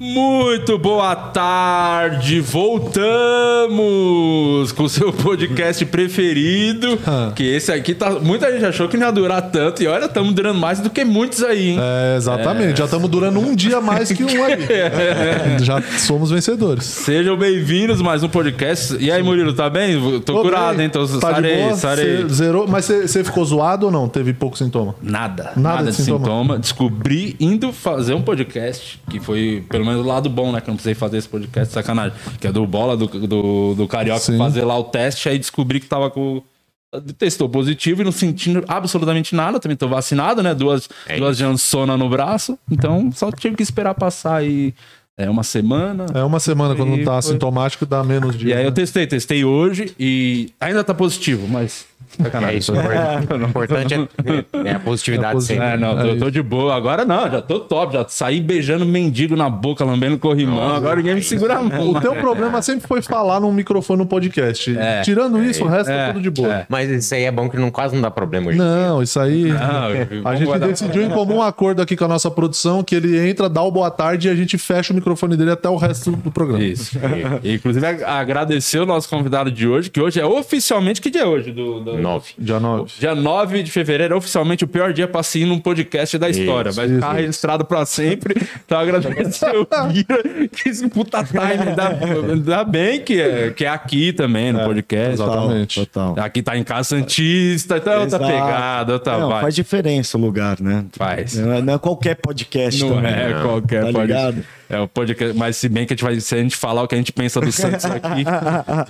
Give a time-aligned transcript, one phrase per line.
[0.00, 3.02] Muito boa tarde, voltamos
[4.72, 6.98] com o seu podcast preferido.
[7.36, 8.10] que esse aqui tá.
[8.18, 11.04] Muita gente achou que não ia durar tanto, e olha, estamos durando mais do que
[11.04, 11.78] muitos aí, hein?
[11.80, 12.78] É, exatamente.
[12.78, 14.58] Já estamos durando um dia mais que um aí.
[15.62, 16.84] Já somos vencedores.
[16.84, 18.96] Sejam bem-vindos a mais um podcast.
[18.98, 20.00] E aí, Murilo, tá bem?
[20.22, 20.86] Tô, Tô curado, bem.
[20.86, 20.90] hein?
[20.90, 21.74] Tô, Tá de sarei, boa?
[21.76, 22.16] sarei.
[22.22, 22.66] Cê zerou?
[22.66, 24.08] Mas você ficou zoado ou não?
[24.08, 24.96] Teve pouco sintoma?
[25.00, 26.18] Nada, Nada nada, de de sintoma.
[26.24, 26.58] sintoma.
[26.58, 30.60] Descobri indo fazer um podcast, que foi pelo menos o lado bom, né?
[30.60, 32.16] Que eu não precisei fazer esse podcast, sacanagem.
[32.40, 34.38] Que é do Bola, do, do, do Carioca, Sim.
[34.38, 36.42] fazer lá o teste, aí descobri que tava com.
[37.16, 39.58] Testou positivo e não sentindo absolutamente nada.
[39.58, 40.54] Também tô vacinado, né?
[40.54, 42.58] Duas, É duas Jansona no braço.
[42.70, 44.74] Então só tive que esperar passar aí
[45.16, 46.04] é, uma semana.
[46.12, 48.50] É uma semana, quando não E tá foi- sintomático, dá menos dias.
[48.50, 48.74] E aí eu né?
[48.74, 51.86] testei, testei hoje e ainda tá positivo, mas.
[52.48, 52.72] É isso.
[52.72, 52.76] O
[53.46, 55.64] importante é, é a positividade É sempre.
[55.64, 56.74] É, não, É eu tô de boa.
[56.74, 57.94] Agora não, já tô top.
[57.94, 60.74] Já saí beijando mendigo na boca, lambendo corrimão.
[60.74, 61.90] Agora ninguém me segura a mão.
[61.90, 64.76] O teu problema sempre foi falar num microfone no podcast.
[64.76, 65.00] É.
[65.02, 66.52] Tirando isso, o resto é, É, tudo de boa.
[66.54, 66.66] é.
[66.68, 68.58] Mas isso aí é bom que não, quase não dá problema hoje.
[68.58, 69.44] Não, isso aí.
[69.52, 73.48] Não, A gente decidiu em comum acordo aqui com a nossa produção que ele entra,
[73.48, 76.30] dá o boa tarde e a gente fecha o microfone dele até o resto do
[76.30, 76.62] programa.
[76.62, 76.98] Isso.
[77.42, 81.00] E, inclusive, agradecer o nosso convidado de hoje, que hoje é oficialmente.
[81.00, 81.50] Que dia é hoje?
[81.52, 82.30] Do, do- Nove.
[82.38, 82.92] Dia 9.
[82.98, 86.28] Dia 9 de fevereiro é oficialmente o pior dia pra se ir num podcast da
[86.30, 86.70] história.
[86.70, 87.20] Isso, Vai ficar isso.
[87.20, 88.34] registrado pra sempre.
[88.64, 91.74] Então, agradecer o Guira, que esse puta time.
[91.76, 91.90] Dá,
[92.36, 95.12] dá bem que é, que é aqui também, no podcast.
[95.14, 95.86] Exatamente.
[95.86, 96.14] Total.
[96.18, 98.26] Aqui tá em Casa Santista, então é outra Exato.
[98.32, 99.40] pegada, outra Não, vibe.
[99.42, 100.84] faz diferença o lugar, né?
[100.92, 101.34] Faz.
[101.36, 103.12] Não é, não é qualquer podcast Não também.
[103.12, 104.06] é qualquer Tá podcast.
[104.06, 104.44] ligado?
[104.72, 106.88] É o podcast, mas se bem que a gente vai, se a gente falar o
[106.88, 108.24] que a gente pensa do Santos aqui,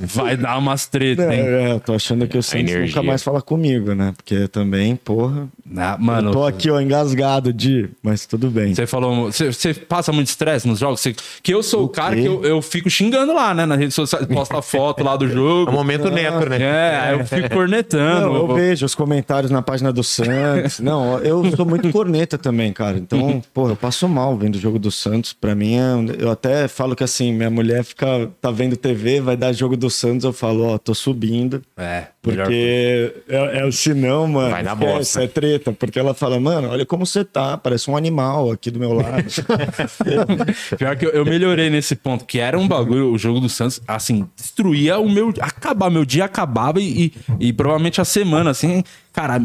[0.00, 1.40] vai dar umas tretas, hein?
[1.40, 4.12] É, eu tô achando que o Santos nunca mais fala comigo, né?
[4.16, 5.48] Porque também, porra.
[5.76, 7.88] Ah, mano, eu tô aqui, ó, engasgado de.
[8.02, 8.74] Mas tudo bem.
[8.74, 11.00] você falou, você, você passa muito estresse nos jogos?
[11.00, 12.22] Você- que eu sou o, cara quê?
[12.22, 13.66] que eu, eu fico xingando lá, né?
[13.66, 15.72] Na rede social, posta foto lá do É o jogo.
[15.72, 16.58] momento neto, né?
[17.10, 18.26] É, eu fico cornetando.
[18.28, 20.78] Não, eu Eu- vejo os comentários na página do Santos.
[20.78, 22.98] Não, eu sou muito corneta também, cara.
[22.98, 25.32] Então, pô, eu passo mal vendo o jogo do Santos.
[25.32, 29.36] Pra mim, é- eu até falo que assim, minha mulher fica, tá vendo TV, vai
[29.36, 31.62] dar jogo do Santos, eu falo, ó, tô subindo.
[31.76, 32.06] É.
[32.22, 34.50] Porque é, é o sinão, mano.
[34.50, 35.24] Vai esquece, bosta.
[35.24, 35.72] É treta.
[35.72, 39.24] Porque ela fala, mano, olha como você tá, parece um animal aqui do meu lado.
[40.78, 43.80] Pior que eu, eu melhorei nesse ponto, que era um bagulho, o jogo do Santos,
[43.88, 45.34] assim, destruía o meu.
[45.40, 49.40] Acabar, meu dia acabava e, e, e provavelmente a semana, assim, cara.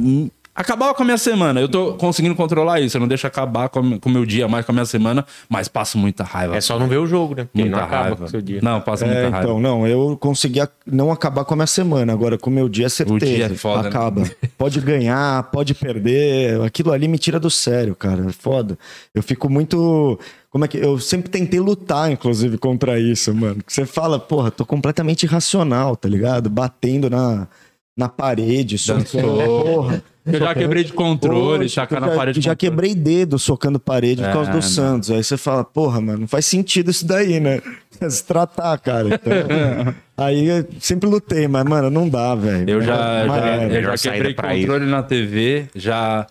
[0.57, 1.61] Acabava com a minha semana.
[1.61, 2.97] Eu tô conseguindo controlar isso.
[2.97, 5.99] Eu não deixo acabar com o meu dia mais com a minha semana, mas passo
[5.99, 6.57] muita raiva.
[6.57, 7.43] É só não ver o jogo, né?
[7.43, 8.15] Porque muita não acaba raiva.
[8.15, 8.59] com o seu dia.
[8.63, 9.37] Não, passo muita É, raiva.
[9.45, 12.11] então, não, eu consegui não acabar com a minha semana.
[12.11, 13.23] Agora, com o meu dia, é certeza.
[13.23, 13.89] dia é foda, né?
[13.89, 14.23] Acaba.
[14.57, 16.59] Pode ganhar, pode perder.
[16.61, 18.25] Aquilo ali me tira do sério, cara.
[18.27, 18.79] É foda.
[19.13, 20.19] Eu fico muito.
[20.49, 20.79] Como é que.
[20.79, 23.57] Eu sempre tentei lutar, inclusive, contra isso, mano.
[23.67, 26.49] Você fala, porra, tô completamente irracional, tá ligado?
[26.49, 27.47] Batendo na,
[27.95, 28.75] na parede.
[28.87, 29.21] Dançou.
[29.63, 30.03] Porra.
[30.31, 32.39] Eu já quebrei de controle, Poxa, tacar na já, parede.
[32.39, 32.69] de Já controle.
[32.71, 34.61] quebrei dedo socando parede por causa É, do não.
[34.61, 35.09] Santos.
[35.11, 37.61] Aí você fala, porra, mano, não faz sentido isso daí, né?
[38.09, 39.07] Se tratar, cara.
[39.15, 42.69] Então, aí eu sempre lutei, mas, mano, não dá, velho.
[42.69, 46.27] Eu já, Mas, já, é, eu já saída quebrei controle na TV, já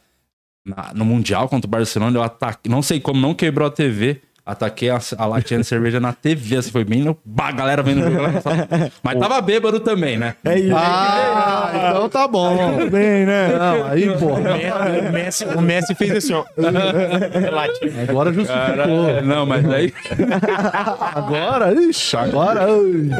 [0.64, 4.20] na- no Mundial contra o Barcelona, eu ataquei, não sei como não quebrou a TV,
[4.46, 7.82] ataquei a, a latinha de cerveja na TV, assim, foi bem no, bah, a galera
[7.82, 8.06] vendo
[9.02, 10.36] mas tava bêbado também, né?
[10.44, 10.76] É isso.
[10.76, 12.78] Ah, então tá bom.
[12.78, 13.48] Tudo bem, né?
[13.48, 14.40] Não, aí, porra.
[15.08, 16.44] O Messi, o Messi fez assim, ó.
[18.08, 18.66] Agora justificou.
[18.66, 19.92] Cara, não, mas aí
[21.14, 22.72] Agora, ixi, agora.
[22.72, 23.10] ui.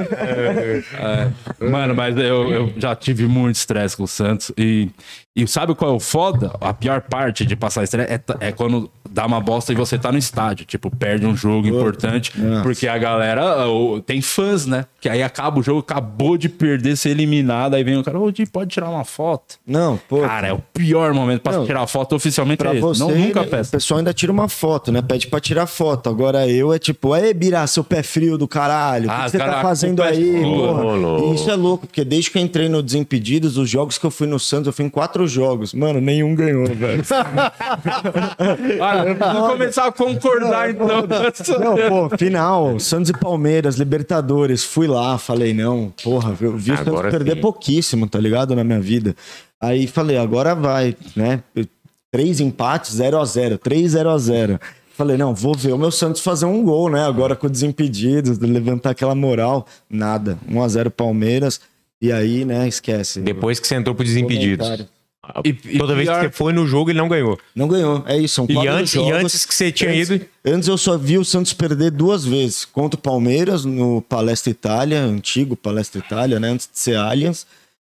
[1.61, 4.52] Mano, mas eu, eu já tive muito estresse com o Santos.
[4.56, 4.90] E,
[5.37, 6.53] e sabe qual é o foda?
[6.61, 10.11] A pior parte de passar estresse é, é quando dá uma bosta e você tá
[10.11, 10.65] no estádio.
[10.67, 12.33] Tipo, perde um jogo importante.
[12.38, 12.62] Nossa.
[12.62, 14.85] Porque a galera o- tem fãs, né?
[15.00, 17.75] Que aí acaba o jogo, acabou de perder, ser eliminado.
[17.75, 19.56] Aí vem o cara, ô, pode tirar uma foto?
[19.67, 20.21] Não, pô.
[20.23, 21.67] Cara, é o pior momento pra Não.
[21.67, 22.59] tirar foto oficialmente.
[22.59, 22.81] Pra é esse.
[22.81, 23.69] você, não, nunca né, peço.
[23.69, 25.00] o pessoal ainda tira uma foto, né?
[25.03, 26.09] Pede pra tirar foto.
[26.11, 29.05] Agora eu é tipo, aí, Bira, seu pé frio do caralho.
[29.06, 30.82] O que Ah, que você cara, tá a fazendo é aí, porra?
[30.94, 31.35] Louco.
[31.35, 34.27] Isso é louco, porque desde que eu entrei no Desimpedidos, os jogos que eu fui
[34.27, 35.75] no Santos, eu fui em quatro jogos.
[35.75, 37.02] Mano, nenhum ganhou, velho.
[38.81, 40.88] Olha, vamos começar a concordar, então.
[41.58, 46.76] Não, pô, final, Santos e Palmeiras, Libertadores, fui lá, falei, não, porra, eu vi o
[46.76, 47.40] Santos perder sim.
[47.40, 49.14] pouquíssimo, tá ligado, na minha vida.
[49.61, 51.43] Aí falei, agora vai, né?
[52.11, 54.61] Três empates, 0 a 0 3 0 a 0
[54.96, 57.05] Falei, não, vou ver o meu Santos fazer um gol, né?
[57.05, 59.67] Agora com desimpedidos, levantar aquela moral.
[59.90, 60.38] Nada.
[60.49, 61.61] 1 a 0 Palmeiras.
[62.00, 63.20] E aí, né, esquece.
[63.20, 64.67] Depois que você entrou pro Desimpedidos.
[64.67, 64.95] Comentário.
[65.44, 67.38] E- e Toda vez que você foi no jogo, ele não ganhou.
[67.55, 68.02] Não ganhou.
[68.06, 69.12] É isso, são E antes, e jogos.
[69.12, 70.26] antes que você tinha Antes- ido.
[70.44, 72.64] Antes eu só vi o Santos perder duas vezes.
[72.64, 76.49] Contra o Palmeiras, no Palestra Itália, antigo Palestra Itália, né?
[76.50, 77.46] Antes de ser Allianz.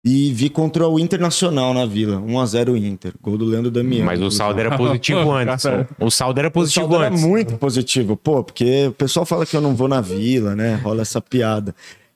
[0.04, 2.16] E vi contra o Internacional na Vila.
[2.20, 3.12] 1x0 Inter.
[3.22, 4.04] Gol do Leandro Damião.
[4.04, 5.64] Mas o saldo era positivo antes.
[6.00, 7.22] O saldo era O positivo saldo era antes.
[7.24, 8.16] muito positivo.
[8.16, 10.74] Pô, porque o pessoal fala que eu não vou na Vila, né?
[10.82, 11.72] Rola essa piada.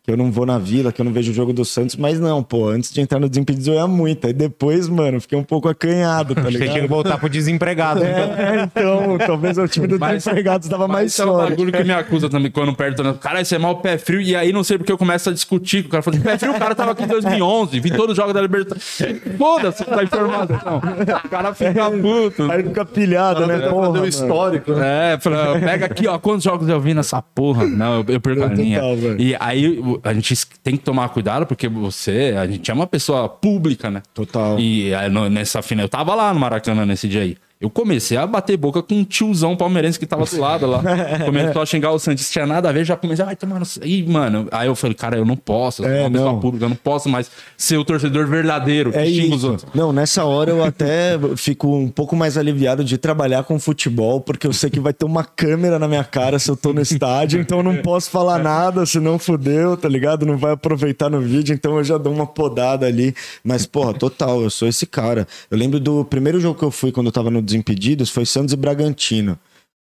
[0.06, 1.97] Que eu não vou na Vila, que eu não vejo o jogo do Santos.
[1.97, 2.69] Mas não, pô.
[2.69, 4.25] Antes de entrar no Desimpedidos eu ia muito.
[4.29, 6.88] Aí depois, mano, fiquei um pouco acanhado, tá Você tinha que ligado?
[6.88, 8.05] voltar pro desempregado.
[8.05, 11.50] É, então, talvez o time dos Mas- desempregados estava mais Mas é um forte.
[11.50, 13.03] bagulho que me acusa também quando perto.
[13.03, 13.17] Né?
[13.20, 14.20] Cara, isso é mal pé frio.
[14.20, 16.03] E aí não sei porque eu começo a discutir com o cara.
[16.05, 17.81] Falando, pé frio, o cara tava aqui em 2011.
[17.81, 18.99] Vi todos os jogos da Libertadores.
[19.37, 20.81] Foda-se essa informação.
[21.25, 22.49] O cara fica puto.
[22.53, 23.58] Aí fica pilhado, né?
[23.69, 25.14] Porra, fazer o histórico, né?
[25.14, 27.67] É, fala, pega aqui, ó, quantos jogos eu vi nessa porra.
[27.67, 28.81] Não, eu, eu perco a linha.
[29.19, 33.28] E aí a gente tem que tomar cuidado, porque você, a gente é uma pessoa
[33.28, 34.02] pública, né?
[34.14, 34.58] Total.
[34.58, 37.37] E aí, no- nessa final, eu tava lá no Maracanã nesse dia aí.
[37.58, 40.82] Eu comecei a bater boca com um tiozão palmeirense que tava do lado lá.
[41.25, 43.67] Começou a xingar o Santos, tinha nada a ver, já comecei, ai, tomar no...
[44.12, 44.47] Mano.
[44.53, 47.08] Aí eu falei, cara, eu não posso, eu É, uma pessoa pública, eu não posso
[47.08, 49.56] mais ser o torcedor verdadeiro É isso.
[49.75, 54.47] Não, nessa hora eu até fico um pouco mais aliviado de trabalhar com futebol, porque
[54.47, 57.41] eu sei que vai ter uma câmera na minha cara se eu tô no estádio,
[57.41, 60.26] então eu não posso falar nada, senão fudeu, tá ligado?
[60.26, 63.14] Não vai aproveitar no vídeo, então eu já dou uma podada ali.
[63.43, 65.26] Mas, porra, total, eu sou esse cara.
[65.50, 68.52] Eu lembro do primeiro jogo que eu fui quando eu tava no Desimpedidos, foi Santos
[68.52, 69.38] e Bragantino,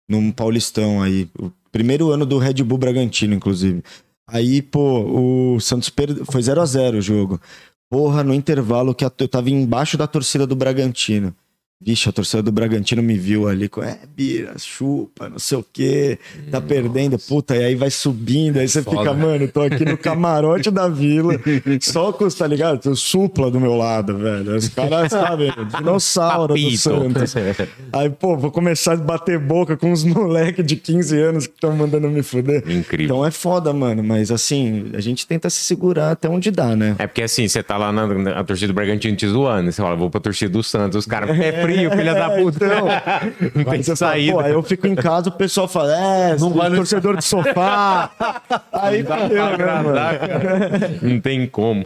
[0.10, 1.30] num Paulistão aí.
[1.38, 3.84] O primeiro ano do Red Bull Bragantino, inclusive.
[4.28, 6.24] Aí, pô, o Santos perde...
[6.26, 7.40] foi 0 a 0 o jogo.
[7.90, 11.36] Porra, no intervalo que eu tava embaixo da torcida do Bragantino.
[11.82, 15.66] Vixe, a torcida do Bragantino me viu ali com, é, bira, chupa, não sei o
[15.72, 16.20] quê,
[16.52, 18.98] tá perdendo, puta, e aí vai subindo, aí você Foda.
[18.98, 21.36] fica, mano, tô aqui no camarote da vila,
[21.80, 22.86] só com, tá ligado?
[22.86, 24.58] O supla do meu lado, velho.
[24.58, 26.78] Os caras, sabe, dinossauro do.
[26.78, 27.34] Santos.
[27.94, 31.74] Aí, pô, vou começar a bater boca com uns moleques de 15 anos que estão
[31.74, 32.62] mandando me fuder.
[32.70, 33.06] Incrível.
[33.06, 36.98] Então é foda, mano, mas assim, a gente tenta se segurar até onde dá, né?
[37.00, 39.96] É porque assim, você tá lá na, na torcida do Bragantino te zoando, você fala,
[39.96, 42.66] vou pra torcida do Santos, os caras, é frio, filha da puta.
[43.56, 44.34] não tem fala, saída.
[44.34, 47.24] pô, aí eu fico em casa, o pessoal fala, é, não vai no- torcedor de
[47.24, 48.12] sofá.
[48.74, 51.00] aí fudeu, né, mano?
[51.02, 51.84] Não tem como.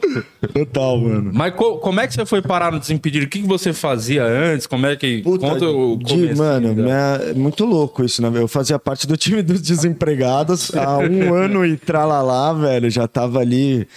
[0.54, 1.32] Total, mano.
[1.34, 3.25] Mas co- como é que você foi parar no Desimpedido?
[3.25, 4.68] O que, que você fazia antes?
[4.68, 5.22] Como é que...
[5.22, 8.32] Puta, Conta o de- mano, minha- é muito louco isso, né?
[8.34, 12.90] Eu fazia parte do time dos desempregados há um ano e tralalá, velho.
[12.90, 13.88] Já tava ali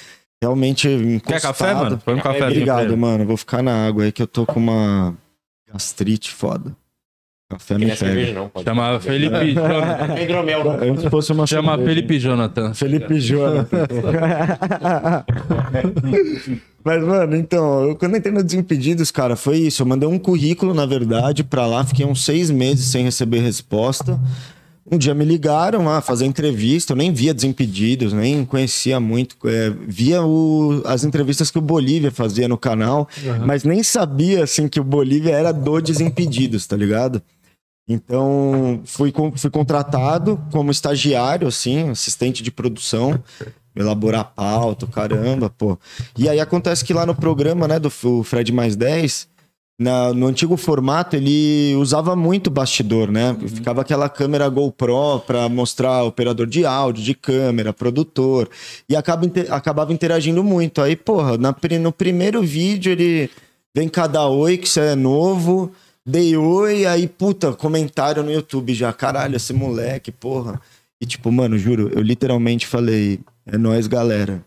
[0.42, 1.32] realmente encostado.
[1.32, 1.98] Quer café, mano?
[2.04, 3.24] Põe um café Obrigado, pra mano.
[3.26, 5.14] Vou ficar na água aí que eu tô com uma
[5.72, 6.74] gastrite foda.
[7.48, 8.40] Café Não me é cerveja, pega.
[8.40, 8.48] não.
[8.48, 8.64] Pode.
[8.64, 10.14] Chama Felipe Jonathan.
[10.14, 10.72] É hidromel, não.
[10.92, 11.88] Antes fosse uma Chama cerveja.
[11.94, 12.74] Felipe Jonathan.
[12.74, 13.86] Felipe Jonathan.
[16.84, 19.82] Mas, mano, então, eu, quando entrei no Desimpedidos, cara, foi isso.
[19.82, 21.84] Eu mandei um currículo, na verdade, pra lá.
[21.84, 24.20] Fiquei uns seis meses sem receber resposta.
[24.90, 26.92] Um dia me ligaram a fazer entrevista.
[26.92, 29.36] Eu nem via Desimpedidos, nem conhecia muito.
[29.48, 33.08] é, via o- as entrevistas que o Bolívia fazia no canal,
[33.44, 37.20] mas nem sabia, assim, que o Bolívia era do Desimpedidos, tá ligado?
[37.88, 43.18] Então, fui, fui contratado como estagiário, assim, assistente de produção,
[43.76, 45.78] elaborar pauta, caramba, pô.
[46.18, 47.90] E aí acontece que lá no programa, né, do
[48.24, 49.28] Fred Mais 10,
[49.78, 53.36] na- no antigo formato, ele usava muito bastidor, né?
[53.46, 58.48] Ficava aquela câmera GoPro para mostrar operador de áudio, de câmera, produtor.
[58.88, 60.80] E acaba, inte- acabava interagindo muito.
[60.80, 63.30] Aí, porra, na no primeiro vídeo ele
[63.74, 65.70] vem cada oi que você é novo.
[66.04, 68.92] Dei oi, aí, puta, comentário no YouTube já.
[68.92, 70.60] Caralho, esse moleque, porra.
[71.00, 74.42] E tipo, mano, juro, eu literalmente falei, é nóis, galera.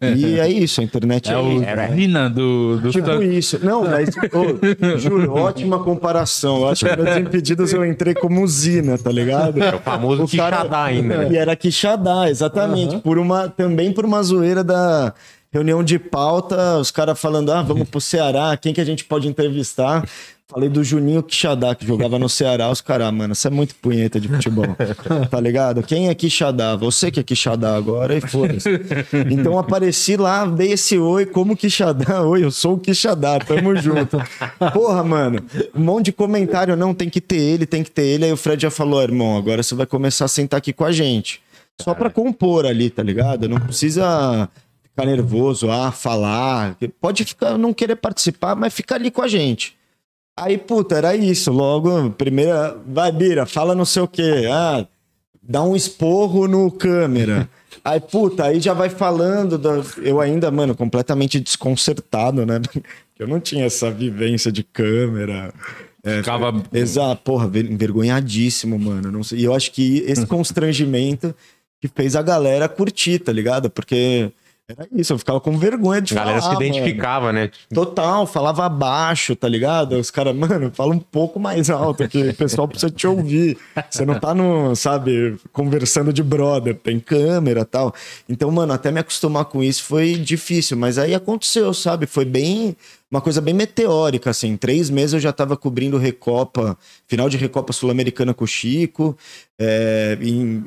[0.00, 1.94] E é isso, a internet é, É o isso.
[1.94, 3.58] Zina do, do Tipo isso.
[3.64, 6.58] Não, mas, ô, juro, ótima comparação.
[6.58, 9.60] Eu acho que nos Impedidos eu entrei como usina, tá ligado?
[9.62, 11.32] É o famoso Quixadá ainda, né?
[11.32, 12.98] E era Quixadá, exatamente.
[12.98, 15.12] Por uma, também por uma zoeira da
[15.50, 19.26] reunião de pauta, os caras falando, ah, vamos pro Ceará, quem que a gente pode
[19.26, 20.04] entrevistar?
[20.50, 22.70] Falei do Juninho Quixadá, que jogava no Ceará.
[22.70, 24.64] Os caras, ah, mano, você é muito punheta de futebol.
[25.30, 25.82] Tá ligado?
[25.82, 26.74] Quem é Quixadá?
[26.74, 28.68] Você que é Quixadá agora e foda-se.
[29.30, 32.22] Então apareci lá, dei esse oi, como Quixadá.
[32.24, 34.16] Oi, eu sou o Quixadá, tamo junto.
[34.72, 36.74] Porra, mano, um monte de comentário.
[36.76, 38.24] Não, tem que ter ele, tem que ter ele.
[38.24, 40.92] Aí o Fred já falou, irmão, agora você vai começar a sentar aqui com a
[40.92, 41.42] gente.
[41.78, 43.48] Só pra compor ali, tá ligado?
[43.48, 44.48] Não precisa
[44.82, 46.76] ficar nervoso, ah, falar.
[47.00, 49.77] Pode ficar, não querer participar, mas fica ali com a gente.
[50.42, 51.50] Aí, puta, era isso.
[51.52, 54.46] Logo, primeira, vai, Bira, fala não sei o quê.
[54.50, 54.86] Ah,
[55.42, 57.48] dá um esporro no câmera.
[57.84, 59.56] Aí, puta, aí já vai falando.
[59.56, 62.60] da- Eu ainda, mano, completamente desconcertado, né?
[63.18, 65.52] Eu não tinha essa vivência de câmera.
[66.04, 66.62] É, Ficava.
[66.72, 69.10] Exato, porra, ver- envergonhadíssimo, mano.
[69.12, 69.40] Não sei.
[69.40, 71.34] E eu acho que esse constrangimento
[71.80, 73.70] que fez a galera curtir, tá ligado?
[73.70, 74.30] Porque
[74.70, 76.50] era isso, eu ficava com vergonha de A galera falar.
[76.56, 76.66] se mano.
[76.76, 77.50] identificava, né?
[77.72, 79.96] Total, falava baixo, tá ligado?
[79.96, 83.56] Os caras, mano, fala um pouco mais alto que o pessoal precisa te ouvir.
[83.90, 87.94] Você não tá no, sabe, conversando de brother, tem câmera e tal.
[88.28, 92.06] Então, mano, até me acostumar com isso foi difícil, mas aí aconteceu, sabe?
[92.06, 92.76] Foi bem,
[93.10, 94.48] uma coisa bem meteórica, assim.
[94.48, 99.16] Em três meses eu já tava cobrindo Recopa, final de Recopa Sul-Americana com o Chico,
[99.58, 100.62] é, em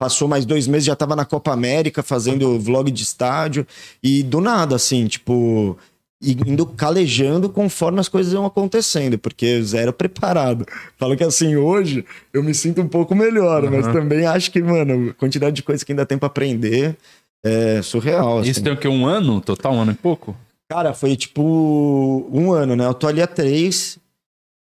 [0.00, 3.66] Passou mais dois meses, já tava na Copa América fazendo vlog de estádio.
[4.02, 5.76] E do nada, assim, tipo,
[6.22, 10.64] indo calejando conforme as coisas iam acontecendo, porque zero preparado.
[10.96, 12.02] Falo que assim, hoje
[12.32, 15.84] eu me sinto um pouco melhor, mas também acho que, mano, a quantidade de coisa
[15.84, 16.96] que ainda tem pra aprender
[17.44, 18.38] é surreal.
[18.38, 18.50] Assim.
[18.50, 18.88] Isso tem o quê?
[18.88, 19.38] Um ano?
[19.42, 20.34] Total, um ano e pouco?
[20.70, 22.86] Cara, foi tipo um ano, né?
[22.86, 23.98] Eu tô ali há três,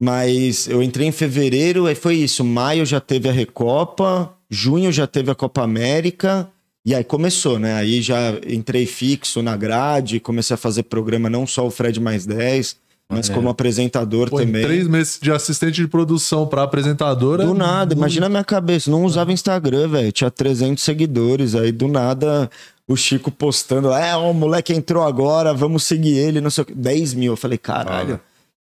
[0.03, 2.45] mas eu entrei em fevereiro, aí foi isso.
[2.45, 6.49] Maio já teve a Recopa, junho já teve a Copa América,
[6.85, 7.75] e aí começou, né?
[7.75, 12.26] Aí já entrei fixo na grade, comecei a fazer programa não só o Fred mais
[12.26, 12.76] 10,
[13.09, 14.62] mas como apresentador Pô, também.
[14.62, 17.45] três meses de assistente de produção pra apresentadora.
[17.45, 21.88] Do nada, imagina a minha cabeça, não usava Instagram, velho, tinha 300 seguidores, aí do
[21.88, 22.49] nada
[22.87, 26.75] o Chico postando, é, o moleque entrou agora, vamos seguir ele, não sei o que,
[26.75, 28.21] 10 mil, eu falei, caralho, o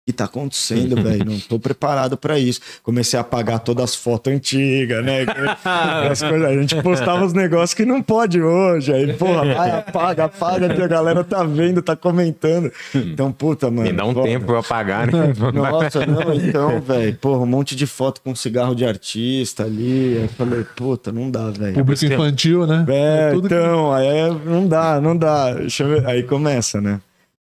[0.08, 2.62] que tá acontecendo, velho, não tô preparado pra isso.
[2.82, 5.26] Comecei a apagar todas as fotos antigas, né,
[6.10, 10.24] As coisas, a gente postava os negócios que não pode hoje, aí, porra, vai, apaga,
[10.24, 12.72] apaga, que a galera tá vendo, tá comentando.
[12.94, 13.82] Então, puta, mano.
[13.82, 14.26] Me dá um foda.
[14.26, 15.12] tempo pra eu apagar, né?
[15.52, 20.16] Nossa, não, então, velho, porra, um monte de foto com cigarro de artista ali.
[20.16, 21.74] Aí eu falei, puta, não dá, velho.
[21.74, 22.86] Público infantil, né?
[22.88, 25.52] É, tudo que- então, aí é- não dá, não dá.
[25.52, 26.06] Deixa eu ver.
[26.06, 26.98] Aí começa, né?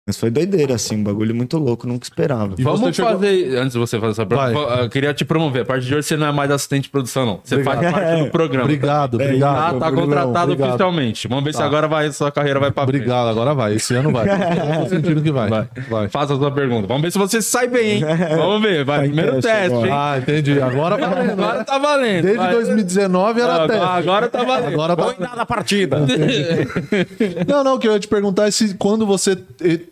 [0.07, 2.55] Mas foi doideira, assim, um bagulho muito louco, nunca esperava.
[2.59, 3.57] E Vamos chegou- fazer.
[3.57, 5.63] Antes de você fazer essa pergunta, eu queria te promover.
[5.63, 7.41] A partir de hoje você não é mais assistente de produção, não.
[7.43, 7.81] Você Obrigado.
[7.81, 8.65] faz parte do programa.
[8.65, 9.77] Obrigado, É, obrigado.
[9.77, 10.69] Ah, tá contratado obrigado.
[10.69, 11.27] oficialmente.
[11.27, 12.97] Vamos ver se agora vai, sua carreira vai pra frente.
[12.97, 13.77] Obrigado, agora vai.
[13.77, 14.27] Esse ano vai.
[14.85, 15.49] Tô sentindo que vai.
[15.49, 15.69] Vai.
[15.89, 16.09] Vai.
[16.11, 16.87] Faça a sua pergunta.
[16.87, 18.05] Vamos ver se você sai bem, hein?
[18.37, 18.85] Vamos ver.
[18.85, 18.99] Vai.
[18.99, 19.91] Tá Primeiro teste hein?
[19.91, 20.61] Ah, entendi.
[20.61, 21.31] Agora vai.
[21.31, 22.23] Agora tá valendo.
[22.25, 22.53] Desde Vai.
[22.53, 23.87] 2019 era Agora, teste.
[23.87, 24.75] agora tá valendo.
[24.83, 25.35] Agora tá...
[25.35, 26.01] da partida.
[27.49, 29.35] Não, não, o que eu ia te perguntar é se quando você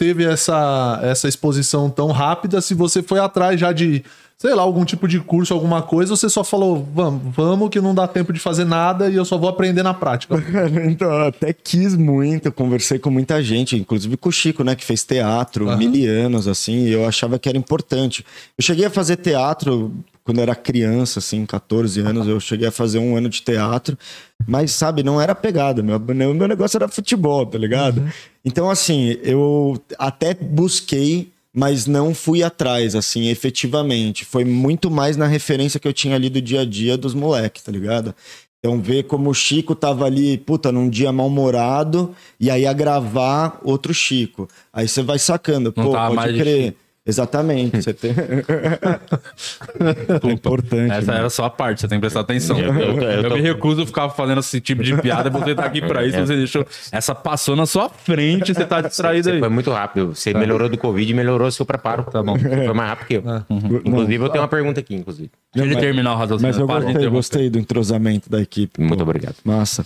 [0.02, 4.02] teve essa, essa exposição tão rápida, se você foi atrás já de,
[4.36, 7.80] sei lá, algum tipo de curso, alguma coisa, ou você só falou, vamos, vamos que
[7.80, 10.34] não dá tempo de fazer nada e eu só vou aprender na prática.
[10.90, 14.84] então, eu até quis muito, conversei com muita gente, inclusive com o Chico, né, que
[14.84, 15.76] fez teatro Aham.
[15.76, 18.26] mil anos, assim, e eu achava que era importante.
[18.58, 19.94] Eu cheguei a fazer teatro
[20.24, 23.98] quando eu era criança, assim, 14 anos, eu cheguei a fazer um ano de teatro,
[24.46, 28.02] mas, sabe, não era pegada, meu, meu negócio era futebol, tá ligado?
[28.44, 34.24] Então, assim, eu até busquei mas não fui atrás, assim, efetivamente.
[34.24, 37.62] Foi muito mais na referência que eu tinha ali do dia a dia dos moleques,
[37.62, 38.14] tá ligado?
[38.58, 43.60] Então, ver como o Chico tava ali, puta, num dia mal-humorado, e aí ia gravar
[43.64, 44.48] outro Chico.
[44.72, 46.74] Aí você vai sacando, Não pô, pode crer.
[47.04, 47.82] Exatamente.
[47.82, 48.12] Você tem...
[48.12, 48.14] é
[50.32, 50.92] importante.
[50.92, 51.18] Essa né?
[51.18, 52.56] era a sua parte, você tem que prestar atenção.
[52.58, 55.52] Eu- Eu, eu- eu tô- me recuso a ficar fazendo esse tipo de piada, você
[55.54, 56.64] tá aqui pra isso, você deixou.
[56.92, 59.40] Essa passou na sua frente, você tá distraído Você aí.
[59.40, 60.14] foi muito rápido.
[60.14, 62.04] Você melhorou do Covid e melhorou seu preparo.
[62.04, 62.38] Tá bom.
[62.38, 63.22] Foi mais rápido que eu.
[63.84, 65.30] Inclusive, eu tenho uma pergunta aqui, inclusive.
[65.54, 66.54] Deixa ele terminar o raciocínio.
[66.54, 68.80] Mas eu gostei, gostei do entrosamento da equipe.
[68.80, 69.02] Muito pô.
[69.02, 69.34] obrigado.
[69.44, 69.84] Massa.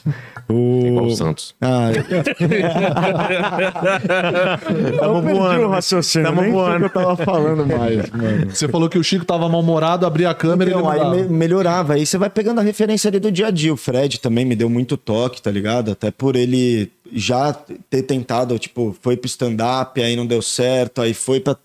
[0.48, 0.86] O...
[0.86, 1.54] Igual o Santos.
[1.60, 1.88] Ah,
[5.00, 5.64] Tamo voando.
[5.66, 6.28] O raciocínio.
[6.28, 6.90] Tamo Nem sei o voando.
[7.06, 8.50] Tava falando mais, mano.
[8.50, 11.16] Você falou que o Chico tava mal-humorado, abria a câmera Então, e ele aí mudava.
[11.16, 11.94] me- melhorava.
[11.94, 13.72] Aí você vai pegando a referência ali do dia a dia.
[13.72, 15.90] O Fred também me deu muito toque, tá ligado?
[15.92, 17.52] Até por ele já
[17.88, 21.56] ter tentado, tipo, foi pro stand-up, aí não deu certo, aí foi pra,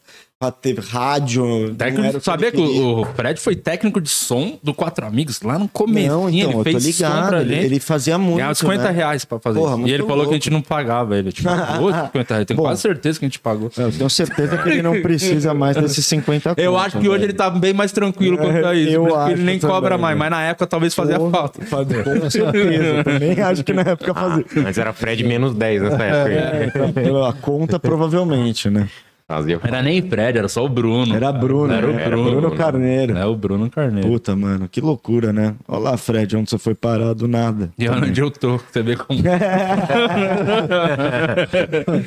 [0.42, 1.46] pra ter rádio.
[1.46, 5.06] não era Técnico, sabia ele que o o Fred foi técnico de som do Quatro
[5.06, 6.08] Amigos lá no começo.
[6.08, 7.36] Não, então, eu tô ligado.
[7.38, 8.38] Ele, ele fazia muito.
[8.38, 8.90] Ganhava 50 né?
[8.92, 9.88] reais pra fazer Porra, isso.
[9.88, 10.34] E ele falou que a louco.
[10.34, 11.32] gente não pagava ele.
[11.32, 12.46] Tipo, pagou 50 reais.
[12.48, 12.64] Tenho Bom.
[12.64, 13.72] quase certeza que a gente pagou.
[13.78, 17.20] Eu tenho certeza que ele não precisa mais desses 50 Eu conto, acho que hoje
[17.20, 17.24] velho.
[17.26, 18.92] ele tá bem mais tranquilo quanto a isso.
[18.94, 20.18] Eu acho ele nem também, cobra mais.
[20.18, 20.20] velho.
[20.20, 21.62] Mas na época talvez fazia Porra, falta.
[21.66, 23.04] faz- Com certeza.
[23.04, 24.46] Também acho que na época fazia.
[24.58, 26.80] Antes era Fred menos 10 nessa época.
[26.80, 28.88] É, pela conta, provavelmente, né?
[29.32, 31.16] Fazia Era nem Fred, era só o Bruno.
[31.16, 31.74] Era Bruno.
[31.74, 32.06] Era o né?
[32.06, 32.32] Bruno.
[32.42, 33.18] Bruno Carneiro.
[33.18, 34.10] É o Bruno Carneiro.
[34.10, 35.56] Puta, mano, que loucura, né?
[35.68, 37.72] Olha lá, Fred, onde você foi parar do nada.
[37.80, 39.22] E olha onde eu tô, você vê como.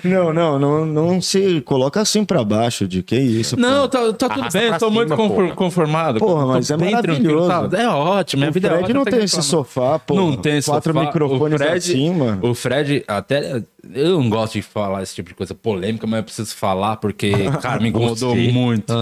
[0.05, 3.59] Não, não, não, não se coloca assim pra baixo de que isso.
[3.59, 5.55] Não, tá, tá tudo Arrasta bem, eu tô muito cima, confor- porra.
[5.57, 6.19] conformado.
[6.19, 7.49] Porra, mas é maravilhoso.
[7.49, 7.69] tá?
[7.83, 8.99] É ótimo, minha O vida é Fred ótima.
[8.99, 9.67] não tem esse reclamar.
[9.67, 10.15] sofá, pô.
[10.15, 11.07] Não tem esse Quatro sofá.
[11.07, 12.39] microfones o Fred, mano.
[12.51, 13.63] O Fred, até.
[13.93, 17.14] Eu não gosto de falar esse tipo de coisa polêmica, mas eu preciso falar, porque
[17.15, 18.93] porque, cara, me incomodou muito.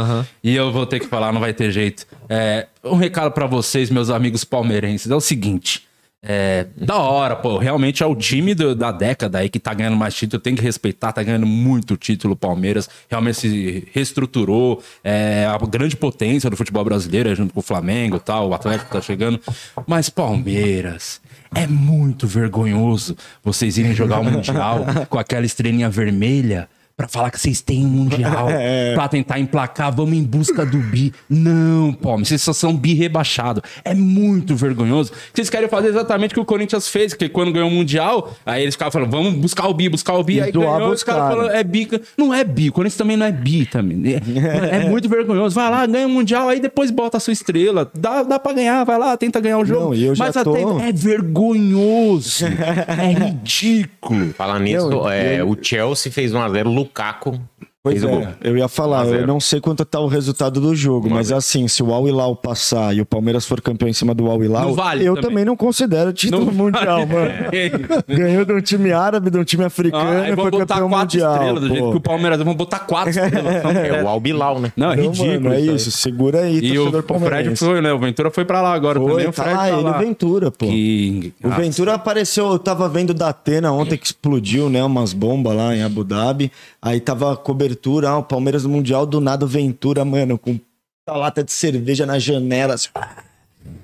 [0.45, 2.07] E eu vou ter que falar, não vai ter jeito.
[2.28, 5.85] É, um recado pra vocês, meus amigos palmeirenses, é o seguinte.
[6.25, 9.97] É, da hora, pô, realmente é o time do- da década aí que tá ganhando
[9.97, 15.45] mais título, tem que respeitar, tá ganhando muito título o Palmeiras, realmente se reestruturou, é
[15.50, 19.00] a grande potência do futebol brasileiro, junto com o Flamengo e tal, o Atlético tá
[19.00, 19.40] chegando,
[19.85, 21.20] mas Palmeiras,
[21.57, 27.40] é muito vergonhoso vocês irem jogar o Mundial com aquela estrelinha vermelha pra falar que
[27.40, 28.48] vocês têm um Mundial,
[28.94, 31.12] pra tentar emplacar, vamos em busca do bi.
[31.28, 33.62] Não, pô, vocês só são bi rebaixado.
[33.85, 35.12] É muito vergonhoso.
[35.33, 38.62] Vocês querem fazer exatamente o que o Corinthians fez, porque quando ganhou o Mundial, aí
[38.62, 40.37] eles ficavam falando, vamos buscar o bi, buscar o bi.
[40.37, 41.88] E aí ganhou, os caras falando, é bi.
[42.16, 44.02] Não é bi, o Corinthians também não é bi também.
[44.14, 45.55] É, é muito vergonhoso.
[45.55, 47.90] Vai lá, ganha o Mundial, aí depois bota a sua estrela.
[47.94, 49.87] Dá, dá pra ganhar, vai lá, tenta ganhar o jogo.
[49.87, 52.44] Não, eu já Mas tô- até é vergonhoso.
[52.46, 54.33] é ridículo.
[54.35, 57.38] Falando nisso, é, eu- o Chelsea fez 1x0, o Lukaku
[57.85, 58.21] Pois o gol.
[58.21, 59.21] é, eu ia falar, 1 a 0.
[59.23, 62.37] eu não sei quanto tá o resultado do jogo, mas assim, se o Al Hilal
[62.37, 65.31] passar e o Palmeiras for campeão em cima do Al Hilal, Não vale eu também.
[65.31, 65.45] também.
[65.47, 67.12] não considero título Não mundial, vale.
[67.12, 68.05] mano.
[68.07, 71.16] Ganhou de um time árabe, de um time africano Ah, e foi botar campeão quatro
[71.18, 71.33] mundial.
[71.35, 71.90] estrelas, do jeito pô.
[71.90, 73.55] que o Palmeiras vão botar quatro estrelas.
[73.64, 74.73] É o Albilau, né?
[74.77, 75.40] Não, é Não, ridículo.
[75.40, 75.75] mano, é aí.
[75.75, 77.64] isso, segura aí, E o, torcedor o Fred palmeirense.
[77.64, 77.92] foi, né?
[77.92, 79.27] O Ventura foi pra lá agora Foi, também.
[79.27, 79.97] O tá Fred lá, tá ele e lá.
[79.97, 80.66] o Ventura, pô.
[80.66, 81.33] Que...
[81.42, 84.85] O Ventura apareceu, eu tava vendo da Atena ontem que explodiu, né?
[84.85, 86.53] Umas bombas lá em Abu Dhabi.
[86.81, 87.37] Aí tava a
[87.72, 90.58] cobertura, ah, o Palmeiras no Mundial, do nada o Ventura, mano, com
[91.08, 92.74] uma lata de cerveja na janela.
[92.74, 92.88] assim.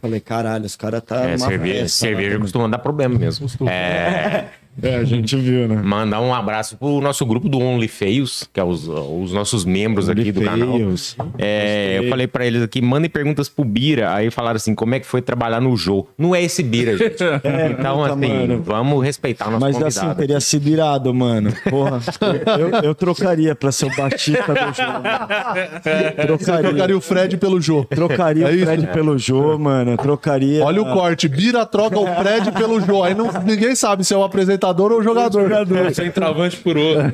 [0.01, 1.25] Falei, caralho, os caras tá.
[1.25, 2.41] É, cerveja, festa cerveja também.
[2.43, 3.47] costuma dar problema mesmo.
[3.69, 4.49] É,
[4.83, 5.77] É, a gente viu, né?
[5.83, 10.09] mandar um abraço pro nosso grupo do Only Feios, que é os, os nossos membros
[10.09, 10.73] aqui do canal.
[10.73, 11.17] Feios.
[11.37, 14.13] É, eu falei pra eles aqui, mandem perguntas pro Bira.
[14.15, 16.07] Aí falaram assim, como é que foi trabalhar no Jô?
[16.17, 17.17] Não é esse Bira, gente.
[17.71, 18.63] então, puta, assim, mano.
[18.63, 20.07] vamos respeitar o nosso Mas convidado.
[20.07, 21.53] assim, teria sido irado, mano.
[21.69, 22.01] Porra,
[22.59, 24.99] eu, eu trocaria pra ser o baixista do jogo.
[26.27, 26.71] Trocaria.
[26.71, 27.85] Trocaria o Fred pelo Jô.
[27.85, 28.65] Trocaria É o isso?
[28.67, 29.97] Fred pelo Jô, mano.
[29.97, 30.65] Trocaria.
[30.65, 31.29] Olha o corte.
[31.29, 33.03] Bira troca o Fred pelo Jô.
[33.03, 35.95] Aí não, ninguém sabe se é o apresentador ou o jogador.
[35.95, 37.13] Centroavante por outro.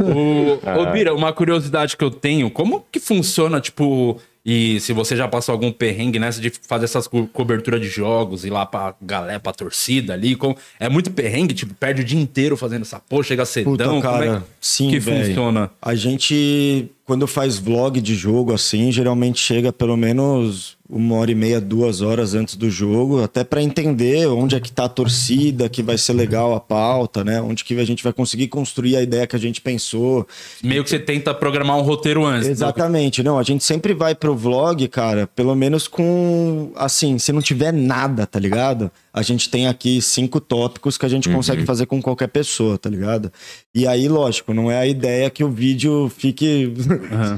[0.00, 5.16] o, ô, Bira, uma curiosidade que eu tenho, como que funciona, tipo, e se você
[5.16, 8.94] já passou algum perrengue nessa de fazer essas co cobertura de jogos e lá pra
[9.02, 13.00] galera, pra torcida ali, como, é muito perrengue, tipo, perde o dia inteiro fazendo essa
[13.00, 15.24] porra, chega cedão, Puta, como cara, é sim, que véi.
[15.24, 15.68] funciona?
[15.82, 21.34] A gente, quando faz vlog de jogo assim, geralmente chega pelo menos uma hora e
[21.34, 25.68] meia, duas horas antes do jogo, até pra entender onde é que tá a torcida,
[25.68, 27.40] que vai ser legal a pauta, né?
[27.40, 30.26] Onde que a gente vai conseguir construir a ideia que a gente pensou.
[30.62, 32.48] Meio que você tenta programar um roteiro antes.
[32.48, 37.42] Exatamente, não, a gente sempre vai pro vlog, cara, pelo menos com, assim, se não
[37.42, 38.90] tiver nada, tá ligado?
[39.12, 42.90] A gente tem aqui cinco tópicos que a gente consegue fazer com qualquer pessoa, tá
[42.90, 43.32] ligado?
[43.74, 46.70] E aí, lógico, não é a ideia que o vídeo fique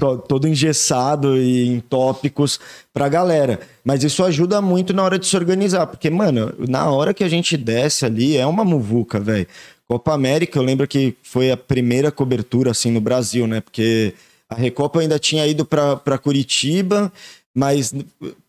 [0.00, 2.58] to- todo engessado e em tópicos
[2.98, 3.60] pra galera.
[3.84, 7.28] Mas isso ajuda muito na hora de se organizar, porque, mano, na hora que a
[7.28, 9.46] gente desce ali, é uma muvuca, velho.
[9.86, 13.60] Copa América, eu lembro que foi a primeira cobertura, assim, no Brasil, né?
[13.60, 14.12] Porque
[14.50, 17.12] a Recopa ainda tinha ido pra pra Curitiba,
[17.54, 17.94] mas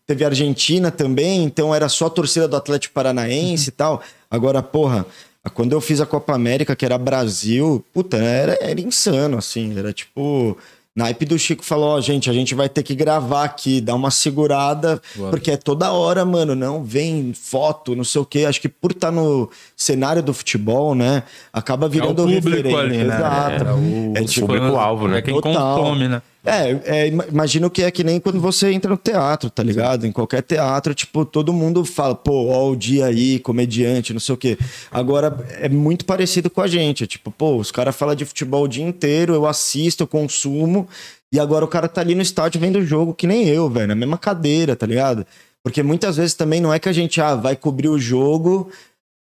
[0.06, 4.02] teve Argentina também, então era só a torcida do Atlético Paranaense e tal.
[4.28, 5.06] Agora, porra,
[5.54, 9.92] quando eu fiz a Copa América, que era Brasil, puta, era, era insano, assim, era
[9.92, 10.58] tipo.
[10.96, 14.10] Naipe do Chico falou, ó, gente, a gente vai ter que gravar aqui, dar uma
[14.10, 15.00] segurada,
[15.30, 18.44] porque é toda hora, mano, não, vem foto, não sei o quê.
[18.44, 21.22] Acho que por estar no cenário do futebol, né,
[21.52, 22.78] acaba virando público referência.
[22.80, 23.04] ali, né?
[23.16, 23.64] Exato.
[23.64, 25.18] É, o- É tipo, público-alvo, né?
[25.18, 25.78] É quem Total.
[25.78, 26.20] consome, né?
[26.44, 30.06] É, é, ima- imagino que é que nem quando você entra no teatro, tá ligado?
[30.06, 34.34] Em qualquer teatro, tipo, todo mundo fala, pô, ó, o dia aí, comediante, não sei
[34.34, 34.56] o quê.
[34.90, 37.04] Agora, é muito parecido com a gente.
[37.04, 40.88] é Tipo, pô, os caras falam de futebol o dia inteiro, eu assisto, eu consumo,
[41.32, 43.88] e agora o cara tá ali no estádio vendo o jogo que nem eu, velho,
[43.88, 45.26] na mesma cadeira, tá ligado?
[45.62, 48.70] Porque muitas vezes também não é que a gente ah, vai cobrir o jogo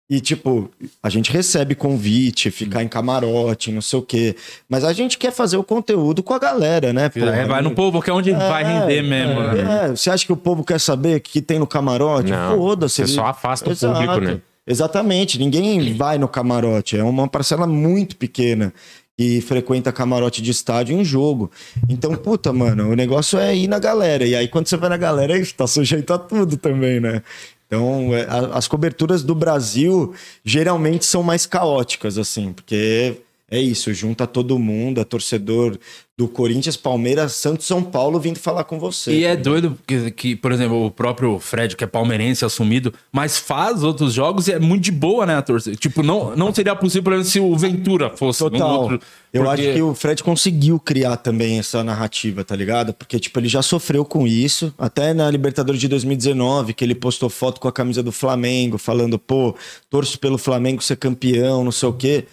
[0.08, 0.70] e, tipo,
[1.02, 4.36] a gente recebe convite, ficar em camarote, não sei o quê.
[4.68, 7.06] Mas a gente quer fazer o conteúdo com a galera, né?
[7.06, 7.46] É, porra?
[7.46, 9.40] vai no povo, que é onde vai render mesmo.
[9.40, 9.86] né?
[9.86, 12.30] É, você acha que o povo quer saber o que tem no camarote?
[12.30, 12.96] Não, Foda-se.
[12.96, 14.40] você ele- só afasta o público, né?
[14.66, 15.38] Exatamente.
[15.38, 16.96] Ninguém vai no camarote.
[16.98, 18.72] É uma parcela muito pequena
[19.16, 21.48] que frequenta camarote de estádio em jogo.
[21.88, 24.26] Então, puta, mano, o negócio é ir na galera.
[24.26, 27.22] E aí, quando você vai na galera, isso tá sujeito a tudo também, né?
[27.66, 34.26] Então, é, as coberturas do Brasil geralmente são mais caóticas, assim, porque é isso, junta
[34.26, 35.78] todo mundo, é torcedor
[36.16, 39.12] do Corinthians, Palmeiras, Santos, São Paulo vindo falar com você.
[39.12, 43.36] E é doido que, que, por exemplo, o próprio Fred, que é palmeirense assumido, mas
[43.36, 45.74] faz outros jogos e é muito de boa, né, a torcida.
[45.76, 48.80] Tipo, não, não seria possível, por exemplo, se o Ventura fosse um Total.
[48.82, 49.00] outro.
[49.32, 52.94] Eu porque- acho que o Fred conseguiu criar também essa narrativa, tá ligado?
[52.94, 54.72] Porque, tipo, ele já sofreu com isso.
[54.78, 59.18] Até na Libertadores de 2019, que ele postou foto com a camisa do Flamengo, falando,
[59.18, 59.56] pô,
[59.90, 62.24] torço pelo Flamengo ser campeão, não sei o quê.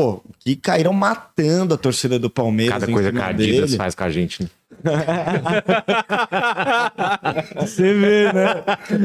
[0.00, 2.80] Pô, que caíram matando a torcida do Palmeiras.
[2.80, 4.48] Cada coisa que a Adidas faz com a gente, né?
[7.56, 8.62] Você vê, né?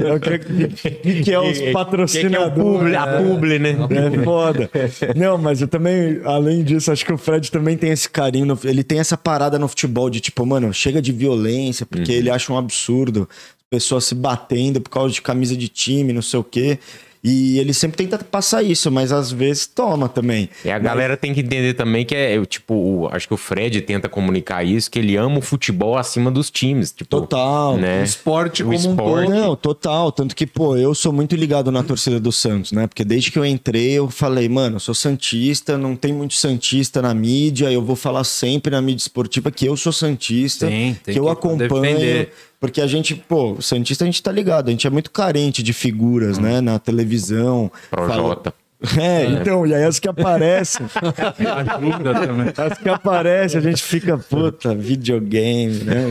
[0.07, 2.95] É o que, que, que é os patrocinadores.
[2.95, 3.75] a publi, né?
[3.89, 4.69] É foda.
[5.15, 8.45] Não, mas eu também, além disso, acho que o Fred também tem esse carinho.
[8.45, 12.29] no- ele tem essa parada no futebol de tipo, mano, chega de violência, porque ele
[12.29, 13.27] acha um absurdo
[13.69, 16.79] pessoas se batendo por causa de camisa de time, não sei o quê.
[17.27, 20.47] E ele sempre tenta passar isso, mas às vezes toma também.
[20.63, 23.37] E a galera tem que entender também que é, eu, tipo, o- acho que o
[23.37, 26.91] Fred tenta comunicar isso, que ele ama o futebol acima dos times.
[26.91, 27.77] Tipo, Total.
[27.77, 28.01] Né?
[28.01, 29.25] O esporte O como um esporte.
[29.31, 29.35] todo.
[29.35, 30.11] Não, total.
[30.11, 32.85] Tanto que, pô, eu sou muito ligado na torcida do Santos, né?
[32.85, 37.01] Porque desde que eu entrei, eu falei, mano, eu sou Santista, não tem muito Santista
[37.01, 41.13] na mídia, eu vou falar sempre na mídia esportiva que eu sou Santista, Tem, tem
[41.13, 41.67] que eu que acompanho.
[41.97, 42.31] defender.
[42.65, 45.61] Porque a gente, pô, o Santista a gente tá ligado, a gente é muito carente
[45.61, 46.61] de figuras, né?
[46.61, 47.71] Na televisão.
[47.89, 48.53] Projota.
[48.97, 52.53] É, então, e aí as que aparecem, Ajuda também.
[52.55, 56.09] as que aparecem, a gente fica, puta, videogame, né?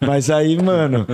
[0.00, 1.06] Mas aí, mano,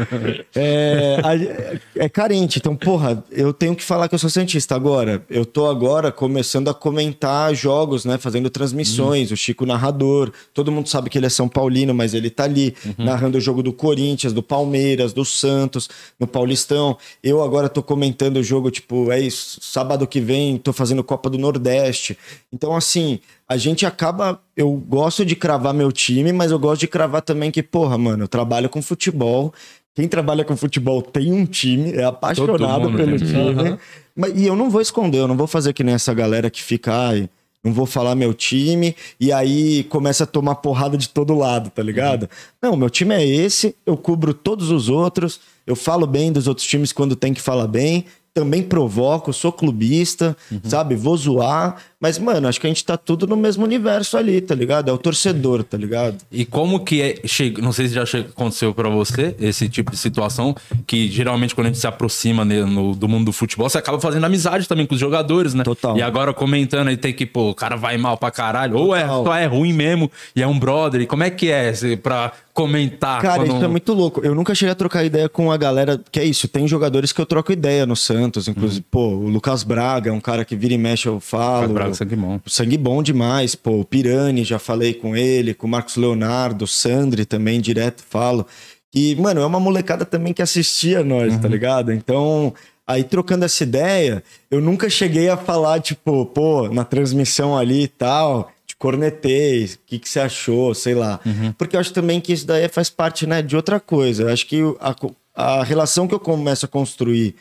[0.54, 2.58] é, é carente.
[2.58, 4.76] Então, porra, eu tenho que falar que eu sou cientista.
[4.76, 8.16] Agora, eu tô agora começando a comentar jogos, né?
[8.16, 10.32] Fazendo transmissões, o Chico narrador.
[10.54, 13.62] Todo mundo sabe que ele é São Paulino, mas ele tá ali, narrando o jogo
[13.64, 15.88] do Corinthians, do Palmeiras, do Santos,
[16.20, 16.96] no Paulistão.
[17.22, 21.30] Eu agora tô comentando o jogo, tipo, é isso, sábado que vem tô fazendo Copa
[21.30, 22.16] do Nordeste.
[22.52, 24.40] Então, assim, a gente acaba.
[24.56, 28.24] Eu gosto de cravar meu time, mas eu gosto de cravar também que, porra, mano,
[28.24, 29.52] eu trabalho com futebol.
[29.94, 33.78] Quem trabalha com futebol tem um time, é apaixonado pelo time.
[34.14, 36.62] Mas, e eu não vou esconder, eu não vou fazer que nem essa galera que
[36.62, 37.30] fica, ai,
[37.64, 41.82] não vou falar meu time, e aí começa a tomar porrada de todo lado, tá
[41.82, 42.28] ligado?
[42.62, 46.66] Não, meu time é esse, eu cubro todos os outros, eu falo bem dos outros
[46.66, 48.04] times quando tem que falar bem,
[48.36, 50.94] também provoco, sou clubista, sabe?
[50.94, 54.54] Vou zoar, mas, mano, acho que a gente tá tudo no mesmo universo ali, tá
[54.54, 54.90] ligado?
[54.90, 56.16] É o torcedor, tá ligado?
[56.30, 59.96] E como que é, chega, não sei se já aconteceu pra você esse tipo de
[59.96, 60.54] situação,
[60.86, 63.98] que geralmente quando a gente se aproxima né, no- do mundo do futebol, você acaba
[64.00, 65.64] fazendo amizade também com os jogadores, né?
[65.64, 65.96] Total.
[65.96, 69.06] E agora comentando aí tem que, pô, o cara vai mal pra caralho, ou é,
[69.06, 71.00] só é ruim mesmo e é um brother.
[71.00, 73.20] E como é que é pra comentar?
[73.22, 74.20] Cara, quando- isso é muito louco.
[74.24, 76.00] Eu nunca cheguei a trocar ideia com a galera.
[76.10, 78.48] Que é isso, tem jogadores que eu troco ideia no Santos.
[78.48, 81.68] Inclusive, pô, o Lucas Braga é um cara que vira e mexe, eu falo.
[81.86, 82.40] Braga, sangue bom.
[82.46, 83.80] Sangue bom demais, pô.
[83.80, 88.46] O Pirani, já falei com ele, com o Marcos Leonardo, o Sandri também, direto falo.
[88.94, 91.92] E, mano, é uma molecada também que assistia nós, tá ligado?
[91.92, 92.54] Então,
[92.86, 97.88] aí trocando essa ideia, eu nunca cheguei a falar, tipo, pô, na transmissão ali e
[97.88, 101.20] tal, te cornetei, o que, que você achou, sei lá.
[101.58, 104.22] Porque eu acho também que isso daí faz parte, né, de outra coisa.
[104.22, 104.94] Eu acho que a,
[105.34, 107.34] a relação que eu começo a construir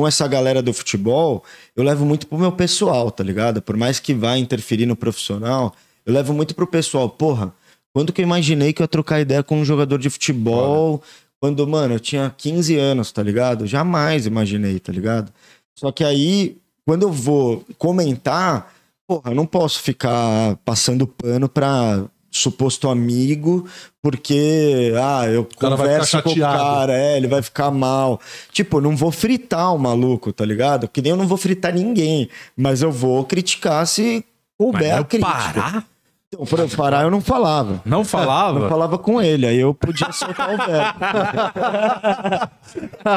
[0.00, 1.44] com essa galera do futebol,
[1.76, 3.60] eu levo muito pro meu pessoal, tá ligado?
[3.60, 5.74] Por mais que vá interferir no profissional,
[6.06, 7.06] eu levo muito pro pessoal.
[7.06, 7.52] Porra,
[7.92, 11.02] quando que eu imaginei que eu ia trocar ideia com um jogador de futebol?
[11.38, 13.66] Quando, mano, eu tinha 15 anos, tá ligado?
[13.66, 15.30] Jamais imaginei, tá ligado?
[15.74, 18.72] Só que aí, quando eu vou comentar,
[19.06, 23.66] porra, eu não posso ficar passando pano pra suposto amigo,
[24.00, 28.20] porque, ah, eu converso com o cara, é, ele vai ficar mal.
[28.52, 30.86] Tipo, eu não vou fritar o maluco, tá ligado?
[30.88, 34.24] Que nem eu não vou fritar ninguém, mas eu vou criticar se Mas
[34.56, 35.32] couber a eu crítica.
[35.32, 35.86] parar?
[36.32, 37.82] Então, pra eu parar, eu não falava.
[37.84, 38.60] Não falava?
[38.60, 41.00] Eu falava com ele, aí eu podia soltar o verbo.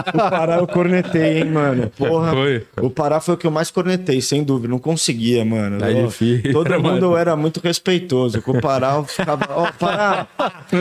[0.10, 1.92] o Pará eu cornetei, hein, mano.
[1.96, 2.32] Porra.
[2.32, 2.66] Foi.
[2.82, 4.68] O Pará foi o que eu mais cornetei, sem dúvida.
[4.70, 5.78] Não conseguia, mano.
[5.78, 7.16] Tá Eu- difícil, Todo mundo mano.
[7.16, 8.42] era muito respeitoso.
[8.42, 10.26] Com o Pará eu ficava, ó, Pará,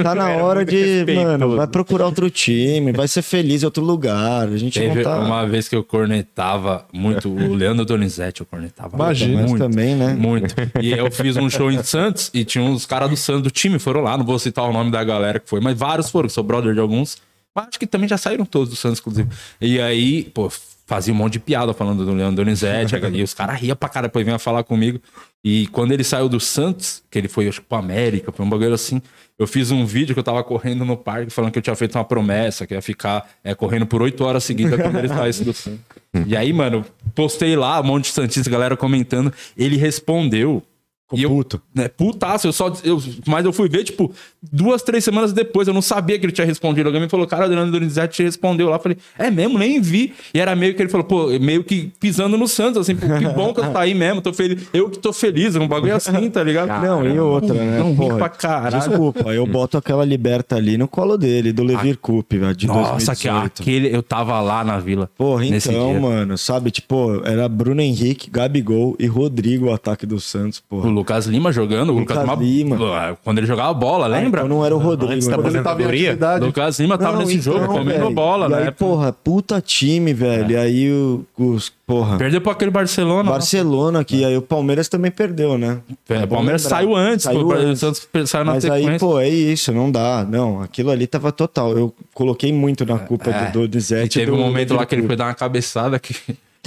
[0.03, 1.27] tá na hora de, respeitoso.
[1.27, 4.49] mano, vai procurar outro time, vai ser feliz em outro lugar.
[4.49, 5.19] A gente Teve não tá...
[5.19, 9.43] uma vez que eu cornetava muito o Leandro Donizete, eu cornetava Imagina.
[9.43, 9.59] Muito.
[9.59, 10.15] também, né?
[10.19, 10.55] Muito.
[10.81, 13.79] E eu fiz um show em Santos e tinha uns caras do Santos do time,
[13.79, 16.35] foram lá, não vou citar o nome da galera que foi, mas vários foram, que
[16.35, 17.19] sou brother de alguns.
[17.55, 19.29] Mas acho que também já saíram todos do Santos, inclusive.
[19.61, 20.51] E aí, pô,
[20.87, 24.09] fazia um monte de piada falando do Leandro Donizete, e os caras riam pra cara,
[24.09, 25.01] depois vinham falar comigo.
[25.45, 28.49] E quando ele saiu do Santos, que ele foi, acho que pro América, foi um
[28.49, 29.03] bagulho assim,
[29.39, 31.97] eu fiz um vídeo que eu tava correndo no parque falando que eu tinha feito
[31.97, 35.53] uma promessa, que ia ficar é, correndo por oito horas seguidas quando ele saísse do
[35.53, 35.81] Santos.
[36.27, 39.33] E aí, mano, postei lá, um monte de Santista, galera comentando.
[39.57, 40.63] Ele respondeu
[41.13, 41.61] E eu, puto.
[41.75, 42.73] né, putaço, eu só.
[42.85, 45.69] Eu, mas eu fui ver, tipo, duas, três semanas depois.
[45.69, 46.89] Eu não sabia que ele tinha respondido.
[46.89, 48.77] Alguém me falou, cara, o Adriano Donizete te respondeu lá.
[48.77, 49.59] Eu falei, é mesmo?
[49.59, 50.13] Nem vi.
[50.33, 53.29] E era meio que ele falou, pô, meio que pisando no Santos, assim, pô, que
[53.29, 54.67] bom que eu saí mesmo, tô feliz.
[54.73, 56.83] Eu que tô feliz, um bagulho assim, tá ligado?
[56.85, 57.79] Não, e outra, né?
[57.79, 58.79] Não Porra, pra caralho.
[58.79, 63.15] Desculpa, eu boto aquela liberta ali no colo dele, do Levir Coupe, velho, de Nossa,
[63.15, 63.63] que 2018.
[63.63, 63.95] aquele.
[63.95, 65.11] Eu tava lá na vila.
[65.17, 66.01] Porra, nesse então, dia.
[66.01, 66.71] mano, sabe?
[66.71, 70.91] Tipo, era Bruno Henrique, Gabigol e Rodrigo o ataque do Santos, O porra.
[71.03, 71.91] Lucas Lima jogando.
[71.91, 72.77] O Lucas, Lucas Lima.
[72.77, 73.19] Lima.
[73.23, 74.41] Quando ele jogava bola, lembra?
[74.43, 75.13] Então não era o Rodrigo.
[75.13, 76.09] Antes da Quando ele tava em Aposentadoria?
[76.11, 76.45] atividade.
[76.47, 78.11] Lucas Lima tava Não, nesse jogo, então, comendo velho.
[78.15, 78.71] bola, né?
[78.71, 80.51] porra, puta time, velho.
[80.53, 83.31] E aí o- os, porra, Perdeu pra aquele Barcelona.
[83.31, 85.79] Barcelona, que aí o Palmeiras também perdeu, né?
[86.09, 86.77] É, É o Palmeiras lembrar.
[86.79, 87.81] saiu antes, Saiu pô, antes.
[87.81, 88.91] Santos saiu na Mas sequência.
[88.93, 90.27] aí, pô, é isso, não dá.
[90.29, 91.77] Não, aquilo ali tava total.
[91.77, 94.19] Eu coloquei muito na culpa É, do E Donizete.
[94.19, 96.15] teve do um momento lá que ele foi dar uma cabeçada que.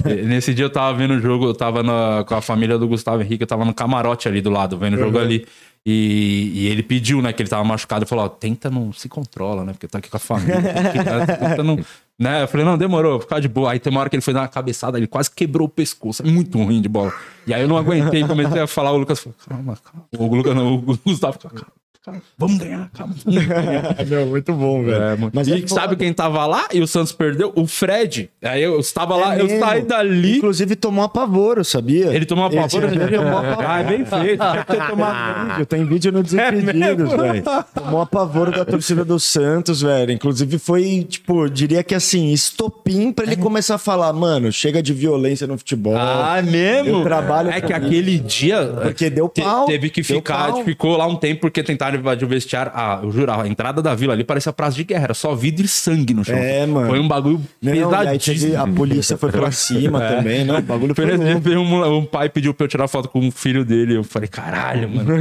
[0.03, 3.21] Nesse dia eu tava vendo o jogo, eu tava na- com a família do Gustavo
[3.21, 5.45] Henrique, eu tava no camarote ali do lado, vendo o jogo ali.
[5.87, 9.63] E, e ele pediu, né, que ele tava machucado, falou, ó, tenta não se controla,
[9.63, 10.55] né, porque tá aqui com a família.
[10.61, 11.79] tenta- tenta não,
[12.19, 13.71] né, eu falei, não, demorou, ficar de boa.
[13.71, 16.23] Aí tem uma hora que ele foi dar uma cabeçada, ele quase quebrou o pescoço,
[16.23, 17.13] é muito ruim de bola.
[17.45, 20.07] E aí eu não aguentei, comecei a falar, o Lucas falou, calma, calma.
[20.17, 21.71] O Lucas não, o Gustavo falou, calma.
[22.05, 23.13] Calma, Vamos ganhar, calma.
[23.25, 25.01] vamos ganhar." Meu, muito bom, velho.
[25.03, 25.17] É.
[25.33, 25.95] Mas e é sabe foda.
[25.97, 27.51] quem tava lá e o Santos perdeu?
[27.55, 28.29] O Fred.
[28.43, 29.59] Aí eu estava lá, É eu mesmo.
[29.59, 30.37] saí dali.
[30.37, 32.07] Inclusive tomou apavoro, sabia?
[32.13, 32.83] Ele tomou uma pavor.
[32.83, 33.67] Ele tomou apavoro.
[33.67, 34.41] Ah, é bem feito.
[34.41, 35.49] Tinha que ter tomado.
[35.51, 37.43] Vídeo, tem vídeo no Desimpedidos, velho.
[37.73, 40.11] Tomou apavoro da torcida do Santos, velho.
[40.11, 44.93] Inclusive foi, tipo, diria que assim, estopim pra ele começar a falar, mano, chega de
[44.93, 45.95] violência no futebol.
[45.97, 46.89] Ah, mesmo?
[46.99, 48.65] Eu trabalho É que aquele dia.
[48.81, 50.63] Porque deu pau, teve que ficar, pau.
[50.63, 52.71] ficou lá um tempo porque tentaram invadir o vestiário.
[52.75, 55.65] Ah, eu juro, a entrada da vila ali parecia praça de guerra, era só vidro
[55.65, 56.35] e sangue no chão.
[56.37, 56.87] É, mano.
[56.87, 58.61] Foi um bagulho Não, teve, pesadíssimo.
[58.61, 60.57] a polícia foi pra cima também, não?
[60.57, 63.31] O bagulho Por foi veio um, um pai pediu pra eu tirar foto com o
[63.31, 63.95] filho dele.
[63.97, 65.13] Eu falei, caralho, mano.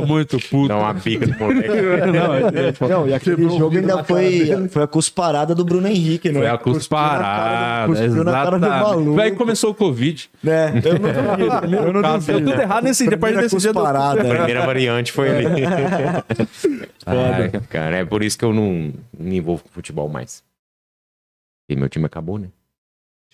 [0.00, 0.68] Tô muito puto.
[0.68, 1.68] Dá uma pica do moleque.
[2.12, 4.68] Não, é- Não, e aquele jogo ainda foi, dele.
[4.68, 6.40] foi a cusparada do Bruno Henrique, né?
[6.40, 7.86] Foi a Cuspiu na cara cusparada.
[7.86, 8.88] do- cuspiu na cara do Exatamente.
[8.96, 9.20] maluco.
[9.20, 10.30] Aí começou o Covid.
[10.46, 11.76] É, eu não duvido.
[11.76, 12.38] Eu não duvido.
[12.40, 13.16] deu tudo errado nesse dia.
[13.16, 14.20] Primeira tudo cusparada.
[14.20, 15.62] A primeira variante foi ali.
[17.06, 20.44] Ai, cara, é por isso que eu não me envolvo com futebol mais.
[21.68, 22.48] E meu time acabou, né?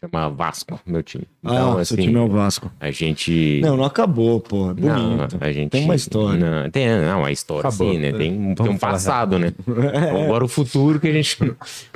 [0.00, 1.24] Chama Vasco, meu time.
[1.42, 2.70] Então, ah, assim, seu time é o Vasco.
[2.78, 3.61] a gente.
[3.64, 4.70] Não, não acabou, pô.
[4.70, 5.37] É Não, bonito.
[5.40, 5.70] a gente.
[5.70, 6.38] Tem uma história.
[6.62, 7.92] Não, tem não, a história, Acabou.
[7.92, 8.12] sim, né?
[8.12, 9.52] Tem, um- tem um passado, né?
[10.24, 11.37] Agora o futuro que a gente.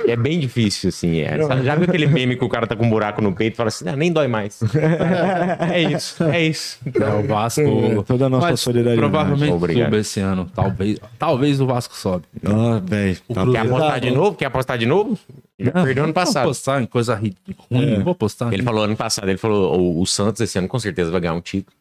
[0.05, 1.21] É bem difícil, assim.
[1.21, 1.37] É.
[1.63, 3.69] Já viu aquele meme que o cara tá com um buraco no peito e fala
[3.69, 4.59] assim, ah, nem dói mais.
[5.71, 6.79] é isso, é isso.
[6.93, 7.61] É, o Vasco.
[7.61, 9.09] É, toda a nossa Mas solidariedade.
[9.09, 9.85] Provavelmente Obrigado.
[9.85, 10.49] sobe esse ano.
[10.53, 12.25] Talvez, talvez o Vasco sobe.
[12.45, 13.17] Ah, velho.
[13.33, 14.35] Tá Quer apostar de novo?
[14.35, 15.17] Quer apostar de novo?
[15.59, 16.43] Já perdeu ano Não vou passado.
[16.43, 17.35] apostar em coisa ruim.
[17.69, 18.51] Não vou apostar.
[18.53, 21.33] Ele falou ano passado, ele falou, o, o Santos esse ano com certeza vai ganhar
[21.33, 21.75] um título.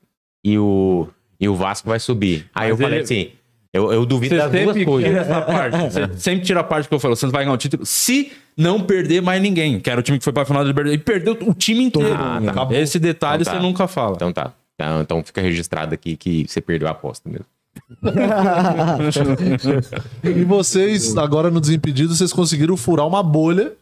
[0.45, 1.09] E o,
[1.41, 2.47] e o Vasco vai subir.
[2.55, 3.31] Aí Mas eu falei ele- assim,
[3.73, 5.27] eu, eu duvido das duas sempre coisas.
[5.47, 5.77] parte.
[5.91, 7.17] Você sempre tira a parte que eu falo.
[7.17, 9.81] Você vai ganhar o título se não perder mais ninguém.
[9.81, 11.01] Que era o time que foi pra final da Libertadores.
[11.01, 12.15] E perdeu o time inteiro.
[12.15, 12.75] Ah, tá.
[12.75, 13.59] Esse detalhe Então tá.
[13.61, 14.17] você nunca fala.
[14.17, 14.53] Então tá.
[14.75, 17.47] Então, então fica registrado aqui que você perdeu a aposta mesmo.
[20.25, 23.73] E vocês, agora no Desimpedido, vocês conseguiram furar uma bolha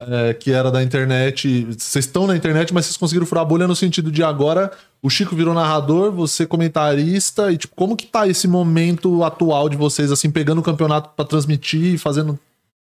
[0.00, 1.64] é, que era da internet.
[1.64, 4.70] Vocês estão na internet, mas vocês conseguiram furar a bolha no sentido de agora
[5.04, 7.52] o Chico virou narrador, você comentarista.
[7.52, 11.26] E, tipo, como que tá esse momento atual de vocês, assim, pegando o campeonato pra
[11.26, 12.38] transmitir e fazendo.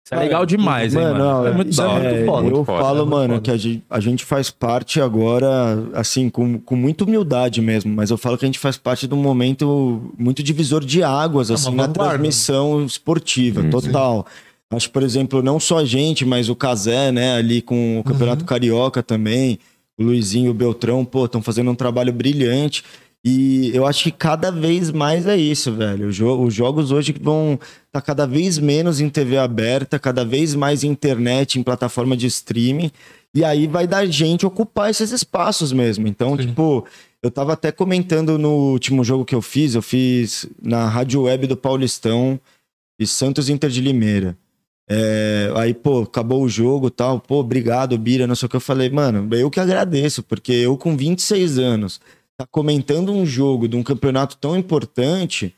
[0.09, 1.25] Isso é legal demais, hein, Mano, mano?
[1.43, 2.03] não, é muito isso é da hora.
[2.11, 2.39] muito foda.
[2.39, 3.41] eu muito foda, falo, muito mano, foda.
[3.43, 5.47] que a gente, a gente faz parte agora,
[5.93, 9.13] assim, com, com muita humildade mesmo, mas eu falo que a gente faz parte de
[9.13, 12.13] um momento muito divisor de águas, assim, na vanguarda.
[12.15, 14.27] transmissão esportiva, total.
[14.71, 18.47] Acho, por exemplo, não só a gente, mas o Casé, né, ali com o Campeonato
[18.47, 19.59] Carioca também,
[19.99, 22.83] o Luizinho e o Beltrão, pô, estão fazendo um trabalho brilhante.
[23.31, 26.11] E eu acho que cada vez mais é isso, velho.
[26.11, 30.55] Jo- os jogos hoje vão estar tá cada vez menos em TV aberta, cada vez
[30.55, 32.91] mais em internet, em plataforma de streaming.
[33.35, 36.09] E aí vai dar gente ocupar esses espaços mesmo.
[36.09, 36.87] Então, tipo,
[37.23, 41.47] eu tava até comentando no último jogo que eu fiz, eu fiz na Rádio Web
[41.49, 42.41] do Paulistão
[42.99, 44.35] e Santos Inter de Limeira.
[44.91, 47.21] É, aí, pô, acabou o jogo e tal.
[47.21, 48.57] Pô, obrigado, Bira, não sei o que.
[48.57, 52.01] Eu falei, mano, eu que agradeço, porque eu com 26 anos,
[52.39, 55.57] tá comentando um jogo de um campeonato tão importante,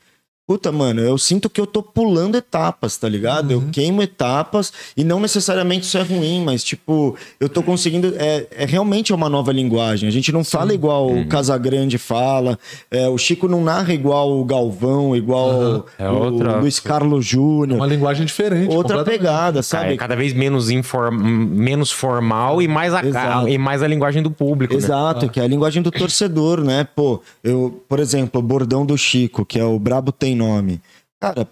[0.51, 3.51] puta, mano, eu sinto que eu tô pulando etapas, tá ligado?
[3.51, 8.13] Eu queimo etapas e não necessariamente isso é ruim, mas, tipo, eu tô conseguindo.
[8.17, 10.09] É, é realmente uma nova linguagem.
[10.09, 12.59] A gente não fala igual o Casagrande fala,
[12.89, 17.77] é, o Chico não narra igual o Galvão, igual É o outra- Luiz Carlos Júnior.
[17.79, 18.75] Uma linguagem diferente.
[18.75, 19.93] Outra pegada, Cara, sabe?
[19.93, 21.13] é cada vez menos, inform...
[21.15, 23.05] menos formal e mais, a...
[23.05, 23.47] Exato.
[23.47, 24.73] e mais a linguagem do público.
[24.73, 24.79] né?
[24.79, 26.85] Exato, que é a linguagem do torcedor, né?
[26.93, 30.81] Pô, eu, por exemplo, o bordão do Chico, que é o Brabo tem nome.
[31.19, 31.47] Cara,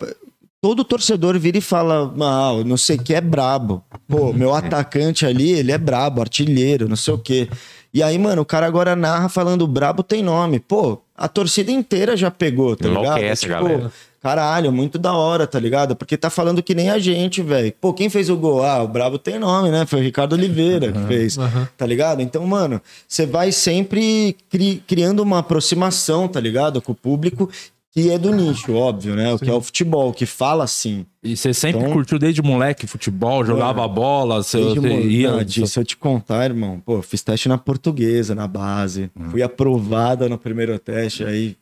[0.61, 3.83] todo torcedor vira e fala, ah, não sei o que é brabo.
[4.07, 7.47] Pô, meu atacante ali, ele é brabo, artilheiro, não sei o quê.
[7.93, 10.59] E aí, mano, o cara agora narra falando brabo tem nome.
[10.59, 13.03] Pô, a torcida inteira já pegou, tá ligado?
[13.19, 13.91] Enlouquece, galera.
[14.21, 15.95] Caralho, muito da hora, tá ligado?
[15.95, 17.73] Porque tá falando que nem a gente, velho.
[17.79, 18.61] Pô, quem fez o gol?
[18.65, 19.85] Ah, o Brabo tem nome, né?
[19.85, 21.37] Foi o Ricardo Oliveira que fez,
[21.77, 22.21] tá ligado?
[22.21, 26.81] Então, mano, você vai sempre cri- criando uma aproximação, tá ligado?
[26.81, 27.49] Com o público
[27.91, 29.33] que é do nicho, óbvio, né?
[29.33, 31.05] O que é o futebol, que fala assim.
[31.23, 35.31] E você sempre Então- curtiu desde moleque futebol, jogava bola, você, ia.
[35.31, 39.09] Não, se eu te contar, irmão, pô, fiz teste na portuguesa, na base.
[39.19, 39.31] Hum.
[39.31, 41.57] Fui aprovada no primeiro teste, aí,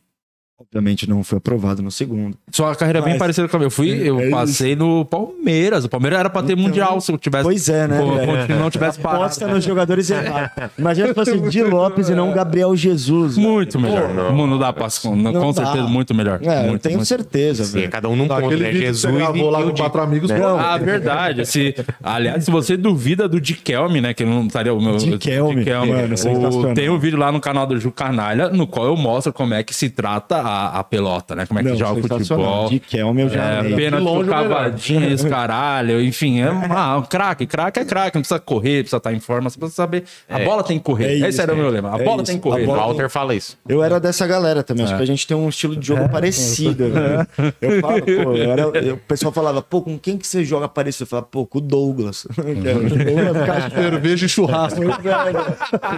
[0.60, 2.36] obviamente, não fui aprovado no segundo.
[2.50, 3.66] Sua carreira é bem Mas- parecida com a minha.
[3.66, 5.84] Eu fui, eu É passei no Palmeiras.
[5.84, 7.44] O Palmeiras era pra ter mundial se eu tivesse.
[7.44, 8.46] Pois é, né, Pô, velho?
[8.46, 9.22] se não tivesse parado.
[9.24, 10.50] Aposta nos jogadores errados.
[10.78, 13.36] Imagina se fosse Di Lopes e não Gabriel Jesus.
[13.36, 13.48] velho.
[13.48, 14.12] Muito melhor.
[14.12, 14.88] Não, não dá pra.
[15.02, 15.64] Com, Não com dá.
[15.64, 16.40] certeza, muito melhor.
[16.42, 17.06] É, eu muito, tenho muito.
[17.08, 17.90] certeza, Sim, velho.
[17.90, 18.70] cada um num ponto, né?
[18.70, 20.30] que você Jesus gravou lá com quatro amigos.
[20.30, 20.38] né?
[20.40, 21.46] pô, Ah, verdade.
[21.46, 24.12] Se, aliás, se você duvida do Dikelme, né?
[24.14, 24.96] Que não estaria o meu.
[24.96, 26.70] Dikelme, mano, sensacional.
[26.72, 29.54] o, tem um vídeo lá no canal do Ju Canalha, no qual eu mostro como
[29.54, 31.46] é que se trata a, a pelota, né?
[31.46, 32.68] Como é que Não, joga futebol.
[32.68, 32.82] De
[33.28, 33.74] já É, amei.
[33.76, 34.48] pênalti De longe pro o melhor.
[34.58, 36.00] cavadinha, esse caralho.
[36.02, 37.46] Enfim, é uma- um craque.
[37.46, 38.16] Craque é craque.
[38.16, 39.48] Não precisa correr, precisa estar em forma.
[39.50, 40.04] Você precisa saber.
[40.28, 41.06] A bola tem que correr.
[41.06, 41.58] É Esse isso, era o é.
[41.60, 41.94] meu lema.
[41.96, 42.26] A É bola isso.
[42.32, 42.64] tem que correr.
[42.66, 43.56] O Walter fala isso.
[43.68, 44.84] Eu era dessa galera também.
[44.84, 46.88] Acho que a gente tem um estilo de jogo parecido.
[46.88, 47.26] né?
[47.60, 50.68] Eu falo, pô, eu era, eu- o pessoal falava, pô, com quem que você joga
[50.68, 51.04] parecido?
[51.04, 52.26] Eu falava, pô, com o Douglas.
[52.38, 54.80] Que é o Douglas Castro, Cerveja e churrasco.
[54.80, 54.98] velho.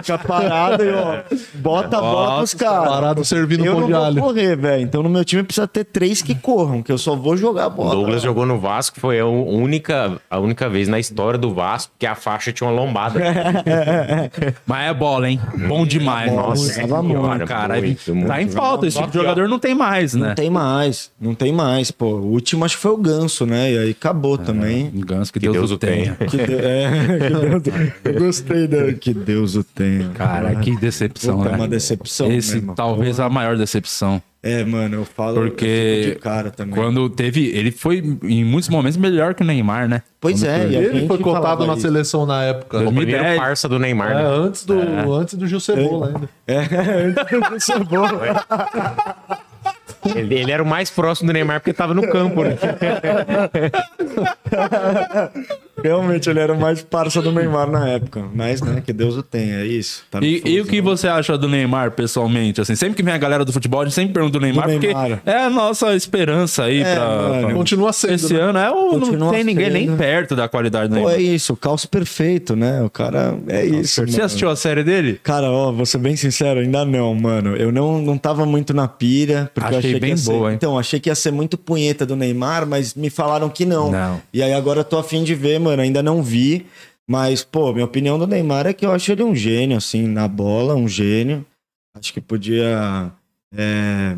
[0.03, 1.19] Fica parado e, ó,
[1.55, 2.89] bota a bola pros caras.
[2.89, 4.15] Parado servindo pão não de alho.
[4.41, 4.83] Correr, velho.
[4.83, 7.67] Então no meu time precisa ter três que corram, que eu só vou jogar a
[7.67, 7.91] O bola.
[7.95, 12.05] Douglas jogou no Vasco, foi a única, a única vez na história do Vasco que
[12.05, 13.19] a faixa tinha uma lombada.
[14.65, 15.39] Mas é bola, hein?
[15.67, 16.31] Bom demais.
[16.31, 17.75] bola, Nossa, tava senhora, muito, cara.
[17.77, 18.27] muito, muito.
[18.27, 18.87] tá em falta.
[18.87, 20.29] Esse tipo de jogador não tem mais, né?
[20.29, 22.05] Não tem mais, não tem mais, pô.
[22.07, 23.71] O último acho que foi o Ganso, né?
[23.71, 24.91] E aí acabou também.
[24.93, 26.15] Um ganso que, Que Deus, o tenha.
[26.15, 26.89] Que de- é,
[27.61, 28.81] que Deus, eu gostei da.
[29.01, 30.09] Que Deus o tenha.
[30.09, 31.55] Cara, que decepção, Puta, né?
[31.55, 32.75] é uma decepção Esse mesmo.
[32.75, 34.21] talvez a maior decepção.
[34.43, 36.73] É, mano, eu falo eu Porque fico de cara também.
[36.73, 37.45] quando teve.
[37.55, 40.01] Ele foi, em muitos momentos, melhor que o Neymar, né?
[40.19, 41.83] Pois é, e a Ele foi cotado na isso.
[41.83, 42.77] seleção na época.
[42.79, 43.37] O primeiro 2010.
[43.39, 44.23] parça do Neymar, É, né?
[44.23, 44.73] antes do,
[45.13, 46.29] antes do Gil Cebola ainda.
[46.47, 48.07] É, isso é bom.
[50.15, 52.57] Ele, ele era o mais próximo do Neymar porque tava no campo, né?
[55.83, 58.23] Realmente, ele era o mais parça do Neymar na época.
[58.35, 60.03] Mas, né, que Deus o tenha, é isso.
[60.11, 60.83] Tá E, e o que fusão.
[60.95, 62.61] você acha do Neymar, pessoalmente?
[62.61, 64.73] Assim, sempre que vem a galera do futebol, a gente sempre pergunta do Neymar, Do
[64.73, 65.21] porque Neymar.
[65.25, 68.13] é a nossa esperança aí É, pra, pra- Continua sendo.
[68.13, 68.41] Esse né?
[68.41, 69.97] ano é o, não Continua tem ninguém nem sendo.
[69.97, 71.15] perto da qualidade do Pô, Neymar.
[71.15, 72.83] é isso, o calço perfeito, né?
[72.83, 74.05] O cara é isso.
[74.05, 75.19] Você assistiu a série dele?
[75.23, 77.55] Cara, ó, vou ser bem sincero, ainda não, mano.
[77.55, 80.31] Eu não, não tava muito na pira, porque eu Achei achei bem ser...
[80.31, 80.55] boa, hein?
[80.55, 83.91] Então, achei que ia ser muito punheta do Neymar, mas me falaram que não.
[83.91, 84.21] Não.
[84.33, 85.81] E aí agora eu tô afim de ver, mano.
[85.81, 86.65] Ainda não vi.
[87.07, 90.27] Mas, pô, minha opinião do Neymar é que eu acho ele um gênio, assim, na
[90.27, 91.45] bola, um gênio.
[91.93, 93.11] Acho que podia.
[93.53, 94.15] É...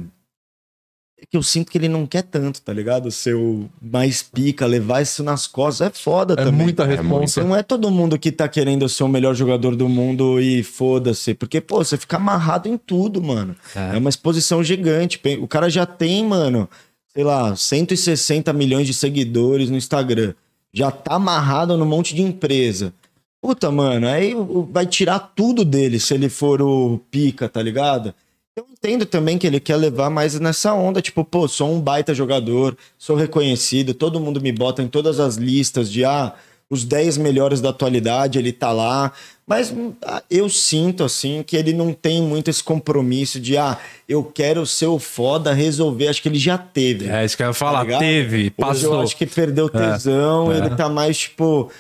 [1.24, 3.10] é que eu sinto que ele não quer tanto, tá ligado?
[3.12, 5.88] Ser o mais pica, levar isso nas costas.
[5.88, 6.64] É foda É também.
[6.64, 7.44] muita responsa.
[7.44, 11.34] Não é todo mundo que tá querendo ser o melhor jogador do mundo e foda-se.
[11.34, 13.56] Porque, pô, você fica amarrado em tudo, mano.
[13.76, 13.98] É.
[13.98, 15.20] uma exposição gigante.
[15.42, 16.70] O cara já tem, mano,
[17.14, 20.34] sei lá, 160 milhões de seguidores no Instagram.
[20.74, 22.94] Já tá amarrado num monte de empresa.
[23.42, 24.34] Puta, mano, aí
[24.72, 28.14] vai tirar tudo dele se ele for o pica, tá ligado?
[28.56, 32.14] Eu entendo também que ele quer levar mais nessa onda, tipo, pô, sou um baita
[32.14, 36.36] jogador, sou reconhecido, todo mundo me bota em todas as listas de, ah,
[36.70, 39.12] os 10 melhores da atualidade, ele tá lá.
[39.46, 39.74] Mas
[40.04, 43.78] ah, eu sinto, assim, que ele não tem muito esse compromisso de, ah,
[44.08, 46.08] eu quero ser o foda, resolver.
[46.08, 47.10] Acho que ele já teve.
[47.10, 47.86] É isso que eu ia falar.
[47.86, 47.98] Tá?
[47.98, 48.94] Teve, Hoje passou.
[48.94, 51.72] Eu acho que perdeu tesão, ele tá mais tipo.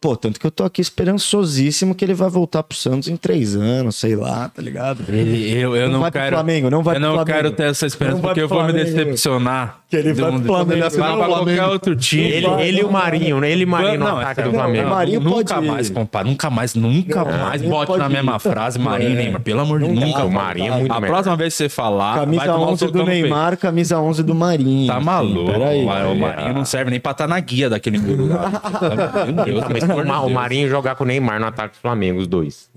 [0.00, 3.54] Pô, tanto que eu tô aqui esperançosíssimo que ele vai voltar pro Santos em três
[3.54, 5.04] anos, sei lá, tá ligado?
[5.06, 6.34] Ele- eu, eu Não não, vai pro quero.
[6.36, 7.36] Flamengo, não vai eu pro não Flamengo.
[7.36, 9.80] quero ter essa esperança porque eu pro vou me decepcionar.
[10.02, 10.80] Que ele vai pro Ele Flamengo.
[10.80, 11.62] vai pra Flamengo.
[11.70, 12.22] outro time.
[12.24, 13.50] Ele, ele e o Marinho, né?
[13.50, 14.90] Ele e o Marinho no ataque é do Flamengo.
[14.90, 18.40] Marinho nunca pode- mais compara, nunca mais, nunca mais bote na mesma ir.
[18.40, 19.40] frase Marinho e Neymar.
[19.40, 20.24] Pelo amor de Deus, nunca.
[20.24, 21.12] O Marinho é muito A melhor.
[21.14, 23.22] próxima vez que você falar, Camisa tomar um 11 do no peito.
[23.22, 24.86] Neymar, camisa 11 do Marinho.
[24.86, 25.52] Tá maluco.
[25.52, 25.82] peraí.
[25.84, 28.50] o Marinho não serve nem pra estar na guia daquele lá.
[29.26, 29.82] Meu Deus, Mas
[30.24, 30.30] o.
[30.30, 32.68] Marinho jogar com o Neymar no ataque do Flamengo, os dois.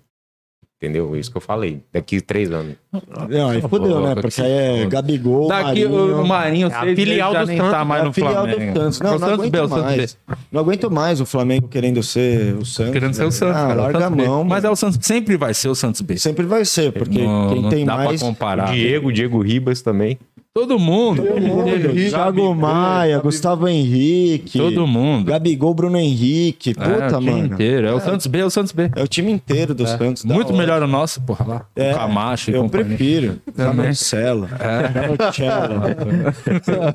[0.81, 1.13] Entendeu?
[1.13, 1.81] Isso que eu falei.
[1.91, 2.75] Daqui três anos.
[3.27, 4.15] Não, aí fudeu, né?
[4.15, 6.21] Porque que aí é Gabigol, Daqui Marinho...
[6.21, 8.73] o Marinho, É a filial do Santos, tá mais é no filial Flamengo.
[8.73, 8.99] do Santos.
[9.01, 10.13] Não, O não Santos aguento B, o Santos mais.
[10.13, 10.35] B.
[10.53, 12.93] Não aguento mais o Flamengo querendo ser o Santos.
[12.93, 13.31] Querendo ser o.
[13.31, 13.57] Santos.
[13.57, 14.43] Ah, cara, o larga a Santos mão.
[14.45, 16.17] Mas é o Santos, sempre vai ser o Santos B.
[16.17, 18.21] Sempre vai ser, porque não, quem não tem dá mais...
[18.21, 18.71] pra comparar.
[18.71, 20.17] Diego, Diego Ribas também.
[20.51, 21.23] Todo mundo.
[21.27, 24.57] Henrique, Thiago Maia, Gustavo Henrique.
[24.57, 25.25] Todo mundo.
[25.27, 26.73] Gabigol, Bruno Henrique.
[26.73, 27.45] Puta, é, o time mano.
[27.53, 27.87] inteiro.
[27.87, 28.89] É o Santos B, é o Santos B.
[28.95, 30.25] É o time inteiro do Santos.
[30.25, 30.57] da Muito hora.
[30.57, 31.65] melhor o nosso, porra lá.
[31.75, 32.87] É, o Camacho e Eu companhia.
[32.87, 33.37] prefiro.
[33.75, 34.49] Marcelo.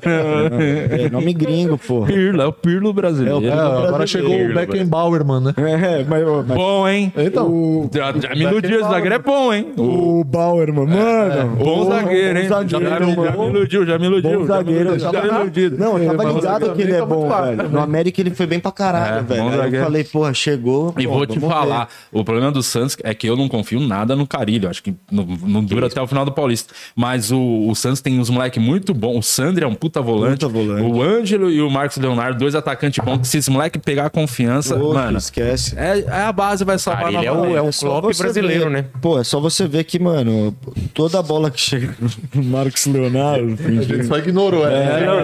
[0.05, 2.07] É, nome gringo, porra.
[2.07, 3.45] Pirlo, é o Pirlo brasileiro.
[3.45, 5.53] É, agora chegou o Beckenbauer, mano, né?
[5.57, 7.11] É, mas, mas Bom, hein?
[7.17, 9.67] Então, Já, já me iludi, esse zagueiro é bom, hein?
[9.77, 11.55] o Bauerman, mano.
[11.55, 12.49] Bom o- zagueiro, hein?
[12.49, 14.39] bom zagueiro, me, já me iludiu, já me iludiu.
[14.39, 14.89] Bom já me zagueiro.
[14.89, 15.71] iludiu, já me iludiu.
[15.77, 17.69] Não, eu tava ligado que ele é tá bom, velho.
[17.69, 19.43] No América ele foi bem pra caralho, É, velho.
[19.43, 20.93] bom eu falei, porra, chegou.
[20.97, 24.15] E pô, vou te falar, o problema do Santos é que eu não confio nada
[24.15, 24.69] no Carilho.
[24.69, 26.73] Acho que não, não dura até o final do Paulista.
[26.95, 29.17] Mas o, o Santos tem uns moleques muito bons.
[29.17, 30.39] O Sandri é um puta volante.
[30.45, 30.81] Puta volante.
[30.83, 33.19] O Ângelo e o Marcos Leonardo, dois atacantes bons.
[33.19, 35.77] Que se esse moleque pegar confiança, mano, esquece.
[35.77, 37.85] é, é a base vai salvar Cara, ele é novamente.
[37.85, 38.85] o, é brasileiro, né?
[39.01, 40.55] Pô, é só você ver que, mano,
[40.93, 41.95] toda bola que chega
[42.33, 44.67] no Marcos Leonardo, ele só ignorou.
[44.67, 45.05] É,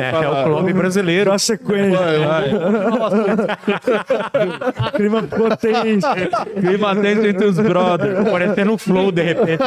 [0.00, 1.32] É, é o Klopp brasileiro.
[1.32, 1.98] a sequência.
[4.96, 6.06] Clima potente.
[6.60, 8.28] Clima tenso entre os brothers.
[8.30, 9.62] Parecendo um flow, de repente.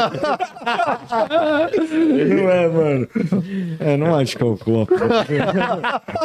[2.29, 3.07] Não é, mano.
[3.79, 4.89] É, não acho que é o Klopp.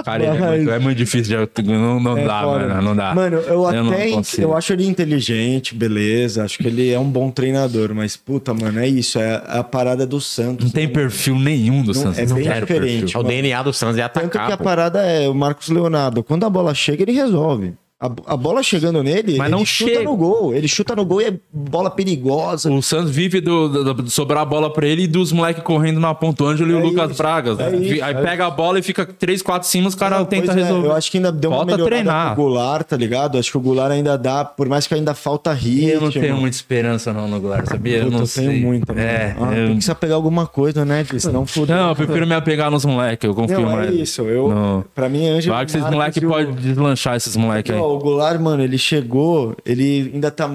[0.04, 1.62] Cara, é, muito, é muito difícil de.
[1.62, 2.66] Não, não É dá, foda.
[2.68, 2.82] mano.
[2.82, 3.14] Não dá.
[3.14, 4.08] Mano, eu, não até
[4.42, 6.44] eu acho ele inteligente, beleza.
[6.44, 9.18] Acho que ele é um bom treinador, mas puta, mano, é isso.
[9.18, 10.66] É a parada do Santos.
[10.66, 12.18] Não tem perfil nenhum do Santos.
[12.18, 13.00] é não bem quero diferente.
[13.00, 13.20] perfil.
[13.20, 14.52] O DNA do Santos é Tanto que atacar.
[14.52, 16.22] a parada é o Marcos Leonardo.
[16.22, 17.74] Quando a bola chega, ele resolve.
[18.01, 20.05] A, a bola chegando nele, Mas ele não chuta chega.
[20.05, 20.55] no gol.
[20.55, 22.70] Ele chuta no gol e é bola perigosa.
[22.70, 25.64] O Santos vive do, do- do- de sobrar a bola pra ele e dos moleques
[25.64, 27.57] correndo na ponta, o Ângelo e o É Lucas Braga.
[27.61, 30.46] é Aí é pega a bola e fica 3, 4 cima, os caras Não, tentam
[30.55, 30.86] pois é, resolver.
[30.86, 32.34] eu acho que ainda deu uma Falta melhorada treinar.
[32.36, 33.36] pro Goulart, tá ligado?
[33.36, 35.88] Acho que o Goulart ainda dá, por mais que ainda falta ritmo.
[35.90, 37.96] Eu não tenho muita esperança não no Goulart, sabia?
[37.96, 38.46] Eu Puta, não eu sei.
[38.49, 38.92] tenho muita.
[38.94, 39.05] mano.
[39.05, 41.18] É, Ah, eu- Tem que se apegar alguma coisa, né, Gui?
[41.18, 41.74] Senão fudeu.
[41.74, 43.94] Não, eu prefiro me apegar nos moleques, eu confio Não, é mais.
[43.94, 44.22] isso.
[44.22, 44.84] Eu, Não.
[44.94, 45.53] Pra mim, Ângelo.
[45.55, 47.88] Claro que esses moleques podem deslanchar esses moleques aí.
[47.95, 50.49] O Goulart, mano, ele chegou, ele ainda tá.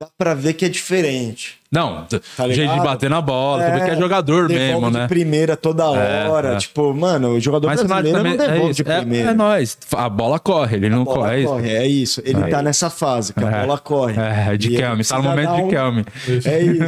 [0.00, 1.57] Dá pra ver que é diferente.
[1.70, 2.06] Não,
[2.36, 5.06] Tá jeito de bater na bola, vê que é jogador devolve mesmo, de né?
[5.06, 6.54] primeira toda hora.
[6.54, 6.56] é.
[6.56, 9.30] Tipo, mano, o jogador Mas brasileiro não devolve é, de isso, é, primeira.
[9.30, 9.78] é nóis.
[9.94, 11.34] A bola corre, ele não A bola corre.
[11.34, 11.48] é isso.
[11.52, 12.22] corre, é isso.
[12.24, 13.60] Ele tá nessa fase, que a É.
[13.66, 14.14] bola corre.
[14.18, 16.04] É, de Kelme, tá no momento dar de um- Kelme.
[16.46, 16.84] É isso.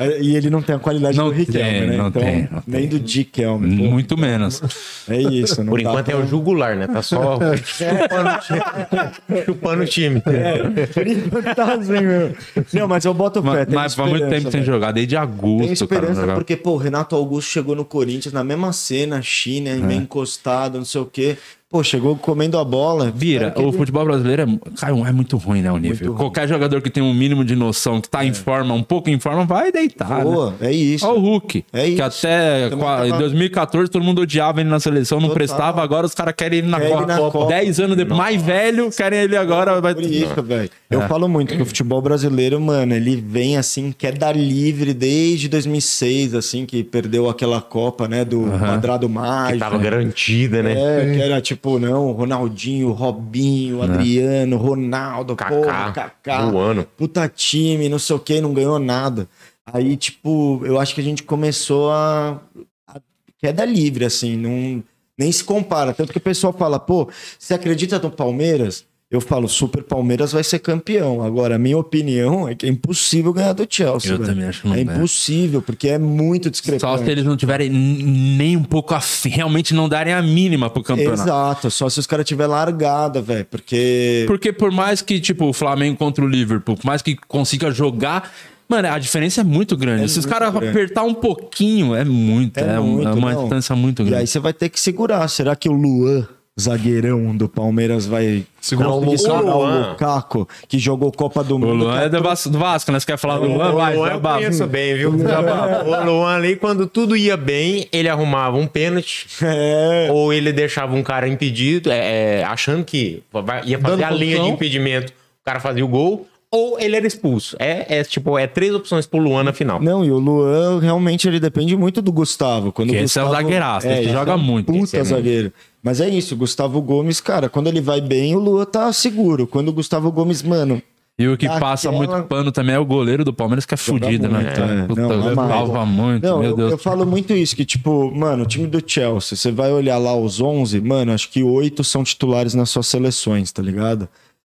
[0.00, 1.96] É, E ele não tem a qualidade Não do Riquelme, tem, né?
[1.96, 3.76] não então, tem, não nem do Di Kelme.
[3.76, 3.82] pô.
[3.84, 4.60] Muito menos.
[5.08, 5.62] É isso.
[5.62, 6.88] não Por enquanto pra- é o jugular, né?
[6.88, 7.38] Tá só
[9.46, 10.20] chupando o time.
[10.20, 12.32] Por enquanto tá assim, meu.
[12.72, 13.48] Não, mas eu boto fé.
[13.48, 14.64] Mas, tenho mas muito tempo sem velho.
[14.64, 15.66] jogar, desde agosto, cara.
[15.66, 16.34] não esperança jogava.
[16.40, 19.76] porque, pô, o Renato Augusto chegou no Corinthians na mesma cena, China, É.
[19.76, 21.36] meio encostado, não sei o quê.
[21.70, 23.12] Pô, chegou comendo a bola.
[23.14, 24.46] Vira, que o ele- futebol brasileiro é,
[24.80, 25.70] cara, é muito ruim, né?
[25.70, 26.08] O nível.
[26.12, 26.16] ruim.
[26.16, 29.20] Qualquer jogador que tem um mínimo de noção, que tá em forma, um pouco em
[29.20, 30.08] forma, vai deitar.
[30.18, 30.24] Né?
[30.24, 31.06] Boa, é isso.
[31.06, 31.66] Olha o Hulk.
[31.70, 32.02] É Que isso.
[32.02, 35.34] até Também qua- em tava- 2014 todo mundo odiava ele na seleção, não Total.
[35.36, 35.82] prestava.
[35.82, 37.06] Agora os caras querem ele na Quer ele Copa.
[37.06, 37.46] na Copa.
[37.48, 39.78] 10 anos depois, mais velho, querem ele agora.
[39.78, 39.94] Vai...
[39.94, 40.70] Por isso, velho.
[40.90, 41.06] Eu É.
[41.06, 46.64] falo muito que o futebol brasileiro, mano, ele vem assim, queda livre desde 2006, assim,
[46.64, 49.58] que perdeu aquela Copa, né, do quadrado mágico.
[49.58, 50.72] Tava garantida, né?
[50.72, 56.50] É, que era tipo, não, Ronaldinho, Robinho, Adriano, Ronaldo, Kaká, porra, Kaká.
[56.50, 56.84] voando.
[56.96, 59.28] Puta time, não sei o que, não ganhou nada.
[59.66, 62.40] Aí, tipo, eu acho que a gente começou a.
[62.86, 63.00] a
[63.38, 64.82] queda livre, assim, não,
[65.16, 65.92] nem se compara.
[65.92, 68.86] Tanto que o pessoal fala, pô, você acredita no Palmeiras?
[69.10, 71.22] Eu falo, Super Palmeiras vai ser campeão.
[71.22, 74.10] Agora, a minha opinião é que é impossível ganhar do Chelsea.
[74.12, 74.28] Eu velho.
[74.28, 76.82] também acho É impossível, porque é muito discrepante.
[76.82, 80.82] Só se eles não tiverem nem um pouco afim, realmente não darem a mínima pro
[80.82, 81.22] campeonato.
[81.22, 83.46] Exato, só se os caras tiverem largada, velho.
[83.46, 84.24] Porque.
[84.26, 88.30] Porque por mais que, tipo, o Flamengo contra o Liverpool, por mais que consiga jogar,
[88.68, 90.10] mano, a diferença é muito grande.
[90.10, 92.58] Se os caras apertar um pouquinho, é muito.
[92.58, 93.40] É, muito, uma não.
[93.40, 94.20] distância muito E grande.
[94.20, 95.26] aí você vai ter que segurar.
[95.28, 96.28] Será que o Luan
[96.60, 99.90] zagueirão do Palmeiras vai Segurar o o Luan.
[99.90, 101.84] Lukaku, que jogou Copa do O Mundo.
[101.84, 102.98] Luan é do Vasco, do Vasco, né?
[102.98, 103.70] Você quer falar do Luan?
[103.70, 105.10] O Luan eu conheço bem, viu?
[105.10, 109.28] O Luan ali, quando tudo ia bem, ele arrumava um pênalti.
[109.42, 110.08] É.
[110.10, 113.22] Ou ele deixava um cara impedido, é, é, achando que
[113.64, 117.06] ia fazer Dando a linha de impedimento, o cara fazia o gol, ou ele era
[117.06, 117.56] expulso.
[117.58, 119.80] É, é tipo, é três opções pro Luan na final.
[119.80, 122.72] Não, e o Luan realmente ele depende muito do Gustavo.
[122.72, 124.72] Quando Que o esse é o Gustavo- zagueiraço, esse esse joga é um muito.
[124.72, 125.52] Puta é zagueiro.
[125.82, 129.46] Mas é isso, o Gustavo Gomes, cara, quando ele vai bem, o Luan tá seguro.
[129.46, 130.82] Quando o Gustavo Gomes, mano,
[131.20, 133.76] E o que Aquela- passa muito pano também é o goleiro do Palmeiras, que é
[133.76, 134.38] fudido, né?
[134.38, 134.86] muito, é.
[134.86, 136.70] Puta, Não, salva muito, Não, meu eu, Deus.
[136.70, 140.14] eu falo muito isso, que tipo, mano, o time do Chelsea, você vai olhar lá
[140.16, 144.08] os 11, mano, acho que oito são titulares nas suas seleções, tá ligado?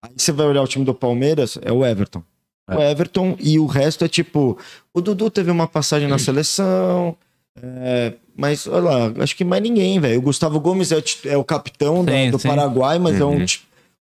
[0.04, 2.22] Aí você vai olhar o time do Palmeiras, é o Everton.
[2.68, 4.56] O Everton e o resto é tipo,
[4.92, 7.14] o Dudu teve uma passagem na seleção,
[7.62, 10.18] é, mas olha lá, acho que mais ninguém, velho.
[10.18, 12.48] O Gustavo Gomes é, é o capitão Sim, do sim.
[12.48, 13.44] Paraguai, mas é um,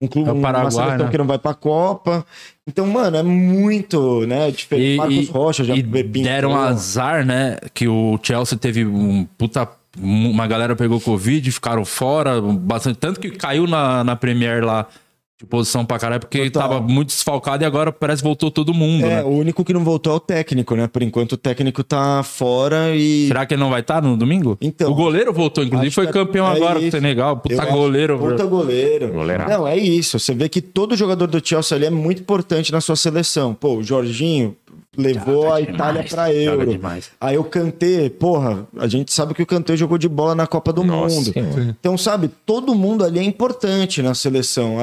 [0.02, 1.10] um clube, É Paraguai, né?
[1.10, 2.26] que não vai pra Copa.
[2.68, 4.54] Então, mano, é muito, né.
[4.72, 7.58] E, Marcos e- Rocha já e deram azar, né?
[7.74, 9.68] Que o Chelsea teve um puta.
[9.99, 12.97] Uma galera pegou Covid, ficaram fora, bastante.
[12.97, 14.88] Tanto que caiu na, na Premier lá
[15.42, 16.70] de posição pra caralho, porque Total.
[16.70, 19.24] tava muito desfalcado e agora parece que voltou todo mundo, É, né?
[19.24, 20.88] o único que não voltou é o técnico, né?
[20.88, 23.28] Por enquanto o técnico tá fora e.
[23.28, 24.56] Será que ele não vai estar no domingo?
[24.62, 26.96] Então, o goleiro voltou, inclusive acho foi é- campeão é agora com o isso.
[26.98, 27.38] Senegal.
[27.38, 28.20] Puta Eu acho- goleiro.
[28.20, 29.08] Puta goleiro.
[29.12, 29.50] Goleiraço.
[29.50, 30.20] Não, é isso.
[30.20, 33.56] Você vê que todo jogador do Chelsea ali é muito importante na sua seleção.
[33.56, 34.56] Pô, o Jorginho
[34.98, 36.80] levou a Itália demais, pra joga Euro.
[37.20, 40.74] Aí o Kanté, porra, a gente sabe que o Kanté jogou de bola na Copa
[40.74, 41.32] do Nossa Mundo.
[41.34, 41.76] Senhora.
[41.80, 44.78] Então, sabe, todo mundo ali é importante na seleção.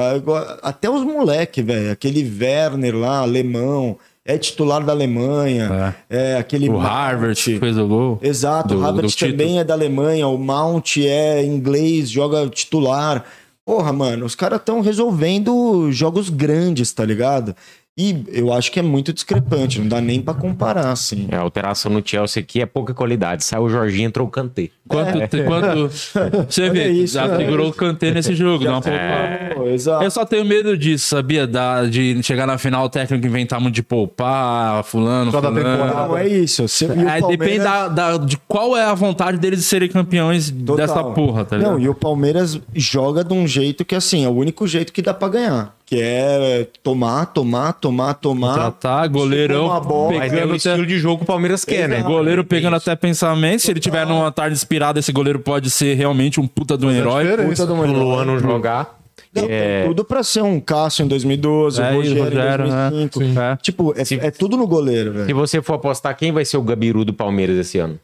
[0.63, 1.91] Até os moleques, velho.
[1.91, 5.95] Aquele Werner lá, alemão, é titular da Alemanha.
[6.09, 6.83] É, aquele O Mount.
[6.85, 8.19] Harvard que fez o gol.
[8.21, 9.31] Exato, do- o Havertz do título.
[9.37, 13.23] também é da Alemanha, o Mount é inglês, joga titular.
[13.65, 17.55] Porra, mano, os caras estão resolvendo jogos grandes, tá ligado?
[17.97, 21.27] E eu acho que é muito discrepante, não dá nem pra comparar, assim.
[21.29, 23.43] É, a alteração no Chelsea aqui é pouca qualidade.
[23.43, 24.69] Saiu o Jorginho, entrou o Kanté.
[24.87, 25.89] Quanto, quanto
[26.49, 27.35] você vê, isso, já né?
[27.37, 28.63] segurou o Kanté nesse jogo.
[28.63, 29.51] dá uma poupada.
[29.53, 30.01] Pô, exato.
[30.03, 31.45] Eu só tenho medo disso, sabia?
[31.45, 35.69] Da, de chegar na final o técnico inventar muito de poupar, fulano, Cada fulano.
[35.69, 36.07] temporada.
[36.07, 36.61] Não, é isso.
[36.63, 39.89] E o Aí depende Palmeiras- da, da- de qual é a vontade deles de serem
[39.89, 40.75] campeões Total.
[40.77, 41.73] dessa porra, tá ligado?
[41.73, 45.01] Não, e o Palmeiras joga de um jeito que, assim, é o único jeito que
[45.01, 45.75] dá pra ganhar.
[45.89, 48.53] Que é tomar, tomar, tomar, tomar.
[48.53, 51.65] Tratar, goleirão Uma bola, Mas é pegando o até, estilo de jogo que o Palmeiras
[51.65, 52.03] quer, né?
[52.03, 53.61] Goleiro pegando até pensamento.
[53.61, 56.91] Se ele tiver numa tarde inspirada, esse goleiro pode ser realmente um puta de um
[56.91, 57.23] herói.
[57.23, 57.63] diferença.
[57.63, 58.03] Puta de um O herói.
[58.03, 58.99] Luan não jogar.
[59.35, 62.89] Não, É, tudo pra ser um Cássio em 2012, É, o Rogério, Rogério, em né?
[62.91, 63.19] 2005.
[63.19, 63.39] Sim.
[63.39, 63.55] É.
[63.55, 65.25] Tipo, é, é tudo no goleiro, velho.
[65.25, 67.99] Se você for apostar, quem vai ser o Gabiru do Palmeiras esse ano?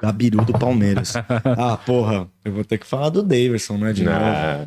[0.00, 1.14] Gabiru do Palmeiras.
[1.56, 3.92] ah, porra, eu vou ter que falar do Davidson, né?
[3.92, 4.16] De novo.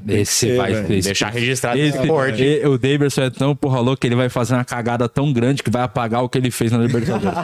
[0.07, 0.93] Esse ser, vai velho.
[0.93, 4.29] esse- deixar registrado esse, esse e- o Davidson é tão porra louco que ele vai
[4.29, 7.35] fazer uma cagada tão grande que vai apagar o que ele fez na Libertadores.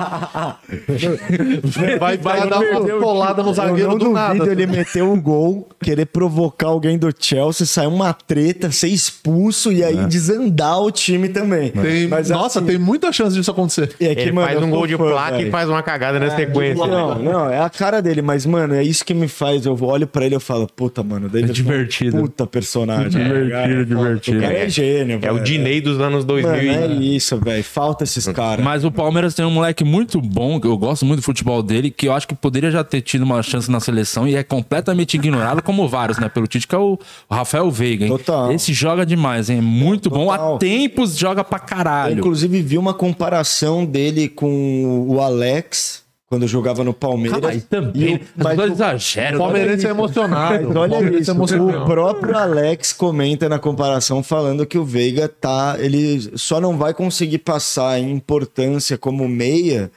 [1.99, 4.51] Vai, vai dar uma polada no zagueiro do duvido nada.
[4.51, 9.83] ele meter um gol, querer provocar alguém do Chelsea, sair uma treta, ser expulso e
[9.83, 11.71] aí desandar o time também.
[11.71, 13.95] Tem- Mas, nossa, assim, tem muita chance disso acontecer.
[13.99, 15.47] é que, Ele mano, faz um gol de fã, placa velho.
[15.47, 16.85] e faz uma cagada na sequência.
[16.85, 19.65] Não, não, é a cara dele, mas, mano, é isso que me faz.
[19.65, 22.17] Eu olho pra ele e falo, puta, mano, o David É divertido.
[22.21, 23.09] puta personagem.
[23.09, 23.85] Divertido, cara.
[23.85, 24.37] divertido.
[24.37, 25.35] O cara é gênio, É velho.
[25.35, 26.51] o Dinei dos anos 2000.
[26.73, 27.63] Mano, é e- isso, velho.
[27.63, 28.63] Falta esses caras.
[28.63, 31.89] Mas o Palmeiras tem um moleque muito bom, que eu gosto muito do futebol dele,
[31.91, 35.15] que eu acho que poderia já ter tido uma chance na seleção e é completamente
[35.15, 36.29] ignorado, como vários, né?
[36.29, 36.97] Pelo Tite, que é o
[37.29, 38.11] Rafael Veiga, hein?
[38.11, 38.51] Total.
[38.51, 39.57] Esse joga demais, hein?
[39.59, 40.25] É Muito bom.
[40.27, 40.55] Total.
[40.55, 42.19] Há tempos joga pra Eu, caralho.
[42.19, 47.39] inclusive, vi uma comparação dele com o Alex quando jogava no Palmeiras.
[47.41, 48.01] Cara, e também.
[48.13, 49.35] E o- mas Mas exagero.
[49.37, 50.67] O palmeirense é emocionado.
[50.67, 51.81] Mas O olha isso, é emocionado.
[51.81, 56.93] o próprio Alex comenta na comparação falando que o Veiga tá, ele só não vai
[56.93, 59.89] conseguir passar em importância como meia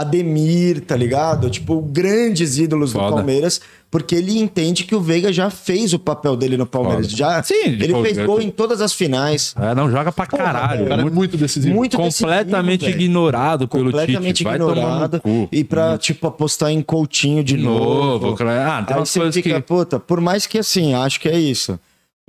[0.00, 1.50] Ademir, tá ligado?
[1.50, 3.16] Tipo, grandes ídolos do Foda.
[3.16, 7.06] Palmeiras, porque ele entende que o Veiga já fez o papel dele no Palmeiras.
[7.06, 7.16] Foda.
[7.16, 9.54] Já, Sim, ele pô, fez gol em todas as finais.
[9.60, 10.92] É, não joga pra caralho.
[10.92, 11.74] É muito, muito decisivo.
[11.74, 14.44] Muito completamente decisivo, ignorado pelo completamente Tite.
[14.44, 15.22] Vai tomar no ignorado.
[15.52, 18.26] E pra, tipo, apostar em Coutinho de, De novo.
[18.28, 18.36] novo.
[18.44, 19.60] Ah, tem Aí umas você coisas fica, que...
[19.66, 21.78] puta, por mais que assim, acho que é isso.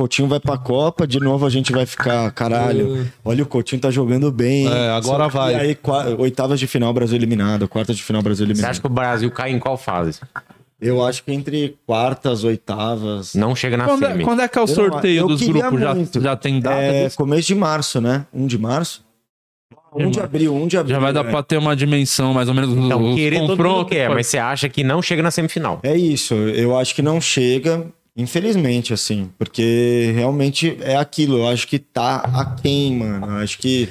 [0.01, 3.07] Coutinho vai pra Copa, de novo a gente vai ficar, caralho.
[3.23, 4.67] Olha, o Coutinho tá jogando bem.
[4.67, 5.53] É, agora Só vai.
[5.53, 7.67] aí, qua- oitavas de final, Brasil eliminado.
[7.67, 8.71] Quartas de final, Brasil Você eliminado.
[8.71, 10.19] acha que o Brasil cai em qual fase?
[10.81, 13.35] Eu acho que entre quartas, oitavas.
[13.35, 14.23] Não chega na Quando é, semi.
[14.23, 15.79] quando é que é o sorteio eu dos grupos?
[15.79, 16.77] Já, já tem data?
[16.81, 17.17] É disso?
[17.17, 18.25] começo de março, né?
[18.33, 19.05] Um de março?
[19.95, 20.95] Um de abril, um de abril.
[20.95, 21.29] Já vai dar é.
[21.29, 23.89] pra ter uma dimensão, mais ou menos, Então, todo mundo confrontos.
[23.91, 25.79] quer, mas você acha que não chega na semifinal.
[25.83, 27.85] É isso, eu acho que não chega.
[28.15, 31.37] Infelizmente, assim, porque realmente é aquilo.
[31.39, 33.25] Eu acho que tá aquém, mano.
[33.27, 33.87] Eu acho que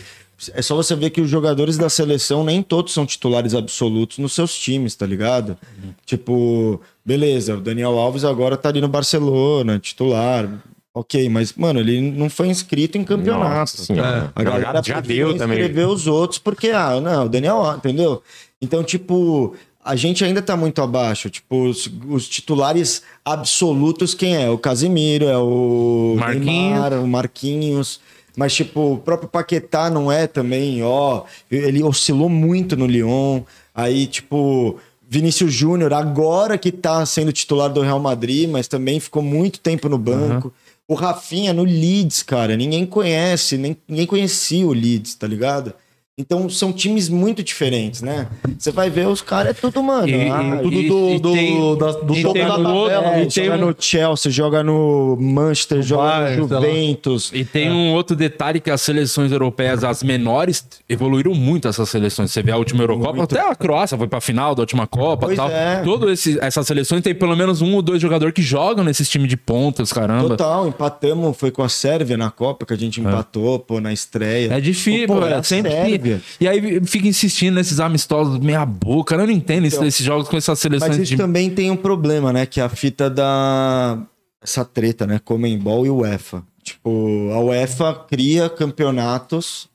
[0.55, 4.33] é só você ver que os jogadores da seleção nem todos são titulares absolutos nos
[4.35, 5.57] seus times, tá ligado?
[6.05, 10.49] Tipo, beleza, o Daniel Alves agora tá ali no Barcelona, titular.
[10.93, 13.55] Ok, mas, mano, ele não foi inscrito em campeonato.
[13.61, 13.93] Nossa.
[13.93, 15.59] A Já- galera já deu também.
[15.59, 18.23] escrever os outros porque, ah, não, o Daniel, entendeu?
[18.61, 19.55] Então, tipo,
[19.85, 21.31] a gente ainda tá muito abaixo.
[21.31, 24.51] Tipo, os, os titulares absolutos, quem é?
[24.51, 26.45] O Casimiro, é o Marquinhos.
[26.45, 28.01] Neymar, o Marquinhos.
[28.37, 31.25] Mas, tipo, o próprio Paquetá não é também, ó.
[31.51, 33.43] Ele oscilou muito no Lyon.
[33.75, 34.79] Aí, tipo,
[35.09, 39.89] Vinícius Júnior, agora que tá sendo titular do Real Madrid, mas também ficou muito tempo
[39.89, 40.53] no banco.
[40.87, 45.73] O Rafinha no Leeds, cara, ninguém conhece, nem, ninguém conhecia o Leeds, tá ligado?
[46.21, 48.27] Então são times muito diferentes, né?
[48.59, 50.09] Você vai ver os caras, é tudo, mano.
[50.09, 53.07] E- ah, e- Tudo E- do, do, tem- da- do topo da outro- tabela.
[53.17, 56.49] é, tem joga um- no Chelsea, joga no Manchester, joga Bayern, no.
[56.49, 57.31] Juventus.
[57.33, 62.31] E tem um outro detalhe que as seleções europeias, as menores, evoluíram muito essas seleções.
[62.31, 65.29] Você vê a última Eurocopa, até a Croácia foi pra final da última Copa e
[65.29, 65.51] Pois tal.
[65.51, 65.81] é.
[65.83, 69.37] Todas essas seleções tem pelo menos um ou dois jogadores que jogam nesses times de
[69.37, 70.29] pontas, caramba.
[70.31, 74.53] Total, empatamos, foi com a Sérvia na Copa que a gente empatou, pô, na estreia.
[74.53, 75.71] É difícil, Pô, pô, é é sempre.
[75.73, 76.10] Sérvia.
[76.41, 79.15] E aí fica insistindo nesses amistosos meia boca.
[79.15, 81.17] Eu não entendo isso, Então, esses jogos com essas Mas seleções isso de.
[81.17, 82.47] também tem um problema, né?
[82.47, 83.99] Que é a fita da.
[84.43, 85.21] Essa treta, né?
[85.23, 86.43] Comembol e UEFA.
[86.63, 89.69] Tipo, a UEFA cria campeonatos.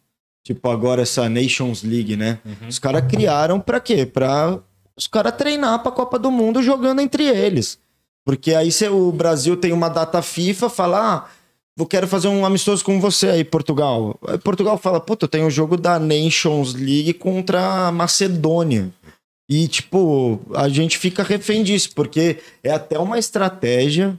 [0.43, 2.39] Tipo, agora essa Nations League, né?
[2.67, 4.05] Os caras criaram pra quê?
[4.05, 4.59] Pra
[4.97, 7.77] os caras treinar pra Copa do Mundo jogando entre eles.
[8.23, 11.29] Porque aí se o Brasil tem uma data FIFA, fala, ah,
[11.77, 14.17] eu quero fazer um amistoso com você aí, Portugal.
[14.27, 18.91] Aí Portugal fala, puta, eu tenho o jogo da Nations League contra a Macedônia.
[19.49, 24.17] E, tipo, a gente fica refém disso, porque é até uma estratégia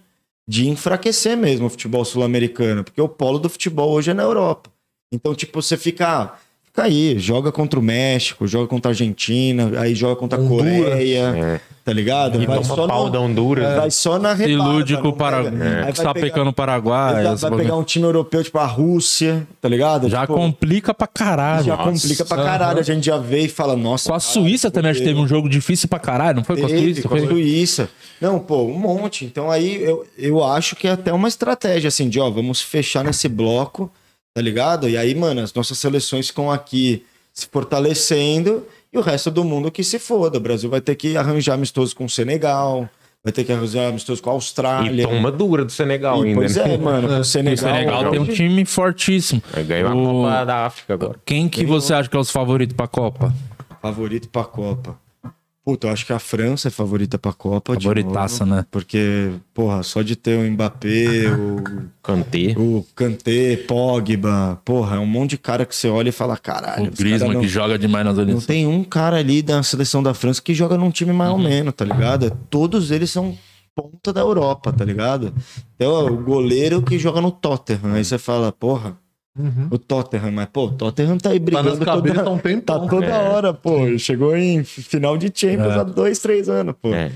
[0.49, 4.71] de enfraquecer mesmo o futebol sul-americano, porque o polo do futebol hoje é na Europa.
[5.13, 6.39] Então, tipo, você fica, ah,
[6.77, 10.47] fica aí, joga contra o México, joga contra a Argentina, aí joga contra a.
[10.47, 12.43] Coreia, tá ligado?
[12.43, 13.77] E toma pau da Honduras.
[13.77, 15.81] vai só na Se rebarba, ilude com não o Paraguai.
[15.83, 17.37] vai Está pecando o Paraguai.
[17.37, 20.09] Vai pegar um time europeu, tipo a Rússia, tá ligado?
[20.09, 21.65] Já Tipo, complica pra caralho.
[21.65, 21.91] já Nossa.
[21.91, 22.79] complica pra caralho.
[22.81, 24.09] A gente já vê e fala, nossa.
[24.11, 26.59] Com a caralho, Suíça também acho que teve um jogo difícil pra caralho, não foi?
[26.59, 27.09] Com a Teve, Suíça?
[27.09, 27.27] com a Foi?
[27.29, 27.89] Suíça.
[28.21, 29.25] Não, pô, um monte.
[29.25, 33.05] Então aí eu, eu acho que é até uma estratégia, assim, de ó, vamos fechar
[33.05, 33.91] nesse bloco,
[34.37, 34.87] tá ligado?
[34.87, 39.71] E aí, mano, as nossas seleções ficam aqui se fortalecendo e o resto do mundo
[39.71, 40.37] que se foda.
[40.37, 42.87] O Brasil vai ter que arranjar amistoso com o Senegal,
[43.25, 45.09] vai ter que arranjar amistoso com a E Austrália.
[45.09, 46.41] toma dura do Senegal E, ainda.
[46.41, 46.75] pois né?
[46.75, 47.57] é, mano, o O Senegal.
[47.73, 49.43] Senegal tem um time fortíssimo.
[49.67, 51.19] Ganhar a O- Copa da África agora.
[51.25, 53.33] Quem que você acha que é os favoritos pra Copa?
[53.81, 54.99] Favorito pra Copa.
[55.69, 57.77] Puta, eu acho que a França é favorita pra Copa.
[57.77, 58.67] de Favoritaça, novo, né?
[58.71, 62.55] Porque, porra, só de ter o Mbappé, o Kanté.
[62.57, 66.87] O Kanté, Pogba, porra, é um monte de cara que você olha e fala, caralho.
[66.87, 68.47] O Griezmann cara não, que joga demais nas não Olimpíadas.
[68.47, 71.39] tem um cara ali da seleção da França que joga num time mais Uhum.
[71.39, 72.31] ou menos, tá ligado?
[72.49, 73.37] Todos eles são
[73.75, 75.35] ponta da Europa, tá ligado?
[75.75, 78.97] Então, o goleiro que joga no Tottenham, aí você fala, porra,
[79.71, 82.87] o Tottenham, mas pô, o Tottenham tá aí Tá brigando há toda, um tá tempão.
[82.89, 83.99] toda hora, pô.
[83.99, 85.79] Chegou em final de Champions É.
[85.79, 86.93] há dois, três anos, pô.
[86.95, 87.13] É.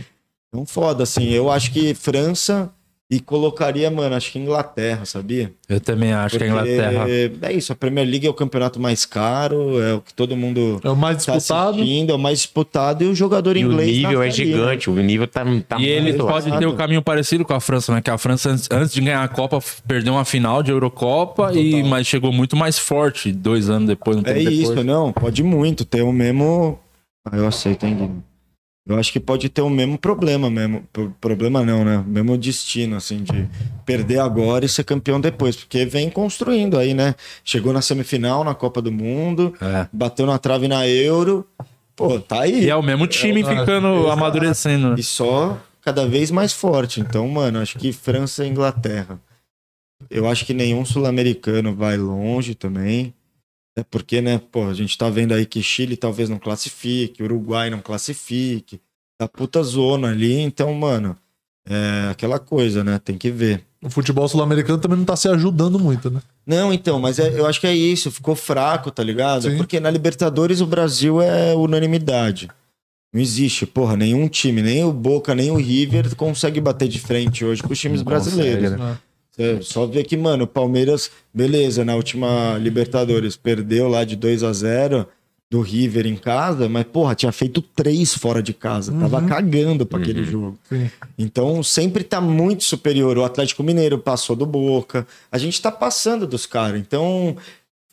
[0.49, 1.29] Então, foda, assim.
[1.29, 2.71] Eu acho que França
[3.11, 5.53] e colocaria, mano, acho que Inglaterra, sabia?
[5.69, 7.07] Eu também acho que a Porque Inglaterra.
[7.43, 10.81] É isso, a Premier League é o campeonato mais caro, é o que todo mundo
[10.85, 11.71] É o mais tá disputado.
[11.81, 13.97] assistindo, é o mais disputado e o jogador E o inglês.
[13.97, 14.31] nível é né?
[14.31, 17.93] gigante, o nível tá, tá E ele pode ter o caminho parecido com a França,
[17.93, 18.01] né?
[18.01, 19.59] Que a França, antes, de ganhar a Copa,
[19.89, 24.17] perdeu uma final de Eurocopa, e, mas chegou muito mais forte dois anos depois.
[24.19, 24.87] Um É tempo isso, depois.
[24.87, 26.79] não, pode muito ter o mesmo.
[27.29, 28.23] Ah, eu aceito, hein, Guilherme?
[28.89, 30.83] Eu acho que pode ter o mesmo problema mesmo.
[30.93, 31.99] Pro- Problema não, né?
[31.99, 33.47] O mesmo destino, assim, de
[33.85, 35.55] perder agora e ser campeão depois.
[35.55, 37.15] Porque vem construindo aí, né?
[37.45, 39.87] Chegou na semifinal na Copa do Mundo, É.
[39.93, 41.47] bateu na trave na Euro.
[41.95, 42.65] Pô, tá aí.
[42.65, 44.11] E é o mesmo time ficando Exato.
[44.11, 44.89] amadurecendo.
[44.91, 44.97] né?
[44.99, 47.01] E só cada vez mais forte.
[47.01, 49.21] Então, mano, acho que França e Inglaterra.
[50.11, 53.13] Eu acho que nenhum sul-americano vai longe também.
[53.79, 57.71] É porque, né, pô, a gente tá vendo aí que Chile talvez não classifique, Uruguai
[57.71, 58.81] não classifique.
[59.19, 61.17] Tá puta zona ali, então, mano,
[61.69, 62.99] é aquela coisa, né?
[62.99, 63.65] Tem que ver.
[63.83, 66.21] O futebol sul-americano também não tá se ajudando muito, né?
[66.47, 69.43] Não, então, mas é- eu acho que é isso, ficou fraco, tá ligado?
[69.51, 69.57] Sim.
[69.57, 72.49] Porque na Libertadores o Brasil é unanimidade.
[73.13, 77.45] Não existe, porra, nenhum time, nem o Boca, nem o River consegue bater de frente
[77.45, 78.71] hoje com os times brasileiros.
[78.73, 78.99] consegue,
[79.41, 84.43] Você só vê que, mano, o Palmeiras, beleza, na última Libertadores, perdeu lá de 2
[84.43, 85.07] a 0
[85.51, 88.93] do River em casa, mas, porra, tinha feito três fora de casa.
[88.93, 90.57] Tava cagando pra aquele jogo.
[91.19, 93.19] Então, sempre tá muito superior.
[93.19, 95.05] O Atlético Mineiro passou do Boca.
[95.33, 96.79] A gente tá passando dos caras.
[96.79, 97.37] Então,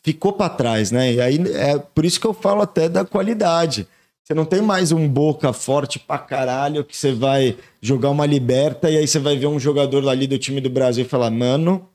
[0.04, 1.14] ficou pra trás, né?
[1.14, 3.88] E aí, é por isso que eu falo até da qualidade.
[4.28, 8.90] Você não tem mais um Boca forte pra caralho que você vai jogar uma liberta
[8.90, 11.88] e aí você vai ver um jogador ali do time do Brasil e falar, mano,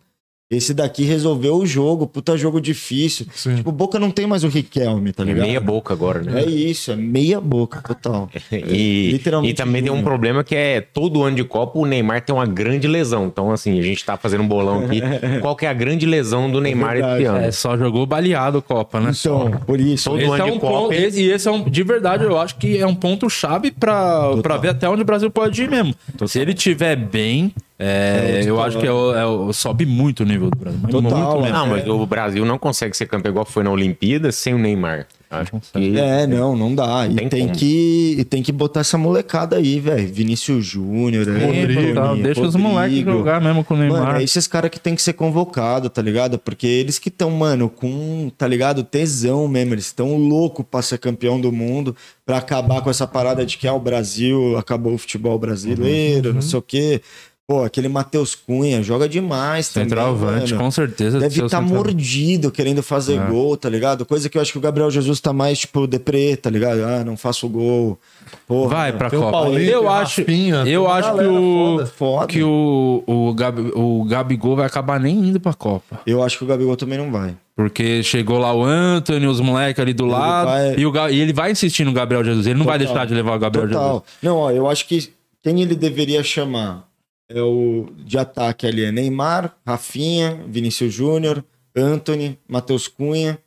[0.51, 3.25] esse daqui resolveu o jogo, puta jogo difícil.
[3.33, 3.55] Sim.
[3.55, 5.45] Tipo, o Boca não tem mais o Riquelme, tá É ligado?
[5.47, 6.41] meia boca agora, né?
[6.43, 8.29] É isso, é meia boca, total.
[8.51, 12.21] E, Literalmente e também tem um problema que é todo ano de Copa o Neymar
[12.21, 13.25] tem uma grande lesão.
[13.25, 15.01] Então, assim, a gente tá fazendo um bolão aqui.
[15.41, 17.23] Qual que é a grande lesão do Neymar verdade.
[17.23, 17.37] esse ano?
[17.45, 19.11] É, só jogou baleado Copa, né?
[19.19, 20.09] Então, por isso.
[20.09, 22.23] Todo Esse ano é de um Copa, ponto, esse- e esse é um, de verdade,
[22.25, 25.63] eu acho que é um ponto chave pra, pra ver até onde o Brasil pode
[25.63, 25.95] ir mesmo.
[26.27, 30.49] Se ele tiver bem, é, eu acho que é o- é sobe muito o nível
[30.49, 30.79] do Brasil.
[30.89, 31.01] Total,
[31.31, 31.57] muito mesmo.
[31.57, 35.07] Não, mas o Brasil não consegue ser campeão igual foi na Olimpíada sem o Neymar.
[35.31, 37.07] Acho que É, não, não dá.
[37.07, 40.07] E Tem que, tem que botar essa molecada aí, velho.
[40.07, 44.03] Vinícius Júnior, Rodrigo, tá, deixa os moleques jogar mesmo com o Neymar.
[44.03, 46.37] Mano, é esses caras que tem que ser convocado, tá ligado?
[46.37, 48.83] Porque eles que estão, mano, com, tá ligado?
[48.83, 49.73] Tesão mesmo.
[49.73, 53.67] Eles estão louco pra ser campeão do mundo, pra acabar com essa parada de que
[53.67, 56.35] ah, o Brasil acabou o futebol brasileiro, Uhum.
[56.35, 57.01] não sei o quê.
[57.45, 59.89] Pô, aquele Matheus Cunha joga demais também.
[59.89, 60.63] Centroavante, mano.
[60.63, 61.19] com certeza.
[61.19, 61.73] Deve estar centroavante.
[61.73, 63.25] mordido, querendo fazer É.
[63.27, 64.05] gol, tá ligado?
[64.05, 66.81] Coisa que eu acho que o Gabriel Jesus tá mais, tipo, deprê, tá ligado?
[66.85, 67.99] Ah, não faço gol.
[68.47, 68.97] Porra, Vai mano.
[68.97, 69.31] pra Copa.
[69.31, 71.85] Paulinho, eu acho, Rafinha, eu acho que galera o foda.
[71.85, 72.27] Foda.
[72.27, 75.99] que o o, Gabi, o Gabigol vai acabar nem indo pra Copa.
[76.07, 77.35] Eu acho que o Gabigol também não vai.
[77.57, 80.47] Porque chegou lá o Anthony, os moleques ali do lado.
[80.47, 82.47] vai- E, o, Ga- e ele vai insistir no Gabriel Jesus.
[82.47, 82.93] Ele não vai Total.
[82.93, 83.83] deixar de levar o Gabriel Jesus.
[83.85, 84.05] Total.
[84.23, 85.11] Não, ó, eu acho que
[85.43, 86.87] quem ele deveria chamar
[87.33, 91.43] é o de ataque ali é Neymar, Rafinha, Vinícius Júnior,
[91.75, 93.37] Anthony, Matheus Cunha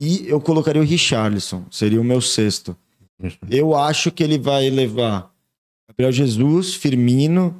[0.00, 2.76] e eu colocaria o Richarlison, seria o meu sexto.
[3.50, 5.30] Eu acho que ele vai levar
[5.88, 7.54] Gabriel Jesus, Firmino,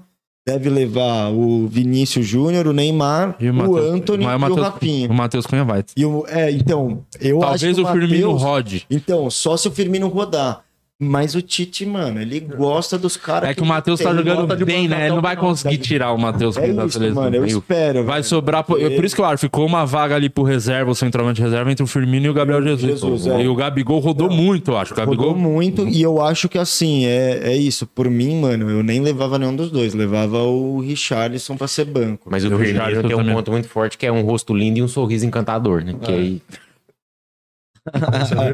[0.46, 5.08] deve levar o Vinícius Júnior, o Neymar, E o, Matheus- Anthony mas e o Rafinha.
[5.10, 5.84] O Matheus Cunha vai.
[5.96, 8.86] E o, é, então, eu acho Talvez que o Firmino Matheus- rode.
[8.90, 10.64] Então, só se o Firmino rodar.
[11.00, 13.50] Mas o Tite, mano, ele gosta dos caras.
[13.50, 15.00] É que o Matheus tá jogando bem, né?
[15.02, 17.22] Ele não o vai conseguir tá tirar o Matheus É da isso, seleção.
[17.24, 18.04] mano, eu espero.
[18.04, 18.24] Vai velho.
[18.24, 18.62] sobrar.
[18.62, 21.42] Por, eu- por isso que eu acho, ficou uma vaga ali pro reserva, o centroavante
[21.42, 23.00] reserva, entre o Firmino e o Gabriel Jesus.
[23.00, 23.42] Jesus, é.
[23.42, 24.92] E o Gabigol rodou muito, eu acho.
[24.94, 25.32] O Gabigol.
[25.32, 27.88] Rodou muito e eu acho que assim, é, é isso.
[27.88, 29.94] Por mim, mano, eu nem levava nenhum dos dois.
[29.94, 32.28] Levava o Richarlison pra ser banco.
[32.30, 34.82] Mas o Firmino Richarlison tem um ponto muito forte que é um rosto lindo e
[34.82, 35.96] um sorriso encantador, né?
[36.00, 36.42] Que aí...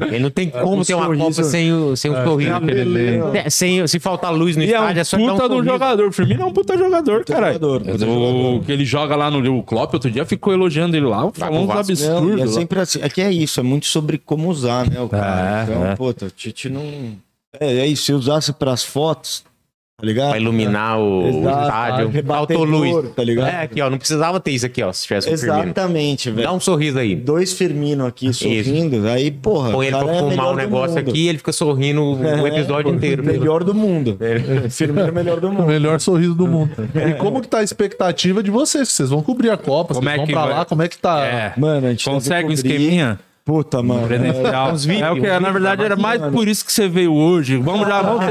[0.08, 2.38] Ele não tem como um ter uma sorriso- Copa sem o, sem o sorriso.
[2.38, 3.38] tem a beleza.
[3.38, 5.44] É, sem, se faltar luz no E é um estádio, é só um puta de
[5.44, 5.72] um sorriso.
[5.72, 6.08] jogador.
[6.08, 7.58] O Firmino é um puta jogador, cara.
[7.64, 11.30] O, o que ele joga lá no o Klopp outro dia ficou elogiando ele lá,
[11.32, 12.40] falando uns e absurdos.
[12.40, 12.98] é sempre assim.
[13.02, 15.60] É que é isso, é muito sobre como usar, né, o cara.
[15.60, 15.96] É, então, é.
[15.96, 16.82] puta, o Tite não.
[17.58, 19.44] É, é isso, se usasse pras fotos,
[20.00, 20.30] tá ligado?
[20.30, 22.08] Pra iluminar o, o Exato, estádio.
[22.08, 23.10] rebatedor, Faltou luz.
[23.14, 23.48] tá ligado?
[23.48, 23.90] É, aqui, ó.
[23.90, 24.92] Não precisava ter isso aqui, ó.
[24.92, 25.62] Se tivesse o Firmino.
[25.64, 26.46] Exatamente, velho.
[26.48, 27.14] Dá um sorriso aí.
[27.14, 29.70] Dois Firmino aqui sorrindo, aí, porra.
[29.70, 31.08] Põe ele o pra é fumar melhor um negócio mundo.
[31.10, 33.24] aqui e ele fica sorrindo o episódio É, inteiro.
[33.24, 34.18] Melhor do mundo.
[34.70, 35.66] Firmino é melhor do O mundo.
[35.66, 36.70] melhor sorriso do mundo.
[36.94, 38.88] E como que tá a expectativa de vocês?
[38.88, 40.54] Vocês vão cobrir a Copa, Como vocês é vão que pra vai?
[40.54, 41.20] lá, como é que tá?
[41.26, 41.52] É.
[41.56, 43.18] Mano, a gente Consegue um esqueminha?
[43.50, 44.06] Puta, mano.
[44.06, 44.72] Credencial.
[44.72, 47.12] uns VIP, é o que, uns na verdade, era mais por isso que você veio
[47.12, 47.56] hoje.
[47.56, 48.24] Vamos já, vamos.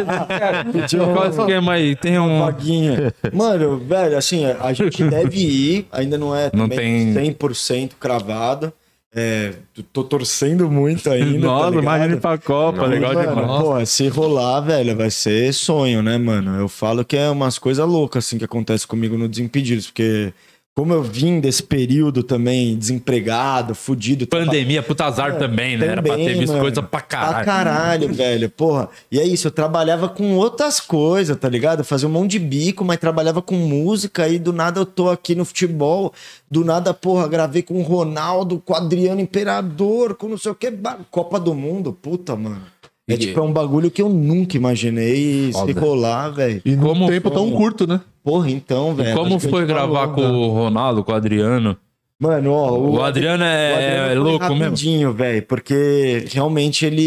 [1.14, 1.94] Qual é o esquema aí?
[1.96, 2.40] Tem um.
[2.40, 3.14] Vaguinha.
[3.34, 8.72] Mano, velho, assim, a gente deve ir, ainda não é Não tem- 100% cravado.
[9.14, 9.54] É,
[9.92, 11.40] tô torcendo muito ainda.
[11.46, 13.62] Nossa, tá imagina pra Copa, legal mano, demais.
[13.62, 16.58] pô, se rolar, velho, vai ser sonho, né, mano?
[16.60, 20.32] Eu falo que é umas coisas loucas, assim, que acontece comigo no Desimpedidos, porque
[20.80, 24.26] como eu vim desse período também desempregado, fudido...
[24.26, 25.88] Pandemia, puta azar também, né?
[25.88, 26.62] Era pra ter Também, visto mano.
[26.62, 27.46] coisa pra Pra caralho.
[27.46, 28.50] caralho, velho.
[28.50, 28.88] Porra.
[29.12, 31.80] E é isso, eu trabalhava com outras coisas, tá ligado?
[31.80, 35.10] Eu fazia um monte de bico, mas trabalhava com música e do nada eu tô
[35.10, 36.14] aqui no futebol.
[36.50, 40.56] Do nada, porra, gravei com o Ronaldo, com o Adriano Imperador, com não sei o
[40.56, 40.72] que.
[41.12, 42.62] Copa do Mundo, puta, mano.
[43.10, 45.80] É E- tipo, é um bagulho que eu nunca imaginei se Foda.
[45.82, 46.62] rolar, velho.
[46.64, 47.58] E num tempo tão foi?
[47.58, 48.00] curto, né?
[48.24, 49.16] Porra, então, velho.
[49.18, 50.28] Como foi gravar falou, com né?
[50.30, 51.76] o Ronaldo, com o Adriano?
[52.22, 54.64] Mano, ó, O Adriano é, o Adriano é louco mesmo.
[54.64, 57.02] rapidinho, velho, porque realmente ele.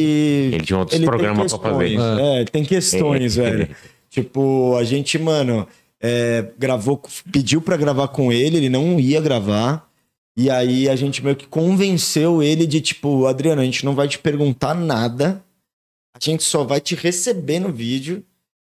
[0.55, 1.89] Ele tinha outros tem programas pra fazer.
[1.91, 3.43] questões, É, ele tem questões, É.
[3.51, 3.69] velho.
[4.11, 5.67] Tipo, a gente, mano,
[6.03, 7.01] é, gravou,
[7.31, 9.87] pediu pra gravar com ele, ele não ia gravar.
[10.37, 14.09] E aí a gente meio que convenceu ele de, tipo, Adriano, a gente não vai
[14.09, 15.43] te perguntar nada.
[16.15, 18.25] A gente só vai te receber no vídeo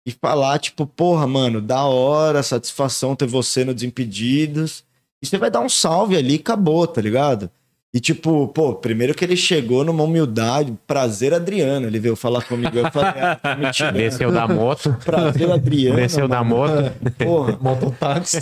[0.06, 4.84] e falar, tipo, porra, mano, da hora, satisfação ter você no Desimpedidos.
[5.22, 7.50] E você vai dar um salve ali acabou, tá ligado?
[7.94, 12.76] E tipo, pô, primeiro que ele chegou numa humildade, prazer Adriano, ele veio falar comigo,
[12.76, 13.94] eu falei, ah, tá me tirando.
[13.94, 14.96] Desceu da moto.
[15.04, 15.96] prazer Adriano.
[15.96, 16.90] Desceu da moto.
[17.16, 17.56] Porra.
[17.60, 18.40] Mototáxi.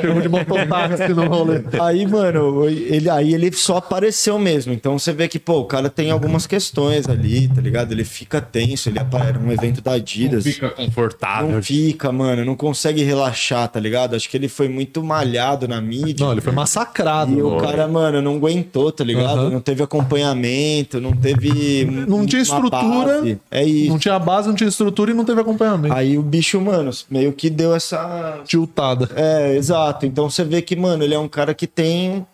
[0.00, 1.62] Chegou de mototáxi no rolê.
[1.82, 4.72] Aí, mano, ele, aí ele só apareceu mesmo.
[4.72, 7.92] Então você vê que, pô, o cara tem algumas questões ali, tá ligado?
[7.92, 10.44] Ele fica tenso, ele era um evento da Adidas.
[10.44, 11.50] Fica confortável.
[11.50, 14.16] Não fica, mano, não consegue relaxar, tá ligado?
[14.16, 16.24] Acho que ele foi muito malhado na mídia.
[16.24, 17.38] Não, ele foi massacrado.
[17.38, 19.40] E o cara, mano, não aguentou, tá ligado?
[19.40, 19.50] Aham.
[19.50, 21.84] Não teve acompanhamento, não teve.
[21.84, 22.80] Não tinha estrutura.
[23.20, 23.38] base.
[23.50, 23.90] É isso.
[23.90, 25.94] Não tinha base, não tinha estrutura e não teve acompanhamento.
[25.94, 28.40] Aí o bicho, mano, meio que deu essa.
[28.46, 29.08] Tiltada.
[29.16, 30.06] É, exato.
[30.06, 32.26] Então você vê que, mano, ele é um cara que tem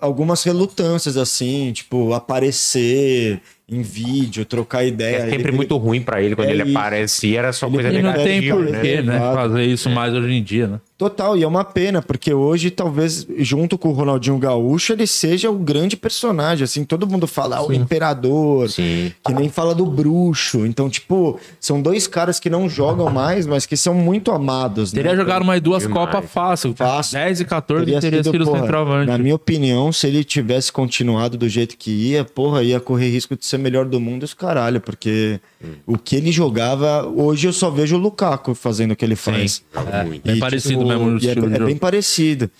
[0.00, 5.16] algumas relutâncias, assim, tipo, aparecer em vídeo, trocar ideia.
[5.16, 6.76] É sempre Ele- muito ruim pra ele quando É ele isso.
[6.78, 8.72] aparecia, era só Ele- coisa E não tem negativa, né?
[8.72, 9.18] porquê, né?
[9.18, 10.80] Fazer isso mais hoje em dia, né?
[10.96, 15.50] Total, e é uma pena, porque hoje, talvez, junto com o Ronaldinho Gaúcho, ele seja
[15.50, 19.12] o grande personagem, assim, todo mundo fala, ah, o imperador, Sim.
[19.26, 20.64] que nem fala do bruxo.
[20.64, 25.02] Então, tipo, são dois caras que não jogam mais, mas que são muito amados, né?
[25.02, 25.84] Teria jogado mais duas.
[25.84, 26.72] Copas fácil.
[26.76, 27.18] Fácil.
[27.18, 29.10] 10 e 14 teria, sido, sido porra, centroavante.
[29.10, 33.36] Na minha opinião, se ele tivesse continuado do jeito que ia, porra, ia correr risco
[33.36, 35.40] de ser melhor do mundo e os caralho, porque
[35.86, 39.62] o que ele jogava, hoje eu só vejo o Lukaku fazendo o que ele faz.
[39.74, 40.24] Joga muito.
[40.24, 41.66] Bem parecido mesmo no e é, estilo de é jogo.
[41.66, 42.50] bem parecido.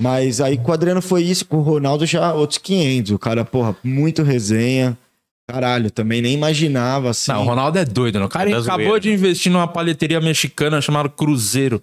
[0.00, 3.12] Mas aí com o Adriano foi isso, com o Ronaldo já outros 500.
[3.12, 4.96] O cara, porra, muito resenha.
[5.48, 7.30] Caralho, também nem imaginava assim.
[7.30, 8.26] Não, o Ronaldo é doido, não.
[8.26, 9.00] O cara É acabou zoeira.
[9.00, 11.80] de investir numa palheteria mexicana chamada Cruzeiro.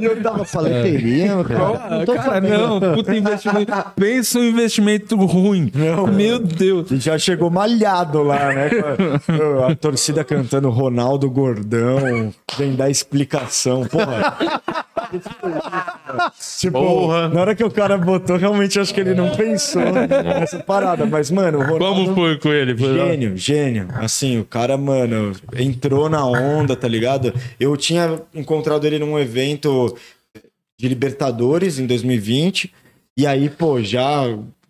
[0.00, 1.98] E eu tava paleteria, cara.
[1.98, 3.72] Não tô cara, não, puta investimento.
[3.94, 5.70] Pensa um investimento ruim.
[6.12, 6.88] Meu Deus.
[7.00, 8.70] Já chegou malhado lá, né?
[9.68, 13.84] A, a torcida cantando Ronaldo Gordão, vem dar explicação.
[13.84, 14.36] Porra.
[16.60, 17.28] tipo, Porra.
[17.28, 21.04] na hora que o cara botou, realmente acho que ele não pensou nessa parada.
[21.06, 22.04] Mas, mano, o Ronaldo.
[22.04, 22.76] Como foi com ele?
[22.76, 23.06] Foi lá?
[23.06, 23.88] Gênio, gênio.
[23.94, 27.32] Assim, o cara, mano, entrou na onda, tá ligado?
[27.58, 29.96] Eu tinha encontrado ele num evento
[30.78, 32.72] de Libertadores em 2020.
[33.16, 34.22] E aí, pô, já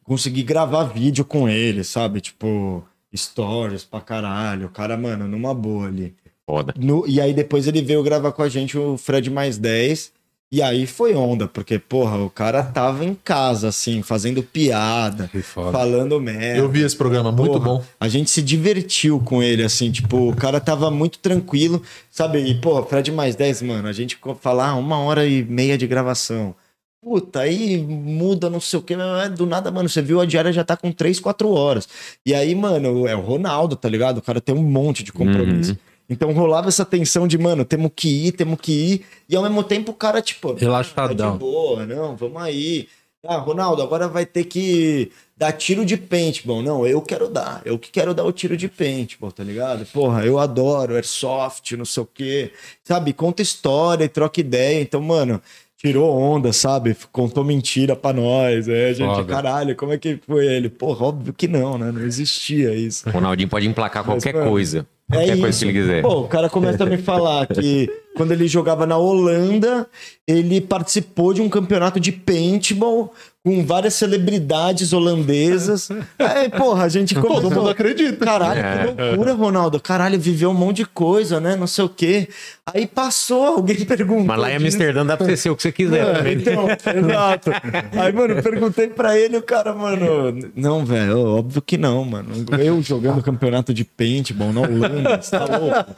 [0.05, 2.21] consegui gravar vídeo com ele, sabe?
[2.21, 2.85] Tipo,
[3.15, 4.67] stories pra caralho.
[4.67, 6.15] O cara, mano, numa boa ali.
[6.49, 6.73] Foda.
[6.79, 10.13] No- e aí depois ele veio gravar com a gente o Fred mais 10.
[10.53, 15.29] E aí foi onda, porque, porra, o cara tava em casa, assim, fazendo piada,
[15.73, 16.59] falando merda.
[16.61, 17.85] Eu vi esse programa, muito Porra, bom.
[17.99, 22.39] A gente se divertiu com ele, assim, tipo, o cara tava muito tranquilo, sabe?
[22.39, 25.77] E, pô, Fred mais 10, mano, a gente co- fala ah, uma hora e meia
[25.77, 26.55] de gravação.
[27.03, 28.95] Puta, aí muda não sei o que,
[29.37, 31.89] do nada, mano, você viu a diária já tá com 3, 4 horas.
[32.25, 34.19] E aí, mano, é o Ronaldo, tá ligado?
[34.19, 35.77] O cara tem um monte de compromisso.
[36.09, 39.07] Então rolava essa tensão de, mano, temos que ir, temos que ir.
[39.29, 41.17] E ao mesmo tempo o cara, tipo, Relaxadão.
[41.17, 42.89] Tá de boa, não, vamos aí.
[43.29, 46.63] Ah, Ronaldo, agora vai ter que dar tiro de paintball.
[46.63, 47.61] Não, eu quero dar.
[47.65, 49.85] Eu que quero dar o tiro de paintball, tá ligado?
[49.87, 52.53] Porra, eu adoro airsoft, não sei o quê.
[52.85, 54.81] Sabe, conta história e troca ideia.
[54.81, 55.43] Então, mano,
[55.77, 56.97] tirou onda, sabe?
[57.11, 58.69] Contou mentira pra nós.
[58.69, 59.25] É, gente, Foda.
[59.25, 60.69] caralho, como é que foi ele?
[60.69, 61.91] Porra, óbvio que não, né?
[61.91, 63.09] Não existia isso.
[63.11, 64.87] Ronaldinho pode emplacar qualquer mano, coisa.
[65.11, 65.59] É Qualquer coisa isso.
[65.61, 66.03] que ele quiser.
[66.03, 69.87] Pô, o cara começa a me falar que quando ele jogava na Holanda,
[70.27, 73.15] ele participou de um campeonato de paintball
[73.47, 75.89] com várias celebridades holandesas.
[76.19, 77.51] Aí, porra, a gente Todo começou...
[77.53, 78.25] mundo acredita.
[78.27, 78.79] Caralho, É.
[78.93, 79.79] que loucura, Ronaldo.
[79.79, 81.55] Caralho, viveu um monte de coisa, né?
[81.55, 82.29] Não sei o quê.
[82.75, 84.25] Aí passou, alguém perguntou.
[84.25, 84.57] Mas lá em.
[84.57, 86.33] Amsterdã dá pra você ser o que você quiser É, também.
[86.39, 87.51] então, exato.
[87.93, 92.31] Aí, mano, eu perguntei pra ele, o cara, mano, não, velho, óbvio que não, mano.
[92.59, 95.95] Eu jogando campeonato de paintball na Holanda, você tá louco?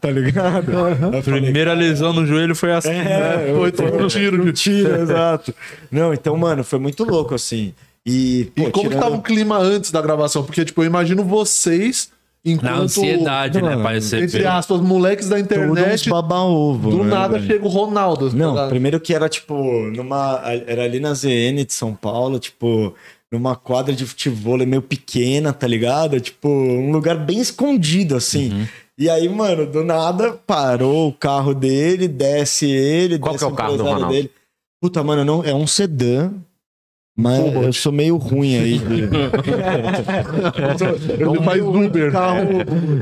[0.00, 0.72] Tá ligado?
[1.22, 2.90] Falei, Primeira lesão no joelho foi assim.
[2.90, 4.42] é, Foi eu, um tiro.
[4.42, 5.54] um tiro, exato.
[5.92, 7.72] Não, então, mano, foi muito louco, assim.
[8.06, 10.42] E, E pô, como que tirando- tava o clima antes da gravação?
[10.44, 12.10] Porque, tipo, eu imagino vocês
[12.44, 12.70] enquanto...
[12.70, 13.70] Na ansiedade, né?
[13.70, 14.46] Mano, Pra Entre receber.
[14.46, 16.90] aspas, moleques da internet, baba-ovo.
[16.90, 17.46] do né, nada velho?
[17.46, 18.32] chega o Ronaldo.
[18.34, 18.68] Não, tá?
[18.68, 19.54] primeiro que era tipo
[19.94, 20.40] numa.
[20.66, 22.94] Era ali na ZN de São Paulo, tipo,
[23.30, 26.18] numa quadra de futebol meio pequena, tá ligado?
[26.20, 28.52] Tipo, um lugar bem escondido, assim.
[28.52, 28.66] Uhum.
[28.96, 33.52] E aí, mano, do nada parou o carro dele, desce ele, Qual desce que é
[33.52, 34.08] o carro do Ronaldo?
[34.08, 34.30] dele.
[34.80, 36.32] Puta, mano, não, é um sedã.
[37.20, 38.78] Mas eu sou meio ruim aí.
[38.86, 39.08] de-
[41.24, 42.12] Ele faz Uber.
[42.12, 42.46] carro,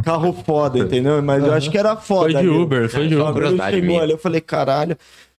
[0.02, 1.22] carro foda, entendeu?
[1.22, 2.22] Mas eu acho que era foda.
[2.22, 2.48] Foi de ali.
[2.48, 3.82] Uber, foi de Uber.
[3.82, 4.00] minha.
[4.02, 4.96] ali, eu falei, caralho.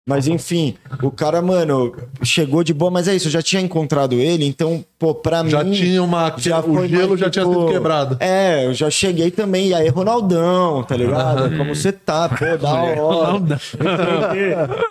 [0.08, 4.14] Mas enfim, o cara, mano, chegou de boa, mas é isso, eu já tinha encontrado
[4.14, 5.72] ele, então, pô, pra Já mim.
[5.72, 6.28] tinha uma.
[6.28, 8.16] o foi gelo mais, já tinha tipo, sido quebrado.
[8.20, 9.68] É, eu já cheguei também.
[9.68, 11.56] E aí, Ronaldão, tá ligado?
[11.56, 12.28] Como você tá?
[12.28, 13.60] Pô, da hora.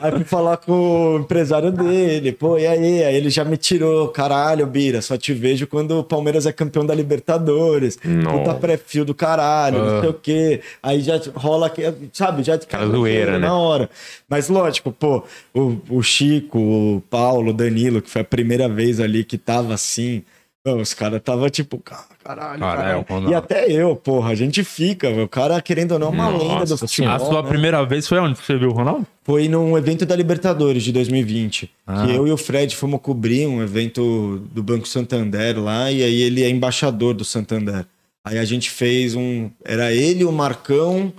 [0.02, 2.32] aí fui falar com o empresário dele.
[2.32, 3.04] Pô, e aí?
[3.04, 4.10] Aí ele já me tirou.
[4.10, 7.98] Caralho, Bira, só te vejo quando o Palmeiras é campeão da Libertadores.
[8.04, 8.38] Nossa.
[8.38, 10.62] Puta pré-fio do caralho, não sei o quê.
[10.84, 11.72] Aí já rola,
[12.12, 12.44] sabe?
[12.44, 13.48] Já Aquela zoeira, né?
[13.48, 13.90] Na hora.
[14.30, 15.05] Mas lógico, pô,
[15.54, 19.74] o, o Chico, o Paulo, o Danilo, que foi a primeira vez ali que tava
[19.74, 20.24] assim.
[20.66, 23.06] Não, os caras tava tipo, "Ca- caralho, Caralho, caralho.
[23.08, 23.32] Ronaldo.
[23.32, 26.66] E até eu, porra, a gente fica, o cara querendo ou não, é uma lenda
[26.66, 27.12] do Nossa futebol.
[27.14, 27.50] A sua né?
[27.50, 29.06] primeira vez foi onde você viu o Ronaldo?
[29.24, 31.70] Foi num evento da Libertadores de 2020.
[31.86, 32.06] Ah.
[32.08, 36.22] Que eu e o Fred fomos cobrir um evento do Banco Santander lá, e aí
[36.24, 37.86] ele é embaixador do Santander.
[38.26, 39.52] Aí a gente fez um.
[39.64, 41.14] Era ele, o Marcão,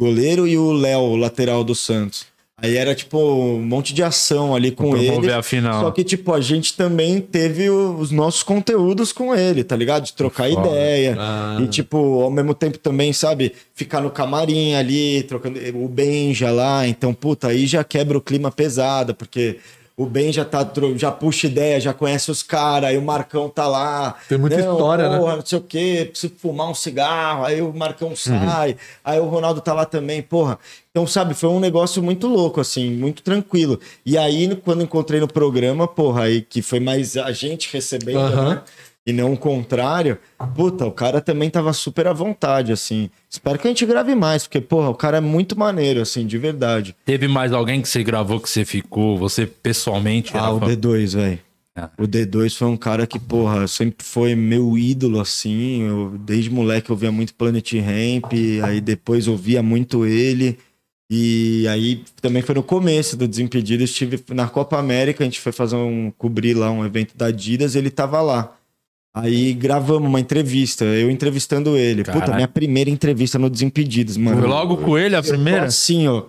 [0.00, 2.24] goleiro, e o Léo, o lateral do Santos.
[2.60, 5.32] Aí era tipo um monte de ação ali com ele.
[5.32, 5.80] a final.
[5.80, 10.04] Só que, tipo, a gente também teve os nossos conteúdos com ele, tá ligado?
[10.04, 10.68] De trocar Foda.
[10.68, 11.16] ideia.
[11.16, 11.58] Ah.
[11.62, 16.84] E, tipo, ao mesmo tempo também, sabe, ficar no camarim ali, trocando o Benja lá.
[16.84, 19.58] Então, puta, aí já quebra o clima pesado, porque
[19.98, 23.66] o Ben já, tá, já puxa ideia, já conhece os caras, aí o Marcão tá
[23.66, 24.14] lá.
[24.28, 25.18] Tem muita história, né?
[25.18, 29.24] porra, Não sei o quê, preciso fumar um cigarro, aí o Marcão sai, aí o
[29.24, 30.56] Ronaldo tá lá também, porra.
[30.92, 33.80] Então, sabe, foi um negócio muito louco, assim, muito tranquilo.
[34.06, 38.54] E aí, quando encontrei no programa, porra, aí que foi mais a gente recebendo, Aham.
[38.54, 38.62] né?
[39.08, 40.18] E não o contrário,
[40.54, 43.08] puta, o cara também tava super à vontade, assim.
[43.30, 46.36] Espero que a gente grave mais, porque, porra, o cara é muito maneiro, assim, de
[46.36, 46.94] verdade.
[47.06, 50.36] Teve mais alguém que você gravou que você ficou, você pessoalmente?
[50.36, 50.66] Ah, o fã?
[50.66, 51.38] D2, velho.
[51.74, 51.88] Ah.
[51.96, 55.84] O D2 foi um cara que, porra, sempre foi meu ídolo, assim.
[55.84, 60.58] Eu, desde moleque eu via muito Planet Ramp, aí depois eu via muito ele.
[61.10, 63.82] E aí também foi no começo do Desimpedido.
[63.82, 66.10] Eu estive na Copa América, a gente foi fazer um.
[66.10, 68.57] cobrir lá um evento da Adidas, ele tava lá.
[69.20, 72.04] Aí gravamos uma entrevista, eu entrevistando ele.
[72.04, 74.38] Puta, minha primeira entrevista no Desimpedidos, mano.
[74.40, 75.64] Foi logo com ele a primeira?
[75.64, 76.24] Assim, ó.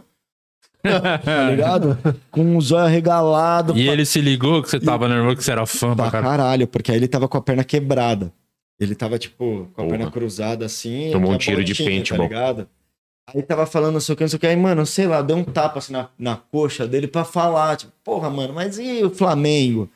[0.81, 1.97] tá ligado?
[2.31, 3.77] Com o zóio arregalado.
[3.77, 6.37] E ele se ligou que você tava nervoso, que você era fã pra Pra caralho.
[6.37, 8.31] caralho, porque aí ele tava com a perna quebrada.
[8.79, 9.89] Ele tava, tipo, com a Porra.
[9.89, 11.09] perna cruzada assim.
[11.11, 12.29] Tomou um tiro de paintball.
[12.29, 12.67] Tá ligado?
[13.35, 14.47] Aí tava falando não sei o que, não sei o que.
[14.47, 17.75] Aí, mano, sei lá, deu um tapa assim na, na coxa dele pra falar.
[17.75, 19.89] Tipo, porra, mano, mas e o Flamengo?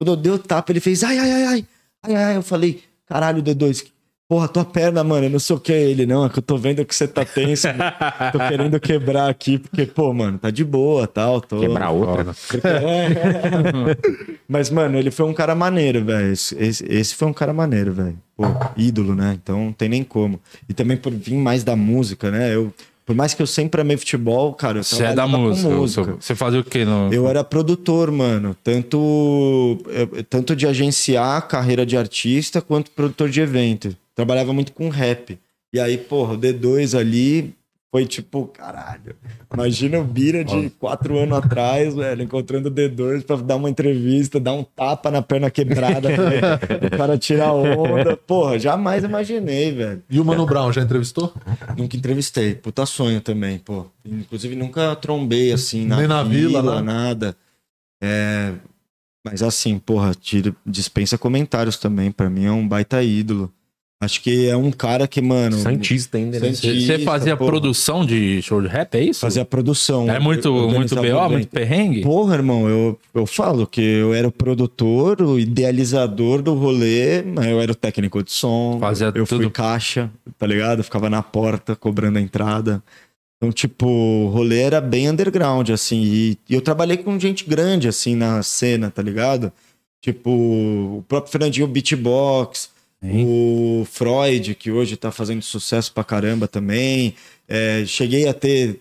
[0.00, 1.66] Quando eu dei o tapa, ele fez ai, ai, ai, ai.
[2.04, 2.36] Ai, ai.
[2.36, 3.86] Eu falei, caralho, D2,
[4.28, 5.72] porra, tua perna, mano, eu não sei o que.
[5.72, 7.68] Ele, não, é que eu tô vendo que você tá tenso.
[8.32, 11.40] tô querendo quebrar aqui, porque, pô, mano, tá de boa tal.
[11.40, 11.60] Tô...
[11.60, 12.24] Quebrar outra.
[12.24, 12.32] né?
[12.64, 14.42] É.
[14.48, 16.32] Mas, mano, ele foi um cara maneiro, velho.
[16.32, 18.18] Esse, esse- esse foi um cara maneiro, velho.
[18.36, 18.44] Pô,
[18.76, 19.38] ídolo, né?
[19.40, 20.40] Então não tem nem como.
[20.68, 22.54] E também por vir mais da música, né?
[22.54, 22.72] Eu,
[23.04, 25.68] por mais que eu sempre amei futebol, cara, eu Você é da música.
[25.68, 26.16] música.
[26.20, 26.84] Você fazia o quê?
[26.84, 27.12] No...
[27.12, 28.56] Eu era produtor, mano.
[28.62, 33.96] Tanto, eu- tanto de agenciar carreira de artista, quanto produtor de evento.
[34.14, 35.38] Trabalhava muito com rap.
[35.72, 37.54] E aí, porra, o D2 ali
[37.92, 39.14] foi tipo, caralho.
[39.52, 44.40] Imagina o Bira de quatro anos atrás, velho, encontrando o D2 pra dar uma entrevista,
[44.40, 46.46] dar um tapa na perna quebrada, velho,
[46.88, 48.16] o cara tirar onda.
[48.16, 50.02] Porra, jamais imaginei, velho.
[50.08, 51.34] E o Mano Brown, já entrevistou?
[51.76, 52.54] Nunca entrevistei.
[52.54, 53.84] Puta sonho também, pô.
[54.02, 56.80] Inclusive nunca trombei assim na, Nem na vila, né?
[56.80, 57.36] nada.
[58.02, 58.54] É...
[59.22, 62.10] Mas assim, porra, tira, dispensa comentários também.
[62.10, 63.52] Pra mim é um baita ídolo.
[64.02, 65.56] Acho que é um cara que, mano.
[65.58, 66.52] Santista ainda, né?
[66.52, 66.96] Santista.
[66.96, 67.50] Você fazia porra.
[67.52, 69.20] produção de show de rap, é isso?
[69.20, 70.10] Fazia produção.
[70.10, 71.30] É muito, muito BO, evento.
[71.30, 72.00] muito perrengue?
[72.00, 77.46] Porra, irmão, eu, eu falo que eu era o produtor, o idealizador do rolê, mas
[77.46, 78.76] eu era o técnico de som.
[78.80, 79.42] Fazia eu tudo.
[79.42, 80.80] fui caixa, tá ligado?
[80.80, 82.82] Eu ficava na porta cobrando a entrada.
[83.36, 86.02] Então, tipo, o rolê era bem underground, assim.
[86.02, 89.52] E, e eu trabalhei com gente grande, assim, na cena, tá ligado?
[90.00, 92.71] Tipo, o próprio Fernandinho Beatbox,
[93.02, 97.14] o Freud, que hoje tá fazendo sucesso pra caramba também.
[97.48, 98.80] É, cheguei a ter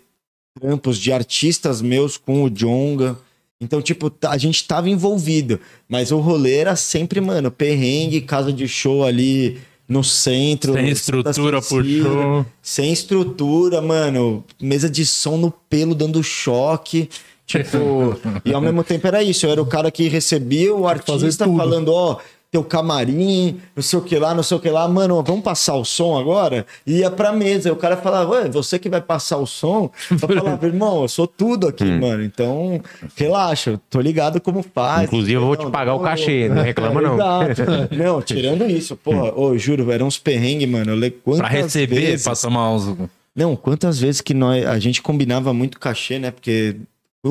[0.59, 3.17] trampos de artistas meus com o Jonga.
[3.59, 5.59] Então, tipo, tá- a gente tava envolvido.
[5.87, 10.73] Mas o rolê era sempre, mano, perrengue, casa de show ali no centro.
[10.73, 12.03] Sem estrutura Cecília.
[12.03, 12.45] show.
[12.61, 14.43] Sem estrutura, mano.
[14.61, 17.09] Mesa de som no pelo dando choque.
[17.45, 18.15] Tipo,
[18.45, 19.45] e ao mesmo tempo era isso.
[19.45, 22.19] Eu era o cara que recebia o artista falando, ó,
[22.51, 24.85] teu camarim, não sei o que lá, não sei o que lá.
[24.85, 26.65] Mano, vamos passar o som agora?
[26.85, 27.69] E ia pra mesa.
[27.69, 29.89] E o cara falava, ué, você que vai passar o som?
[30.11, 32.21] Eu falava, irmão, eu sou tudo aqui, mano.
[32.21, 32.81] Então,
[33.15, 35.03] relaxa, eu tô ligado como faz.
[35.07, 37.15] Inclusive, eu vou te Não, pagar o não, cachê, não reclama não.
[37.15, 37.95] Exato.
[37.95, 40.91] Não, tirando isso, porra, ô, juro, eram uns perrengues, mano.
[40.91, 41.09] Eu le...
[41.09, 42.97] Pra quantas receber, vezes- pra tomar uns...
[43.33, 46.31] não, quantas vezes que nós, a gente combinava muito cachê, né?
[46.31, 46.75] Porque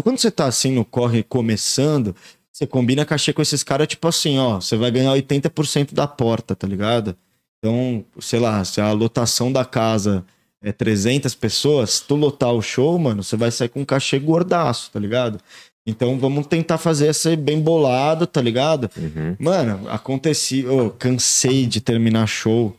[0.02, 2.16] quando você tá assim no corre começando,
[2.52, 6.54] Você combina cachê com esses caras, tipo assim, ó, você vai ganhar 80% da porta,
[6.54, 7.16] tá ligado?
[7.58, 10.24] Então, sei lá, se a lotação da casa
[10.62, 14.18] é 300 pessoas, se tu lotar o show, mano, você vai sair com um cachê
[14.18, 15.40] gordaço, tá ligado?
[15.86, 18.90] Então vamos tentar fazer essa bem bolado, tá ligado?
[18.96, 19.36] Uhum.
[19.38, 22.76] Mano, acontecia, eu cansei de terminar show,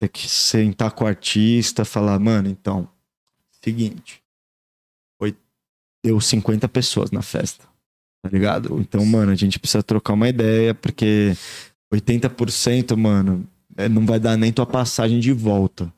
[0.00, 2.88] ter que sentar com o artista, falar, mano, então,
[3.62, 4.22] seguinte,
[5.18, 5.36] foi,
[6.04, 7.64] deu 50 pessoas na festa,
[8.24, 8.80] tá ligado?
[8.80, 11.36] Então, mano, a gente precisa trocar uma ideia, porque
[11.92, 13.46] 80%, mano,
[13.76, 15.92] é, não vai dar nem tua passagem de volta.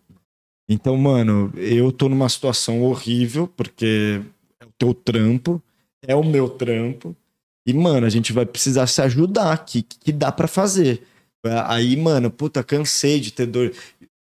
[0.69, 4.21] Então, mano, eu tô numa situação horrível, porque
[4.61, 5.63] é o teu trampo,
[6.05, 7.15] é o meu trampo.
[7.65, 11.07] E, mano, a gente vai precisar se ajudar aqui, que, que dá pra fazer.
[11.69, 13.73] Aí, mano, puta, cansei de ter dor.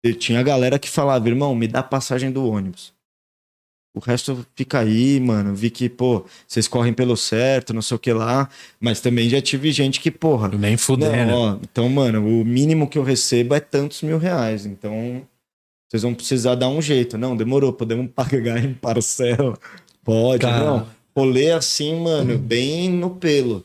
[0.02, 2.91] Eu tinha galera que falava, irmão, me dá passagem do ônibus.
[3.94, 5.54] O resto fica aí, mano.
[5.54, 8.48] Vi que, pô, vocês correm pelo certo, não sei o que lá.
[8.80, 10.48] Mas também já tive gente que, porra.
[10.48, 11.32] Nem Não, fudendo.
[11.34, 14.64] ó, então, mano, o mínimo que eu recebo é tantos mil reais.
[14.64, 15.22] Então,
[15.90, 17.18] vocês vão precisar dar um jeito.
[17.18, 19.58] Não, demorou, podemos pagar em parcela.
[20.02, 20.64] Pode, Cara.
[20.64, 20.86] não.
[21.14, 23.62] Rolê assim, mano, bem no pelo.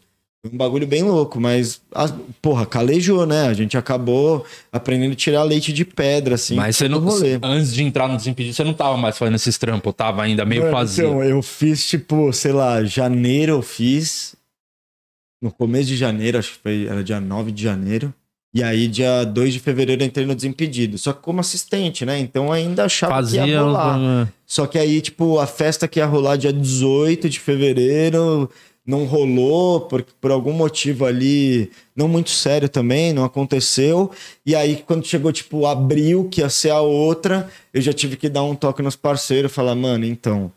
[0.52, 3.48] Um bagulho bem louco, mas, a- porra, calejou, né?
[3.48, 6.56] A gente acabou aprendendo a tirar leite de pedra, assim.
[6.56, 7.00] Mas você não.
[7.00, 7.40] rolê.
[7.42, 10.62] Antes de entrar no Desimpedido, você não tava mais fazendo esses trampos, tava ainda meio
[10.64, 11.06] Mano, vazio.
[11.08, 14.36] Então, eu fiz, tipo, sei lá, janeiro eu fiz.
[15.42, 18.14] No começo de janeiro, acho que foi, era dia 9 de janeiro.
[18.54, 20.98] E aí, dia 2 de fevereiro, eu entrei no Desimpedido.
[20.98, 22.18] Só que como assistente, né?
[22.18, 23.46] Então ainda achava que Fazia.
[23.46, 24.34] ia rolar.
[24.48, 28.50] Só que aí, tipo, a festa que ia rolar dia 18 de fevereiro
[28.88, 34.10] não rolou, por, por algum motivo ali, não muito sério também, não aconteceu.
[34.46, 38.30] E aí, quando chegou, tipo, abril, que ia ser a outra, eu já tive que
[38.30, 40.50] dar um toque nos parceiros, falar, mano, então,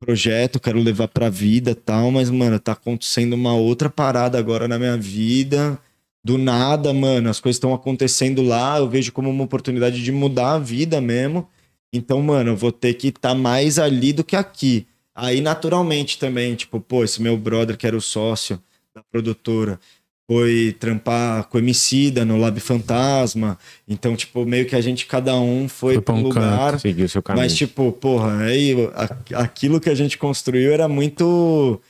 [0.00, 4.78] projeto, quero levar pra vida tal, mas, mano, tá acontecendo uma outra parada agora na
[4.78, 5.78] minha vida.
[6.24, 10.54] Do nada, mano, as coisas estão acontecendo lá, eu vejo como uma oportunidade de mudar
[10.54, 11.46] a vida mesmo.
[11.92, 14.86] Então, mano, eu vou ter que estar mais ali do que aqui.
[15.14, 18.60] Aí, naturalmente, também, tipo, pô, esse meu brother, que era o sócio
[18.94, 19.78] da produtora,
[20.26, 23.58] foi trampar com o Emicida no Lab Fantasma.
[23.86, 26.80] Então, tipo, meio que a gente, cada um foi, Foi pra um lugar.
[26.80, 27.44] Seguiu o seu caminho.
[27.44, 28.74] Mas, tipo, porra, aí
[29.34, 31.80] aquilo que a gente construiu era muito.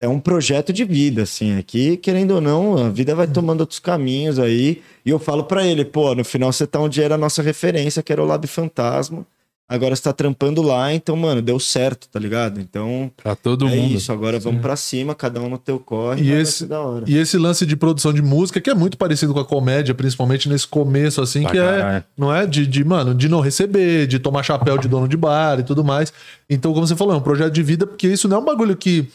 [0.00, 1.56] É um projeto de vida, assim.
[1.56, 4.82] Aqui, querendo ou não, a vida vai tomando outros caminhos aí.
[5.04, 8.02] E eu falo pra ele, pô, no final você tá onde era a nossa referência,
[8.02, 9.26] que era o Lab Fantasma.
[9.66, 12.60] Agora você tá trampando lá, então, mano, deu certo, tá ligado?
[12.60, 13.94] Então, Pra todo é mundo.
[13.94, 14.12] isso.
[14.12, 16.22] Agora vamos pra cima, cada um no teu corre.
[16.22, 17.04] E esse- da hora.
[17.08, 20.50] E esse lance de produção de música, que é muito parecido com a comédia, principalmente
[20.50, 22.04] nesse começo, assim, Pra que é, caralho.
[22.16, 22.46] não é?
[22.46, 25.82] De, de, mano, de não receber, de tomar chapéu de dono de bar e tudo
[25.82, 26.12] mais.
[26.48, 28.76] Então, como você falou, é um projeto de vida, porque isso não é um bagulho
[28.76, 29.08] que,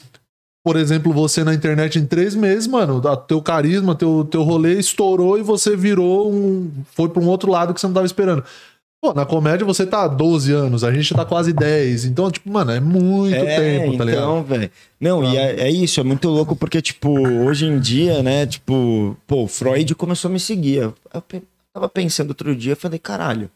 [0.66, 4.80] por exemplo, você na internet em três meses, mano, a- teu carisma, teu, teu rolê
[4.80, 6.72] estourou e você virou um.
[6.96, 8.44] Foi pra um outro lado que você não tava esperando.
[9.02, 12.06] Pô, na comédia você tá há 12 anos, a gente tá quase 10.
[12.06, 14.24] Então, tipo, mano, é muito tempo, tá ligado?
[14.24, 14.70] então, velho.
[15.00, 19.16] Não, e é, é isso, é muito louco porque, tipo, hoje em dia, né, tipo,
[19.26, 20.76] pô, o Freud começou a me seguir.
[20.78, 20.96] Eu,
[21.74, 23.50] tava pensando outro dia, falei, caralho,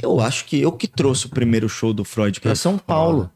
[0.00, 3.28] eu acho que eu que trouxe o primeiro show do Freud pra São Paulo.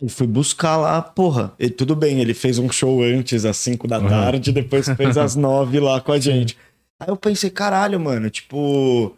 [0.00, 1.54] Aí fui buscar lá, porra.
[1.58, 5.34] E tudo bem, ele fez um show antes, às 5 da tarde, depois fez às
[5.36, 6.58] 9 lá com a gente.
[7.00, 9.16] Aí eu pensei, caralho, mano, tipo.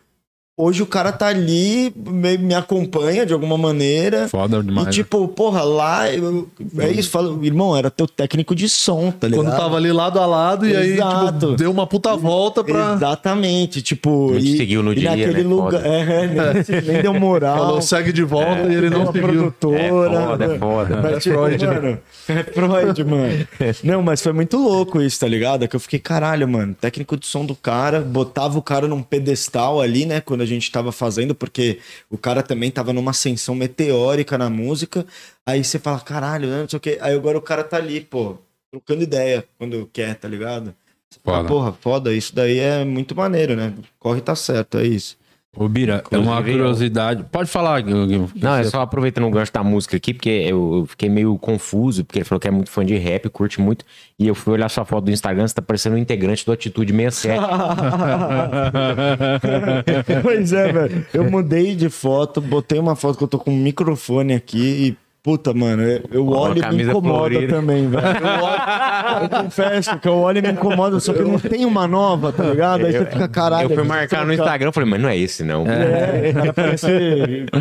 [0.57, 4.29] Hoje o cara tá ali, me, me acompanha de alguma maneira.
[4.29, 4.87] Foda E demais.
[4.87, 4.93] né?
[4.93, 6.49] tipo, porra, lá, eu,
[6.79, 9.45] é isso, falo, irmão, era teu técnico de som, tá ligado?
[9.47, 11.33] Quando tava ali lado a lado e aí, Exato.
[11.47, 12.95] tipo, deu uma puta volta pra.
[12.95, 14.31] Exatamente, tipo.
[14.33, 15.49] Não te seguiu no e dia, naquele né?
[15.49, 15.83] lugar.
[15.83, 15.89] Foda.
[15.89, 17.57] É, nem, nem deu moral.
[17.59, 19.23] Falou, segue de volta e ele não uma seguiu.
[19.29, 19.83] produtora.
[19.83, 21.01] É foda, é foda.
[21.03, 21.75] Mas, É tipo, Freud, né?
[21.75, 21.99] mano,
[22.29, 23.47] é Freud, mano.
[23.83, 25.67] Não, mas foi muito louco isso, tá ligado?
[25.67, 29.81] Que eu fiquei, caralho, mano, técnico de som do cara, botava o cara num pedestal
[29.81, 31.81] ali, né, quando a gente tava fazendo, porque
[32.11, 35.07] o cara também tava numa ascensão meteórica na música.
[35.47, 36.99] Aí você fala, caralho, né, não sei o quê.
[37.01, 38.39] Aí agora o cara tá ali, pô,
[38.71, 40.75] trocando ideia quando quer, tá ligado?
[41.23, 41.49] Fala.
[41.49, 43.73] Porra, foda, isso daí é muito maneiro, né?
[43.99, 45.17] Corre tá certo, é isso.
[45.55, 47.25] Ô, Bira, é uma curiosidade.
[47.31, 48.29] Pode falar, Guilherme.
[48.35, 52.05] Não, é só aproveitando o gancho da música aqui, porque eu eu fiquei meio confuso,
[52.05, 53.85] porque ele falou que é muito fã de rap, curte muito,
[54.19, 56.93] e eu fui olhar sua foto do Instagram, você tá parecendo um integrante do Atitude
[56.93, 57.41] 67.
[60.23, 61.07] pois é, velho.
[61.13, 65.55] Eu mudei de foto, botei uma foto que eu tô com um microfone aqui Puta,
[65.55, 65.83] mano,
[66.13, 68.05] eu, olho e me incomoda também, velho.
[68.05, 71.89] Eu, olho- eu confesso que eu olho e me incomoda, só que não tem uma
[71.89, 72.85] nova, tá ligado?
[72.85, 73.71] Aí você fica caralho.
[73.71, 75.65] Eu fui marcar no Instagram, eu falei, mas não é esse, não.
[75.67, 76.87] É, cara parece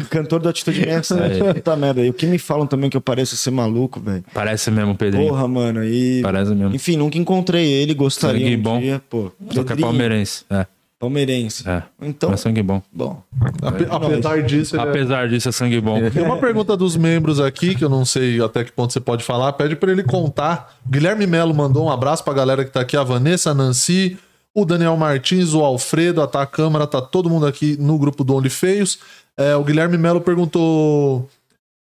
[0.10, 1.16] cantor do Atitude Nessa.
[1.54, 2.02] Puta merda.
[2.02, 4.26] E o que me falam também que eu pareço ser maluco, velho.
[4.34, 5.30] Parece mesmo, Pedrinho.
[5.30, 5.86] Porra, mano.
[5.86, 6.22] E.
[6.22, 6.76] Parece mesmo.
[6.76, 8.80] Enfim, nunca encontrei ele, gostaria Sangue um bom.
[8.82, 9.02] dia.
[9.10, 10.44] Pô, Só que é palmeirense.
[10.50, 10.66] É,
[11.04, 11.68] palmeirense.
[11.70, 11.84] é.
[12.02, 12.82] Então, É sangue bom.
[12.92, 13.22] bom.
[13.62, 16.00] Ape- apesar disso, ele é- Apesar disso, é sangue bom.
[16.10, 19.24] Tem uma pergunta dos membros aqui, que eu não sei até que ponto você pode
[19.24, 19.54] falar.
[19.54, 20.76] Pede pra ele contar.
[20.90, 22.96] Guilherme Melo mandou um abraço pra galera que tá aqui.
[22.96, 24.18] A Vanessa, a Nancy,
[24.56, 28.36] o Daniel Martins, o Alfredo, a Tá Câmara, tá todo mundo aqui no grupo do
[28.36, 29.00] Only Feios.
[29.38, 31.28] É, o Guilherme Melo perguntou...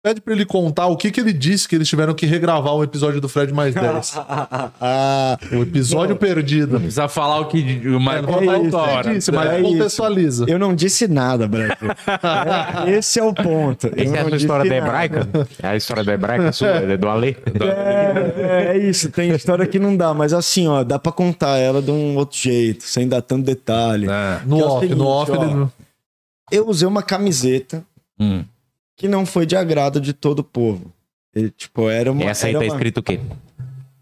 [0.06, 2.84] Pede pra ele contar o que que ele disse que eles tiveram que regravar o
[2.84, 4.14] episódio do Fred mais 10.
[4.80, 6.78] Ah, o episódio perdido.
[6.78, 9.14] Precisa falar o que o mais Não da você hora.
[9.14, 9.68] disse, mas É isso.
[9.72, 10.44] contextualiza.
[10.48, 11.74] eu não disse nada, Brasil.
[12.86, 13.88] É, Esse é o ponto.
[13.88, 15.28] Eu Essa é a não sua história da hebraica?
[15.60, 17.36] É a história da hebraica sua, é do Ale?
[17.60, 21.82] É, é isso, tem história que não dá, mas assim, ó, dá pra contar ela
[21.82, 24.06] de um outro jeito, sem dar tanto detalhe.
[24.08, 24.40] É.
[24.46, 25.42] No é off, seguinte, no off ó.
[25.42, 25.66] ele...
[26.52, 27.82] Eu usei uma camiseta
[28.18, 28.44] Hum.
[28.96, 30.92] Que não foi de agrado de todo o povo.
[31.34, 32.24] E, tipo, era uma.
[32.24, 33.20] Essa aí tá uma- escrito o quê?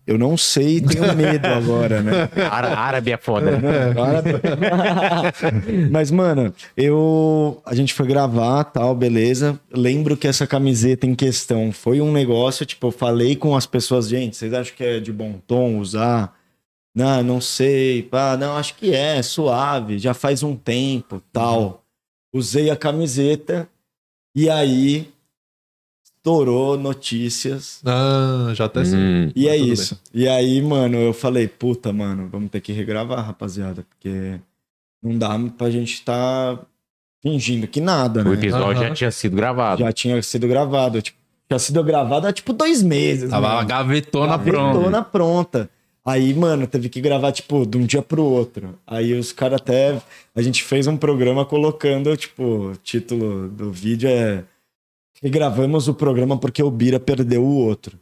[0.07, 2.29] Eu não sei, tenho medo agora, né?
[2.51, 3.95] Ára- Árabe é foda, né?
[5.91, 7.61] Mas, mano, eu.
[7.65, 9.59] A gente foi gravar tal, beleza.
[9.73, 14.09] Lembro que essa camiseta em questão foi um negócio, tipo, eu falei com as pessoas,
[14.09, 16.35] gente, vocês acham que é de bom tom usar?
[16.95, 18.03] Não, não sei.
[18.03, 21.83] Pá, não, acho que é, suave, já faz um tempo, tal.
[22.33, 23.69] Usei a camiseta
[24.35, 25.09] e aí
[26.05, 27.81] estourou notícias.
[27.85, 28.99] Ah, já até sei.
[28.99, 29.33] Hum.
[29.37, 30.01] E é isso.
[30.13, 34.41] E aí, mano, eu falei, puta, mano, vamos ter que regravar, rapaziada, porque
[35.03, 36.59] não dá pra gente tá
[37.23, 38.33] fingindo que nada, O né?
[38.35, 38.89] episódio Aham.
[38.89, 39.81] já tinha sido gravado.
[39.81, 41.19] Já tinha sido gravado, tipo,
[41.51, 43.29] já sido gravado há tipo dois meses.
[43.31, 43.69] Tava a mano.
[43.69, 44.73] gavetona pronta.
[44.79, 45.71] Gavetona pronta.
[46.07, 48.79] Aí, mano, teve que gravar, tipo, de um dia pro outro.
[48.87, 50.01] Aí os caras até.
[50.35, 54.45] A gente fez um programa colocando, tipo, o título do vídeo é.
[55.23, 57.99] Regravamos o programa porque o Bira perdeu o outro.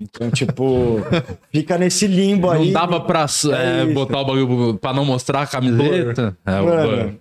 [0.00, 0.98] Então, tipo,
[1.50, 2.66] fica nesse limbo aí.
[2.66, 6.36] Não dava pra é, É botar o bagulho pra não mostrar a camiseta?
[6.46, 6.74] É, o blur.
[6.76, 7.20] Mano,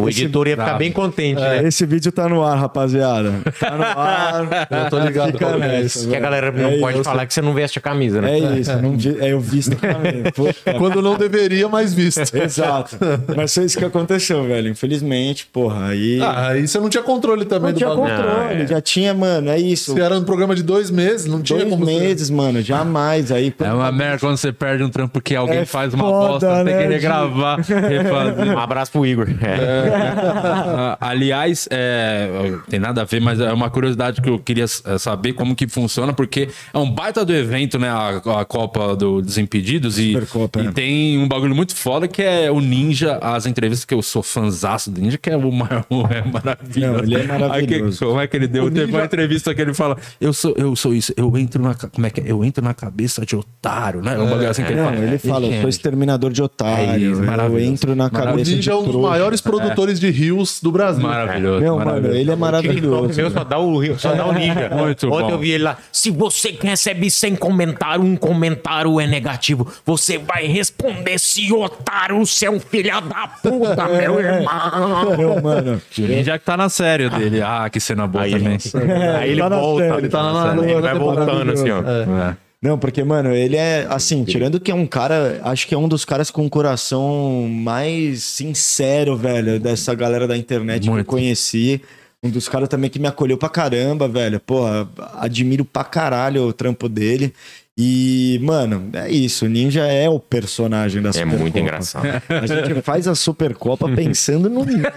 [0.00, 1.66] O editor ia ficar bem contente, né?
[1.66, 3.32] esse vídeo tá no ar, rapaziada.
[3.58, 4.68] Tá no ar.
[4.84, 6.08] Eu tô ligado Fica qual que é nessa, esse.
[6.08, 7.04] Que a galera não É pode isso.
[7.04, 8.38] falar que você não veste a camisa, né?
[8.38, 10.22] É isso, não vi- é, eu visto também.
[10.32, 12.20] Puta Quando não deveria, mas visto.
[12.36, 12.96] Exato.
[13.36, 14.68] Mas foi isso que aconteceu, velho.
[14.68, 16.20] Infelizmente, porra, aí.
[16.22, 18.08] Ah, aí você não tinha controle também não do tinha bagulho.
[18.14, 18.66] controle, Não, é.
[18.68, 19.94] já tinha, mano, é isso.
[19.94, 23.32] Se era um programa de dois meses, não tinha Dois como você- meses, mano, jamais.
[23.32, 26.28] Aí, É uma merda quando você perde um trampo que alguém É faz uma foda,
[26.28, 28.54] bosta, tem né, que regravar, refazer.
[28.54, 29.26] Um abraço pro Igor.
[29.42, 29.87] É.
[29.92, 32.28] Ah, aliás, é,
[32.68, 35.66] tem nada a ver, mas é uma curiosidade que eu queria é, saber como que
[35.68, 37.88] funciona, porque é um baita do evento, né?
[37.88, 39.98] A, a Copa do Desimpedidos.
[39.98, 40.72] E, Supercopa, e é.
[40.72, 44.90] tem um bagulho muito foda que é o Ninja, as entrevistas que eu sou fanzaço
[44.90, 46.92] do Ninja, que é o maior, é maravilhoso.
[46.92, 48.06] Não, ele é que- maravilhoso.
[48.06, 48.70] como é que ele deu?
[48.70, 51.74] Teve uma entrevista que ele fala: Eu sou, eu sou isso, eu entro na.
[51.74, 52.24] Como é que é?
[52.26, 54.18] Eu entro na cabeça de otário, né?
[54.18, 54.98] Um bagulho assim que ele Não, fala.
[55.04, 57.12] ele fala, eu sou exterminador de É otário.
[57.12, 60.60] isso, eu entro na O cabeça de Ninja é um dos maiores produtores de rios
[60.60, 61.02] do Brasil.
[61.02, 61.64] Maravilhoso.
[61.64, 62.16] Mano, maravilhoso.
[62.18, 63.16] ele é O maravilhoso.
[63.16, 64.68] meu só dá o, só dá o ninja.
[64.74, 65.30] Muito Ontem bom.
[65.30, 65.76] eu vi ele lá.
[65.92, 69.70] Se você recebe sem comentário, um comentário é negativo.
[69.86, 75.16] Você vai responder se otário, seu filho da puta, meu irmão.
[75.16, 75.80] Não, mano.
[75.96, 77.40] Ninja que tá na série dele.
[77.40, 78.58] Ah, que cena boa Aí também.
[78.74, 79.84] ele, aí ele tá volta.
[79.84, 81.78] série, Ele tá na- na- Ele vai voltando assim, ó.
[81.80, 82.36] É.
[82.60, 85.86] Não, porque, mano, ele é, assim, tirando que é um cara, acho que é um
[85.86, 91.06] dos caras com o coração mais sincero, velho, dessa galera da internet que eu Muito.
[91.06, 91.80] conheci.
[92.20, 94.40] Um dos caras também que me acolheu pra caramba, velho.
[94.40, 97.32] Porra, admiro pra caralho o trampo dele.
[97.80, 99.44] E, mano, é isso.
[99.44, 101.40] O Ninja é o personagem da É Supercopa.
[101.40, 102.06] muito engraçado.
[102.28, 104.92] A gente faz a Supercopa pensando no Ninja.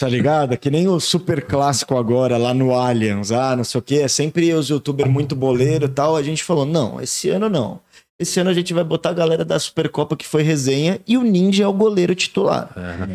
[0.00, 0.56] tá ligado?
[0.58, 3.30] Que nem o Super Clássico agora, lá no Allianz.
[3.30, 3.96] Ah, não sei o quê.
[4.02, 6.16] É sempre os youtubers muito boleiro e tal.
[6.16, 7.78] A gente falou, não, esse ano não.
[8.18, 11.22] Esse ano a gente vai botar a galera da Supercopa que foi resenha e o
[11.22, 12.68] Ninja é o goleiro titular.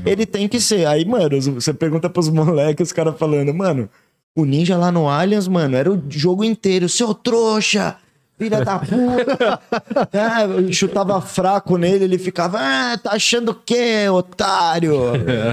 [0.06, 0.88] Ele tem que ser.
[0.88, 3.90] Aí, mano, você pergunta pros moleques, os caras falando, mano,
[4.34, 6.88] o Ninja lá no Allianz, mano, era o jogo inteiro.
[6.88, 7.98] Seu trouxa!
[8.38, 9.60] Filha da puta.
[10.12, 14.94] É, chutava fraco nele, ele ficava, ah, tá achando o quê, otário?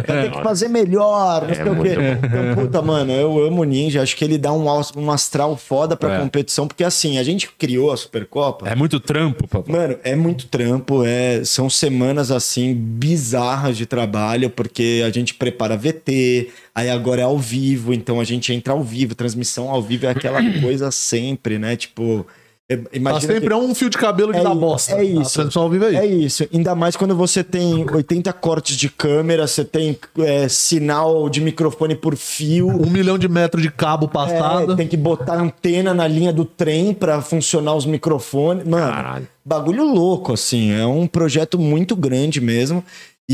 [0.07, 1.95] Vai ter que fazer melhor, não sei o quê.
[2.25, 5.97] Então, puta, mano, eu amo o Ninja, acho que ele dá um, um astral foda
[5.97, 6.19] pra É.
[6.21, 8.69] competição, porque assim, a gente criou a Supercopa.
[8.69, 9.73] É muito trampo, papai.
[9.75, 15.77] Mano, é muito trampo, é, são semanas assim bizarras de trabalho, porque a gente prepara
[15.77, 20.07] VT, aí agora é ao vivo, então a gente entra ao vivo, transmissão ao vivo
[20.07, 21.77] é aquela coisa sempre, né?
[21.77, 22.27] Tipo,
[22.69, 24.93] é- Tá imagina sempre que- um fio de cabelo de É dar i- bosta.
[24.97, 25.21] é isso.
[25.21, 25.99] A transmissão ao vivo é isso.
[25.99, 31.29] é isso, ainda mais quando você tem 80 cortes de câmera, você tem é, sinal
[31.29, 34.77] de microfone por fio, Um milhão de metros de cabo é, passado.
[34.77, 38.67] tem que botar antena na linha do trem pra funcionar os microfones.
[38.67, 39.29] Mano, Caralho.
[39.45, 40.73] bagulho louco, assim.
[40.73, 42.83] É um projeto muito grande mesmo.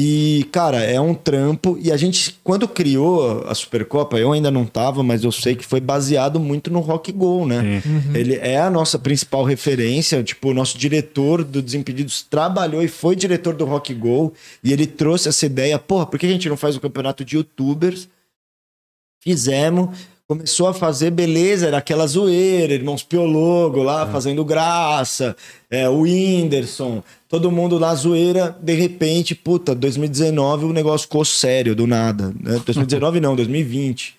[0.01, 1.77] E, cara, é um trampo.
[1.83, 5.67] E a gente, quando criou a Supercopa, eu ainda não tava, mas eu sei que
[5.67, 7.83] foi baseado muito no Rock Go, né?
[8.15, 10.23] Ele é a nossa principal referência.
[10.23, 14.33] Tipo, o nosso diretor do Desimpedidos trabalhou e foi diretor do Rock Go.
[14.63, 15.81] E ele trouxe essa ideia.
[15.81, 18.09] Porra, por que a gente não faz um campeonato de youtubers?
[19.19, 19.99] Fizemos.
[20.29, 25.35] Começou a fazer, beleza, era aquela zoeira, irmãos Piologo lá fazendo graça,
[25.71, 31.75] é, o Whindersson, todo mundo lá zoeira, de repente, puta, 2019 o negócio ficou sério,
[31.75, 32.27] do nada.
[32.39, 32.61] Né?
[32.63, 34.17] 2019 não, 2020,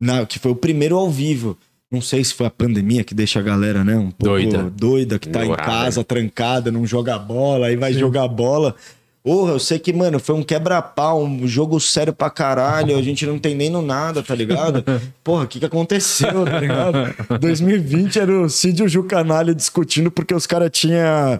[0.00, 1.58] na, que foi o primeiro ao vivo.
[1.90, 4.70] Não sei se foi a pandemia que deixa a galera, né, um pouco Doida.
[4.70, 8.76] doida, que tá em casa, trancada, não joga bola, aí vai jogar bola.
[9.22, 13.26] Porra, eu sei que, mano, foi um quebra-pau, um jogo sério pra caralho, a gente
[13.26, 14.82] não entendendo nada, tá ligado?
[15.22, 17.14] Porra, o que que aconteceu, tá ligado?
[17.38, 21.38] 2020 era o Cid e o Ju Canalha discutindo porque os caras tinham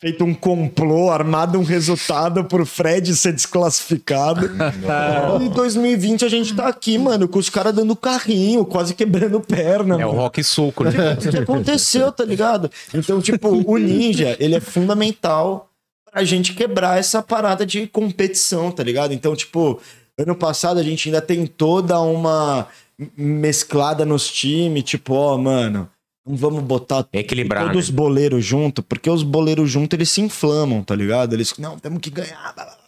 [0.00, 4.50] feito um complô, armado um resultado pro Fred ser desclassificado.
[5.40, 9.40] e em 2020 a gente tá aqui, mano, com os caras dando carrinho, quase quebrando
[9.40, 10.20] perna, É o mano.
[10.20, 11.14] rock soco, né?
[11.14, 12.70] O que aconteceu, tá ligado?
[12.94, 15.68] Então, tipo, o ninja, ele é fundamental
[16.12, 19.14] pra gente quebrar essa parada de competição, tá ligado?
[19.14, 19.80] Então, tipo,
[20.18, 22.68] ano passado a gente ainda tentou dar uma
[23.16, 25.88] mesclada nos times, tipo, ó, mano,
[26.26, 27.80] não vamos botar Equilibrar, todos né?
[27.80, 31.32] os boleiros junto, porque os boleiros juntos eles se inflamam, tá ligado?
[31.32, 32.52] Eles, não, temos que ganhar.
[32.54, 32.81] blá, blá.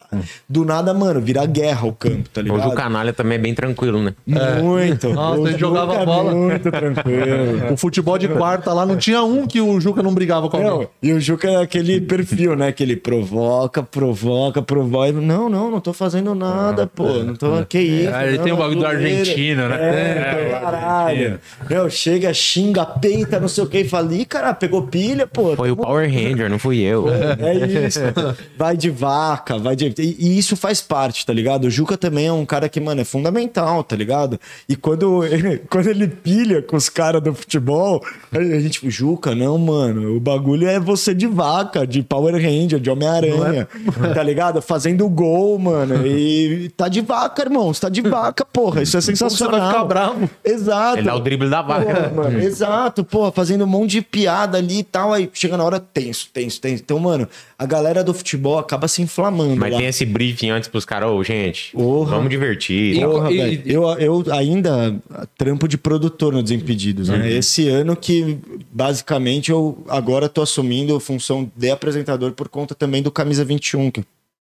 [0.49, 2.69] Do nada, mano, virar guerra o campo, tá Hoje ligado?
[2.71, 4.15] o canalha também é bem tranquilo, né?
[4.63, 5.09] Muito.
[5.11, 6.35] Nossa, ele jogava Juca é bola.
[6.35, 7.35] Muito tranquilo.
[7.75, 10.89] O futebol de quarta lá não tinha um que o Juca não brigava com alguém.
[11.03, 12.73] E o Juca é aquele perfil, né?
[12.73, 15.13] Que ele provoca, provoca, provoca.
[15.13, 17.05] Não, não, não tô fazendo nada, pô.
[17.23, 17.65] Não tô.
[17.67, 18.11] Que isso?
[18.15, 18.99] Ah, ele não, tem o bagulho do zoeira.
[18.99, 19.77] argentino, né?
[19.81, 21.41] É, É, caralho.
[21.69, 23.79] Meu, chega, xinga, peita, não sei o que.
[23.79, 25.55] E fala, ih, cara, pegou pilha, pô.
[25.57, 27.07] Foi o Power Ranger, não fui eu.
[27.09, 28.01] É isso.
[28.57, 29.93] Vai de vaca, vai de.
[30.05, 31.65] E, e isso faz parte, tá ligado?
[31.65, 34.39] O Juca também é um cara que, mano, é fundamental, tá ligado?
[34.69, 39.57] E quando ele, quando ele pilha com os caras do futebol, a gente, Juca, não,
[39.57, 43.67] mano, o bagulho é você de vaca, de Power Ranger, de Homem-Aranha,
[44.15, 44.61] tá ligado?
[44.61, 46.07] Fazendo gol, mano.
[46.07, 47.73] E tá de vaca, irmão.
[47.73, 48.83] Você tá de vaca, porra.
[48.83, 49.59] Isso é Você sensacional.
[49.61, 50.31] vai ficar bravo.
[50.45, 50.99] Exato.
[50.99, 52.11] Ele dá o drible da Porra, vaca.
[52.15, 55.13] mano, exato, porra, fazendo um monte de piada ali e tal.
[55.13, 56.83] Aí chega na hora tenso, tenso, tenso.
[56.83, 57.27] Então, mano,
[57.59, 59.57] a galera do futebol acaba se inflamando.
[59.57, 59.79] Mas lá.
[59.79, 62.11] tem esse briefing antes pros caras, ô, gente, Porra.
[62.17, 62.97] vamos divertir.
[62.97, 63.11] e tal.
[63.13, 63.63] Porra, E-.
[63.65, 64.97] Eu, eu ainda
[65.39, 67.31] trampo de produtor no Desimpedidos, né?
[67.31, 68.39] Esse ano que
[68.73, 73.91] basicamente eu agora tô assumindo a função de apresentador por conta também do Camisa 21,
[73.91, 74.05] que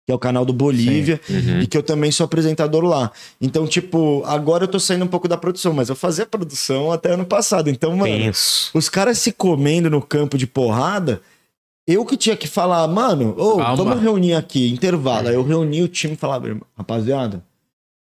[0.05, 1.19] que é o canal do Bolívia,
[1.59, 3.11] e que eu também sou apresentador lá.
[3.41, 7.13] Então, tipo, agora eu tô saindo um pouco da produção, mas eu fazia produção até
[7.13, 7.71] ano passado.
[7.71, 8.69] Então, mano, Tenso.
[8.75, 11.21] os caras se comendo no campo de porrada,
[11.87, 13.75] eu que tinha que falar, mano, Calma.
[13.75, 15.27] vamos reunir aqui, intervalo.
[15.29, 17.43] Aí eu reuni o time e falava, rapaziada,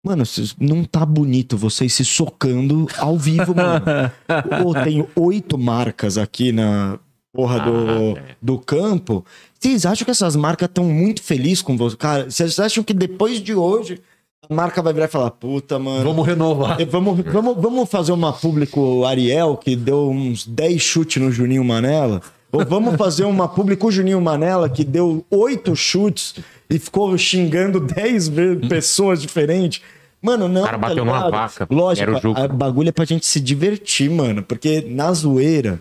[0.06, 3.86] mano, vocês- não tá bonito vocês se socando ao vivo, mano.
[4.64, 7.00] Pô, tem oito marcas aqui na
[7.34, 9.24] porra do, do campo.
[9.60, 11.96] Vocês acham que essas marcas estão muito felizes com você?
[11.96, 14.02] Cara, vocês acham que depois de hoje
[14.50, 16.04] a marca vai virar e falar, puta, mano.
[16.04, 16.82] Vamos renovar.
[16.82, 21.64] Eh, Vamos, vamos, vamos fazer uma público Ariel que deu uns 10 chutes no Juninho
[21.64, 22.22] Manela?
[22.52, 26.36] Ou vamos fazer uma público Juninho Manela que deu 8 chutes
[26.70, 29.82] e ficou xingando 10 ve- pessoas diferentes?
[30.22, 30.62] Mano, não.
[30.62, 31.32] O cara bateu numa ligado?
[31.32, 31.68] vaca.
[31.70, 32.42] Lógico, Era o Juca.
[32.42, 34.44] a, a bagulho é pra gente se divertir, mano.
[34.44, 35.80] Porque na zoeira.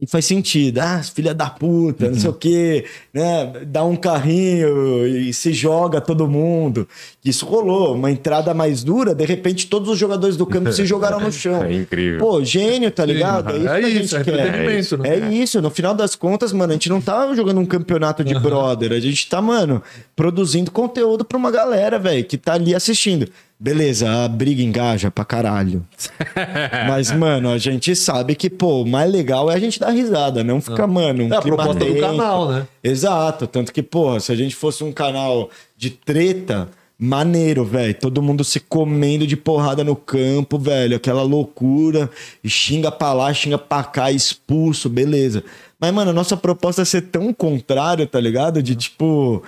[0.00, 0.78] Aí faz sentido.
[0.78, 3.52] Ah, filha da puta, não sei o quê, né?
[3.66, 6.88] Dá um carrinho e se joga todo mundo.
[7.24, 7.94] Isso rolou.
[7.94, 11.62] Uma entrada mais dura, de repente todos os jogadores do campo se jogaram no chão.
[11.72, 12.18] É incrível.
[12.18, 13.54] Pô, gênio, tá ligado?
[13.54, 14.32] É que a isso, gente é quer.
[14.32, 15.08] entretenimento, né?
[15.08, 18.34] É isso, no final das contas, mano, a gente não tá jogando um campeonato de
[18.38, 19.82] brother, a gente tá, mano,
[20.16, 23.28] produzindo conteúdo pra uma galera, velho, que tá ali assistindo.
[23.62, 25.86] Beleza, a briga engaja pra caralho.
[26.88, 30.42] Mas, mano, a gente sabe que, pô, o mais legal é a gente dar risada,
[30.42, 32.00] não ficar, mano, um É a proposta do tenso.
[32.00, 32.66] canal, né?
[32.82, 37.94] Exato, tanto que, porra, se a gente fosse um canal de treta, maneiro, velho.
[37.94, 40.96] Todo mundo se comendo de porrada no campo, velho.
[40.96, 42.10] Aquela loucura.
[42.42, 45.44] E xinga pra lá, xinga pra cá, expulso, beleza.
[45.78, 48.60] Mas, mano, a nossa proposta é ser tão contrário, tá ligado?
[48.60, 49.40] De tipo.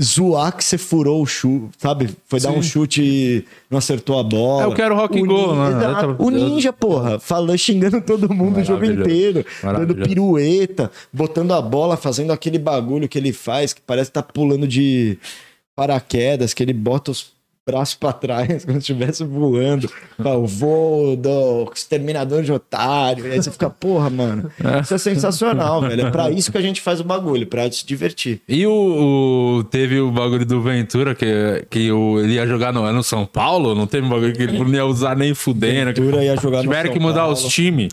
[0.00, 2.08] Zoar que você furou o chute, sabe?
[2.26, 4.62] Foi dar um chute e não acertou a bola.
[4.62, 5.76] É, eu quero rock O and ninja- né?
[5.76, 6.16] Exato.
[6.18, 11.96] O ninja, porra, falando, xingando todo mundo o jogo inteiro, dando pirueta, botando a bola,
[11.96, 15.18] fazendo aquele bagulho que ele faz, que parece que tá pulando de
[15.76, 17.30] paraquedas, que ele bota os
[17.68, 19.90] braços pra trás, como se estivesse voando.
[20.18, 23.26] O voo do exterminador de otário.
[23.26, 24.50] E aí você fica, porra, mano,
[24.82, 26.06] isso é sensacional, velho.
[26.06, 28.40] É pra isso que a gente faz o bagulho, pra se divertir.
[28.48, 28.72] E o,
[29.58, 33.26] o- teve o bagulho do Ventura, que, que o, ele ia jogar no, no São
[33.26, 35.92] Paulo, não teve um bagulho que ele não ia usar nem fudendo.
[35.92, 37.34] que Ventura ia jogar no Tiveram que mudar Paulo.
[37.34, 37.92] os times.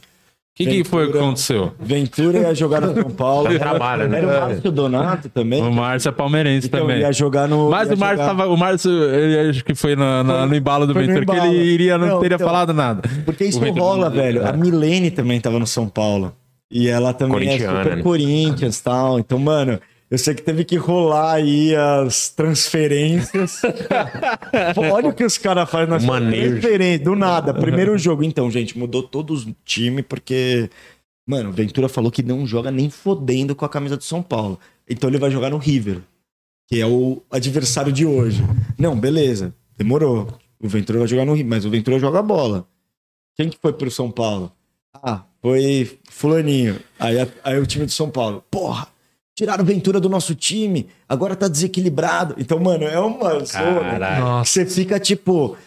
[0.55, 1.73] O que, que foi que aconteceu?
[1.77, 3.49] Ventura ia jogar no São Paulo.
[3.51, 4.19] Dá trabalho, né?
[4.19, 5.61] Era o Márcio Donato também.
[5.61, 6.99] O Márcio é palmeirense Então, também.
[7.01, 7.69] ia jogar no.
[7.69, 8.49] Mas ia o Márcio jogar- tava.
[8.49, 11.53] O Márcio, ele acho que foi na- na- no embalo do Foi Ventura, que embalo.
[11.53, 13.01] ele iria, não, Não, teria então, falado nada.
[13.25, 14.43] Porque isso rola, não- velho.
[14.43, 14.47] é.
[14.49, 16.31] A Milene também tava no São Paulo.
[16.71, 18.01] E ela também é super né?
[18.01, 19.19] Corinthians e tal.
[19.19, 19.77] Então, mano,
[20.09, 23.61] eu sei que teve que rolar aí as transferências.
[24.91, 26.59] Olha o que os caras fazem na Manejo.
[26.59, 27.03] transferência.
[27.03, 27.53] Do nada.
[27.53, 28.23] Primeiro jogo.
[28.23, 30.69] Então, gente, mudou todo o time porque...
[31.27, 34.59] Mano, o Ventura falou que não joga nem fodendo com a camisa do São Paulo.
[34.87, 36.01] Então ele vai jogar no River,
[36.67, 38.43] que é o adversário de hoje.
[38.77, 39.53] Não, beleza.
[39.75, 40.27] Demorou.
[40.59, 42.67] O Ventura vai jogar no River, mas o Ventura joga bola.
[43.35, 44.51] Quem que foi pro São Paulo?
[44.93, 46.79] Ah, foi fulaninho.
[46.99, 48.43] Aí, aí o time do São Paulo.
[48.51, 48.87] Porra,
[49.35, 52.35] tiraram o Ventura do nosso time, agora tá desequilibrado.
[52.37, 53.81] Então, mano, é uma zona.
[53.81, 54.21] Caralho.
[54.23, 54.51] Nossa.
[54.51, 55.57] Você fica tipo,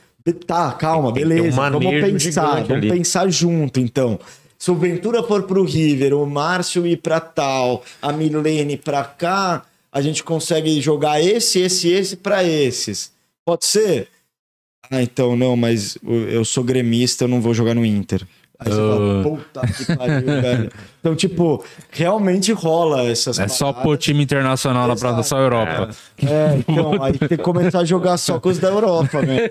[0.46, 2.88] tá, calma, Tem ter um beleza, vamos pensar, vamos ali.
[2.90, 4.18] pensar junto, então.
[4.58, 9.64] Se o Ventura for pro River, o Márcio ir pra tal, a Milene pra cá,
[9.92, 13.12] a gente consegue jogar esse, esse, esse pra esses.
[13.44, 14.08] Pode ser?
[14.90, 18.26] Ah, então não, mas eu- eu sou gremista, eu não vou jogar no Inter.
[18.60, 20.72] Aí você fala, puta que pariu, velho.
[20.98, 23.82] Então, tipo, realmente rola essas É só paradas.
[23.84, 25.14] pôr time internacional na Exato.
[25.14, 25.90] Praça só Europa.
[26.20, 29.48] É, então, aí tem que começar a jogar só com os da Europa, né?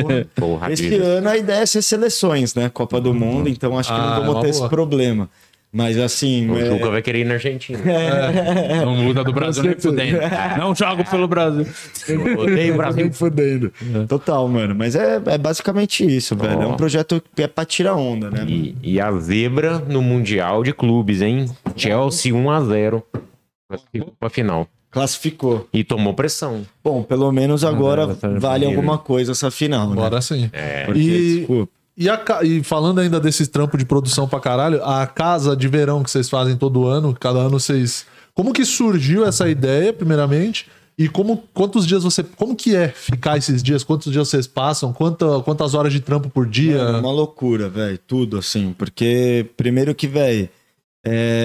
[0.00, 0.26] Porra.
[0.34, 1.04] Porra, Esse vida.
[1.04, 2.70] ano a ideia é ser seleções, né?
[2.70, 4.70] Copa do Mundo, então acho que Ah, não é vamos uma ter esse boa.
[4.70, 5.28] problema.
[5.72, 6.48] Mas assim.
[6.50, 7.78] O é- Juca vai querer ir na Argentina.
[8.84, 10.18] Não muda do Brasil nem fudendo.
[10.58, 11.66] Não jogo pelo Brasil.
[12.08, 13.12] Eu odeio o Brasil.
[13.12, 13.72] Fudendo.
[14.08, 14.74] Total, mano.
[14.74, 16.62] Mas é, é basicamente isso, velho.
[16.62, 18.44] É um projeto que é pra tirar onda, né?
[18.48, 21.46] E, e a zebra no Mundial de Clubes, hein?
[21.76, 23.02] Chelsea 1x0.
[23.68, 24.68] Classificou pra final.
[24.90, 25.68] Classificou.
[25.72, 26.62] E tomou pressão.
[26.82, 29.92] Bom, pelo menos agora essa vale alguma coisa essa final, né?
[29.92, 30.50] Agora sim.
[30.86, 31.75] Porque, E, desculpa.
[31.96, 36.02] E, a e falando ainda desse trampo de produção pra caralho, a casa de verão
[36.02, 38.06] que vocês fazem todo ano, cada ano vocês.
[38.34, 40.66] Como que surgiu essa ideia, primeiramente?
[40.98, 42.22] E como quantos dias você.
[42.22, 43.84] Como que é ficar esses dias?
[43.84, 44.92] Quantos dias vocês passam?
[44.92, 46.76] Quanta, quantas horas de trampo por dia?
[46.76, 47.98] É uma loucura, velho.
[47.98, 48.74] Tudo assim.
[48.76, 50.48] Porque, primeiro que, velho,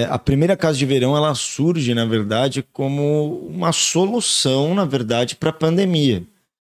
[0.08, 5.50] a primeira casa de verão ela surge, na verdade, como uma solução, na verdade, para
[5.50, 6.22] a pandemia.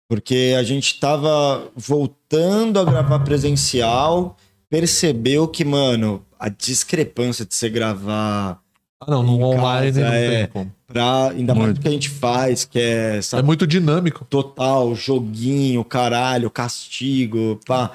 [0.09, 4.37] Porque a gente estava voltando a gravar presencial,
[4.69, 8.61] percebeu que, mano, a discrepância de você gravar
[9.01, 10.37] Ah, não, no online casa, não é.
[10.37, 10.73] tem como.
[10.87, 11.29] pra.
[11.31, 11.79] Ainda mais Muito.
[11.79, 13.17] do que a gente faz, que é.
[13.17, 14.25] É sabe, muito dinâmico.
[14.29, 17.91] total, joguinho, caralho, castigo, pá.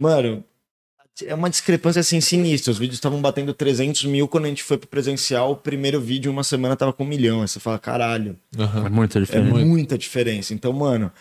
[0.00, 0.42] Mano,
[1.24, 2.72] é uma discrepância assim sinistra.
[2.72, 5.52] Os vídeos estavam batendo 300 mil quando a gente foi pro presencial.
[5.52, 7.42] O primeiro vídeo, uma semana, tava com um milhão.
[7.42, 8.86] Aí você fala, caralho, Aham.
[8.86, 9.64] É muita é diferença.
[9.64, 10.52] muita diferença.
[10.54, 11.12] Então, mano,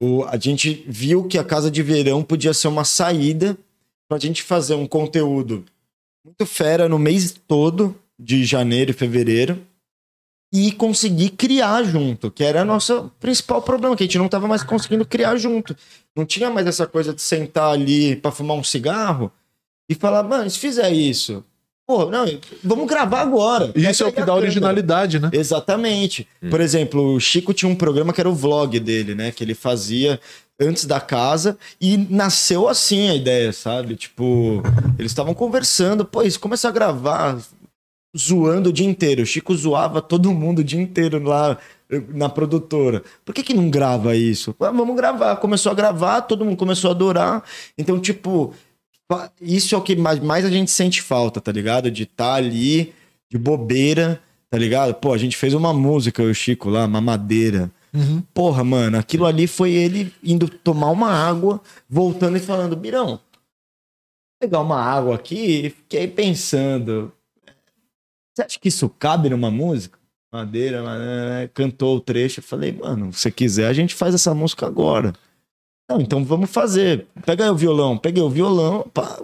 [0.00, 3.56] o, a gente viu que a casa de verão podia ser uma saída
[4.08, 5.64] pra gente fazer um conteúdo
[6.24, 9.60] muito fera no mês todo de janeiro e fevereiro
[10.52, 14.48] e conseguir criar junto, que era o nosso principal problema, que a gente não tava
[14.48, 15.76] mais conseguindo criar junto.
[16.16, 19.30] Não tinha mais essa coisa de sentar ali pra fumar um cigarro
[19.88, 21.44] e falar, mano, se fizer isso,
[21.90, 22.24] pô, não,
[22.62, 23.72] vamos gravar agora.
[23.74, 25.28] Isso é o Pega que dá originalidade, né?
[25.32, 26.28] Exatamente.
[26.48, 29.32] Por exemplo, o Chico tinha um programa que era o vlog dele, né?
[29.32, 30.20] Que ele fazia
[30.60, 33.96] antes da casa e nasceu assim a ideia, sabe?
[33.96, 34.62] Tipo,
[34.96, 37.38] eles estavam conversando, pô, eles começaram a gravar
[38.16, 39.22] zoando o dia inteiro.
[39.22, 41.58] O Chico zoava todo mundo o dia inteiro lá
[41.90, 43.02] eh, na produtora.
[43.24, 44.54] Por que que não grava isso?
[44.60, 45.34] Ah, vamos gravar.
[45.36, 47.42] Começou a gravar, todo mundo começou a adorar.
[47.76, 48.54] Então, tipo,
[49.40, 51.90] isso é o que mais, mais a gente sente falta, tá ligado?
[51.90, 52.94] De estar ali,
[53.30, 54.94] de bobeira, tá ligado?
[54.94, 57.70] Pô, a gente fez uma música, o Chico lá, Mamadeira.
[58.32, 63.20] Porra, mano, aquilo ali foi ele indo tomar uma água, voltando e falando, Birão, vou
[64.40, 67.12] pegar uma água aqui e fiquei pensando.
[68.32, 69.98] Você acha que isso cabe numa música?
[70.32, 72.38] Madeira, madeira, cantou o trecho.
[72.38, 75.12] Eu falei, mano, se você quiser, a gente faz essa música agora.
[75.90, 77.06] Não, então vamos fazer.
[77.26, 77.98] Pega aí o violão.
[77.98, 79.18] Peguei o violão, pá,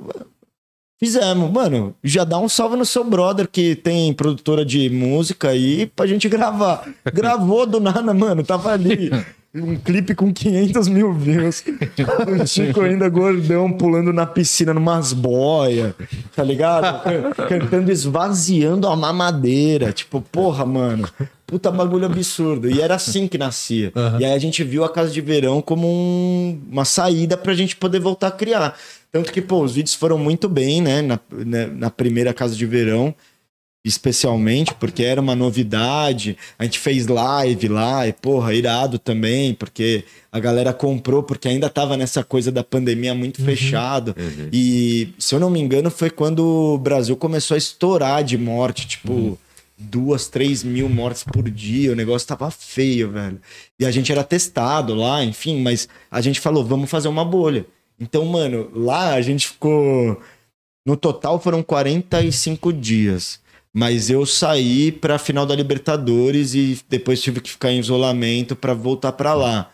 [0.99, 1.95] Fizemos, mano.
[2.03, 6.29] Já dá um salve no seu brother que tem produtora de música aí pra gente
[6.29, 6.89] gravar.
[7.13, 8.43] Gravou do nada, mano.
[8.43, 9.11] Tava ali.
[9.63, 11.65] Um clipe com 500 mil views.
[12.43, 15.95] O Chico ainda gordão pulando na piscina numas boias,
[16.35, 17.03] tá ligado?
[17.03, 19.93] Can- Cantando esvaziando a mamadeira.
[19.93, 21.09] Tipo, porra, mano.
[21.47, 22.69] Puta bagulho absurdo.
[22.69, 23.93] E era assim que nascia.
[24.19, 27.77] E aí a gente viu a Casa de Verão como um- uma saída pra gente
[27.77, 28.77] poder voltar a criar.
[29.13, 31.01] Tanto que, pô, os vídeos foram muito bem, né?
[31.03, 33.15] Na, né, na primeira Casa de Verão
[33.87, 36.37] especialmente, porque era uma novidade.
[36.59, 41.71] A gente fez live lá, e porra, irado também, porque a galera comprou, porque ainda
[41.71, 44.15] tava nessa coisa da pandemia muito fechado.
[44.53, 46.41] E, se eu não me engano, foi quando
[46.75, 49.39] o Brasil começou a estourar de morte, tipo.
[49.79, 53.39] Duas, três mil mortes por dia, o negócio tava feio, velho.
[53.79, 57.67] E a gente era testado lá, enfim, mas a gente falou, vamos fazer uma bolha.
[58.01, 60.19] Então, mano, lá a gente ficou.
[60.87, 63.39] No total foram 45 dias.
[63.79, 68.73] Mas eu saí pra final da Libertadores e depois tive que ficar em isolamento pra
[68.73, 69.71] voltar pra lá.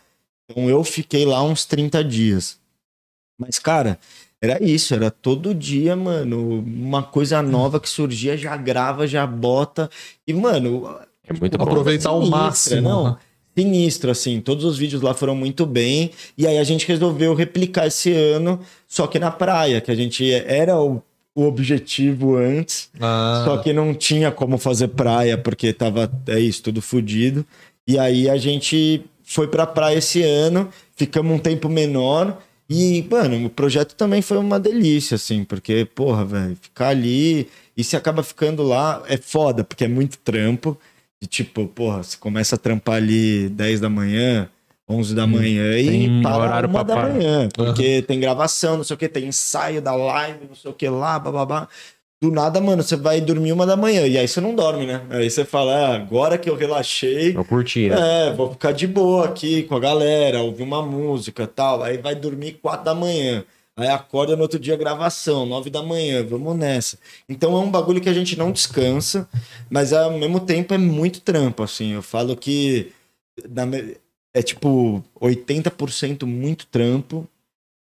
[0.50, 2.58] Então eu fiquei lá uns 30 dias.
[3.38, 4.00] Mas, cara,
[4.40, 9.88] era isso, era todo dia, mano, uma coisa nova que surgia, já grava, já bota.
[10.26, 11.62] E, mano, É muito bom.
[11.62, 12.82] Aproveitar ao máximo.
[12.82, 13.16] Não, né?
[13.56, 14.40] sinistro, assim.
[14.40, 16.10] Todos os vídeos lá foram muito bem.
[16.36, 18.58] E aí a gente resolveu replicar esse ano,
[18.88, 21.00] só que na praia, que a gente era o,
[21.34, 22.90] o objetivo antes.
[23.00, 27.44] Ah, Só que não tinha como fazer praia, porque tava, é isso, tudo fodido.
[27.86, 32.38] E aí a gente foi pra praia esse ano, ficamos um tempo menor.
[32.68, 37.82] E, mano, o projeto também foi uma delícia, assim, porque, porra, velho, ficar ali e
[37.82, 40.78] se acaba ficando lá é foda, porque é muito trampo.
[41.20, 44.48] E, tipo, porra, você começa a trampar ali 10 da manhã,
[44.92, 47.48] 11 da manhã e tem para horário uma da manhã.
[47.54, 50.88] Porque tem gravação, não sei o que, tem ensaio da live, não sei o que
[50.88, 51.68] lá, bababá.
[52.20, 55.02] Do nada, mano, você vai dormir uma da manhã e aí você não dorme, né?
[55.10, 58.28] Aí você fala, ah, agora que eu relaxei, Eu curti, né?
[58.28, 61.82] é, vou ficar de boa aqui com a galera, ouvir uma música tal.
[61.82, 63.44] Aí vai dormir quatro da manhã.
[63.76, 66.98] Aí acorda no outro dia gravação, nove da manhã, vamos nessa.
[67.28, 69.26] Então é um bagulho que a gente não descansa,
[69.68, 71.92] mas ao mesmo tempo é muito trampo, assim.
[71.94, 72.92] Eu falo que
[73.50, 73.66] na
[74.34, 77.26] é tipo 80% muito trampo,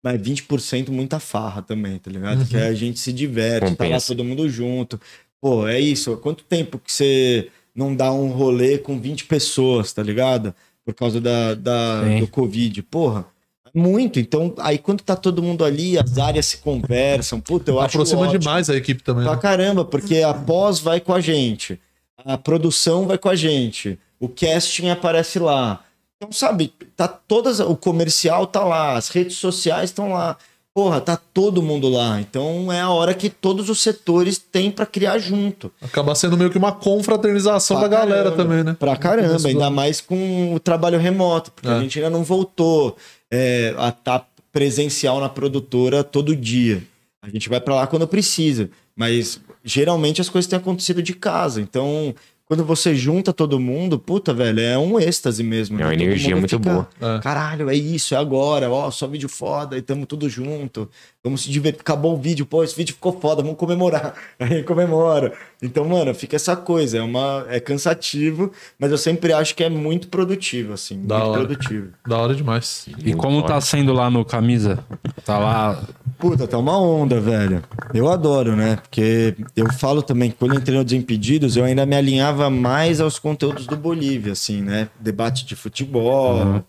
[0.03, 2.45] mas 20% muita farra também, tá ligado?
[2.45, 4.07] Que aí a gente se diverte, tá lá Compensa.
[4.07, 4.99] todo mundo junto.
[5.41, 6.15] Pô, é isso.
[6.17, 10.53] Quanto tempo que você não dá um rolê com 20 pessoas, tá ligado?
[10.85, 12.81] Por causa da, da- do Covid.
[12.83, 13.25] Porra,
[13.73, 14.19] muito.
[14.19, 17.39] Então, aí quando tá todo mundo ali, as áreas se conversam.
[17.41, 18.39] Puta, eu acho aproxima ótimo.
[18.39, 19.23] demais a equipe também.
[19.25, 19.41] Pra né?
[19.41, 21.79] caramba, porque a pós vai com a gente,
[22.17, 25.83] a produção vai com a gente, o casting aparece lá.
[26.17, 27.59] Então, sabe, tá todas.
[27.59, 30.37] O comercial tá lá, as redes sociais estão lá.
[30.73, 32.21] Porra, tá todo mundo lá.
[32.21, 35.71] Então é a hora que todos os setores têm pra criar junto.
[35.81, 38.43] Acaba sendo meio que uma confraternização Pra da galera caramba.
[38.43, 38.75] também, né?
[38.79, 41.71] Pra caramba, ainda mais com o trabalho remoto, porque É.
[41.71, 42.95] a gente ainda não voltou
[43.31, 46.83] é, a estar presencial na produtora todo dia.
[47.23, 51.59] A gente vai pra lá quando precisa, mas geralmente as coisas têm acontecido de casa.
[51.59, 52.13] Então,
[52.47, 55.79] quando você junta todo mundo, puta, velho, é um êxtase mesmo.
[55.81, 55.97] É uma né?
[55.97, 56.87] Todo energia muito boa.
[57.01, 57.19] É.
[57.19, 60.89] Caralho, é isso, é agora, ó, só vídeo foda e tamo tudo junto.
[61.27, 61.81] Vamos se divertir.
[61.81, 64.13] Acabou o vídeo, pô, esse vídeo ficou foda, vamos comemorar.
[64.39, 65.33] Aí comemora.
[65.61, 69.69] Então, mano, fica essa coisa, é uma é cansativo, mas eu sempre acho que é
[69.69, 71.45] muito produtivo assim, Da muito hora.
[71.45, 71.87] produtivo.
[72.07, 72.87] Da hora demais.
[73.03, 74.79] E como tá sendo lá no camisa?
[75.25, 75.83] Tá lá.
[76.17, 77.61] Puta, tá uma onda, velho.
[77.93, 78.77] Eu adoro, né?
[78.77, 83.01] Porque eu falo também que quando eu entrei no Desimpedidos, eu ainda me alinhava mais
[83.01, 84.89] aos conteúdos do Bolívia, assim, né?
[84.99, 86.63] Debate de futebol,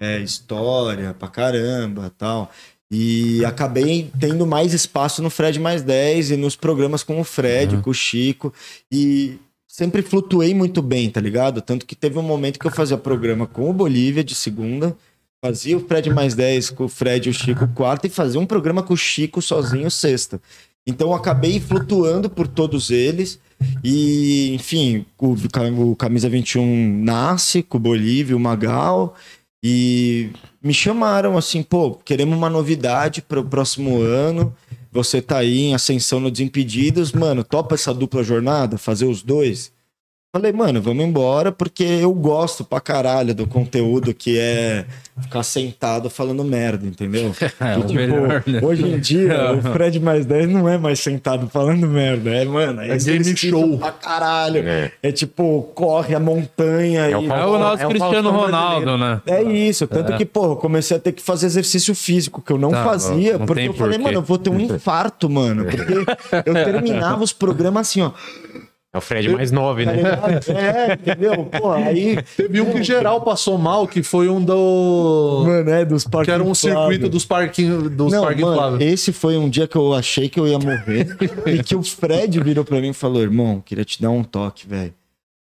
[0.00, 2.50] é, história pra caramba tal.
[2.94, 7.78] E acabei tendo mais espaço no Fred mais 10 e nos programas com o Fred,
[7.78, 8.52] com o Chico.
[8.92, 11.62] E sempre flutuei muito bem, tá ligado?
[11.62, 14.94] Tanto que teve um momento que eu fazia programa com o Bolívia de segunda,
[15.42, 18.44] fazia o Fred mais 10 com o Fred e o Chico quarta e fazia um
[18.44, 20.38] programa com o Chico sozinho sexta.
[20.86, 23.40] Então eu acabei flutuando por todos eles.
[23.82, 25.34] E, enfim, o,
[25.90, 29.14] o Camisa 21 nasce com o Bolívia, o Magal.
[29.64, 30.30] E
[30.62, 34.54] me chamaram assim, pô, queremos uma novidade para o próximo ano.
[34.92, 39.72] Você tá aí em ascensão no Desimpedidos, mano, topa essa dupla jornada, fazer os dois?
[40.34, 44.86] Falei, mano, vamos embora, porque eu gosto pra caralho do conteúdo que é
[45.20, 47.34] ficar sentado falando merda, entendeu?
[47.60, 48.60] É, E, o melhor, né?
[48.62, 52.30] Hoje em dia, o Fred mais 10 não é mais sentado falando merda.
[52.30, 53.76] É, mano, é, É game show.
[53.76, 54.66] pra caralho.
[54.66, 54.90] É.
[55.02, 55.12] É.
[55.12, 57.10] tipo, corre a montanha.
[57.10, 57.28] É o e...
[57.28, 59.20] Fal- É o nosso É Cristiano Ronaldo, né?
[59.26, 62.56] É isso, tanto que, pô, eu comecei a ter que fazer exercício físico, que eu
[62.58, 64.02] não Tá, fazia, não- porque eu falei, porquê.
[64.04, 65.66] mano, eu vou ter um infarto, mano.
[65.66, 65.92] Porque
[66.48, 68.12] eu terminava os programas assim, ó.
[68.94, 69.96] É o Fred mais nove, né?
[69.96, 70.50] ligado?
[70.50, 71.44] É, entendeu?
[71.46, 72.22] Pô, aí.
[72.36, 75.44] Teve um que geral passou mal, que foi um do.
[75.46, 76.26] Mano, é dos parques.
[76.26, 78.92] Que era um circuito dos parquinhos dos Não, parques mano, infláveis.
[78.92, 81.06] esse foi um dia que eu achei que eu ia morrer
[81.46, 84.68] e que o Fred virou pra mim e falou: irmão, queria te dar um toque,
[84.68, 84.92] velho.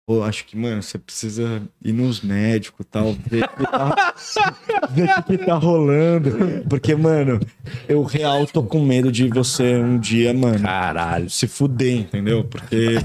[0.07, 4.13] Pô, acho que, mano, você precisa ir nos médicos e tal, ver o que tá,
[4.89, 6.63] ver o que tá rolando.
[6.67, 7.39] Porque, mano,
[7.87, 11.29] eu real tô com medo de você um dia, mano, Caralho.
[11.29, 12.43] se fuder, entendeu?
[12.43, 12.95] Porque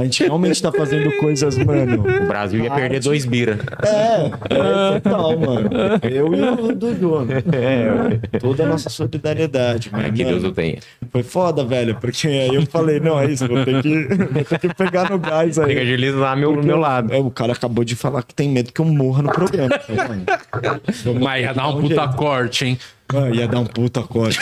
[0.00, 2.02] a gente realmente tá fazendo coisas, mano.
[2.22, 3.58] O Brasil ia perder dois bira.
[3.82, 5.70] É, é total, mano.
[6.02, 7.42] Eu e o Dudu, né?
[7.52, 10.06] É, Toda a nossa solidariedade, mano.
[10.06, 10.78] é que Deus o tenha.
[11.10, 14.58] Foi foda, velho, porque aí eu falei, não, é isso, vou ter que, vou ter
[14.58, 15.68] que pegar no gás aí.
[15.68, 17.12] Fica agiliza lá meu, do meu lado.
[17.12, 19.70] É, o cara acabou de falar que tem medo que eu morra no programa.
[19.88, 22.16] Então, mano, Mas ia dar que um puta jeito.
[22.16, 22.78] corte, hein?
[23.12, 24.38] Ah, ia dar um puta corte.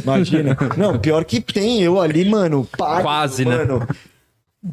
[0.00, 0.56] Imagina.
[0.76, 3.58] Não, pior que tem, eu ali, mano, pálido, Quase, né?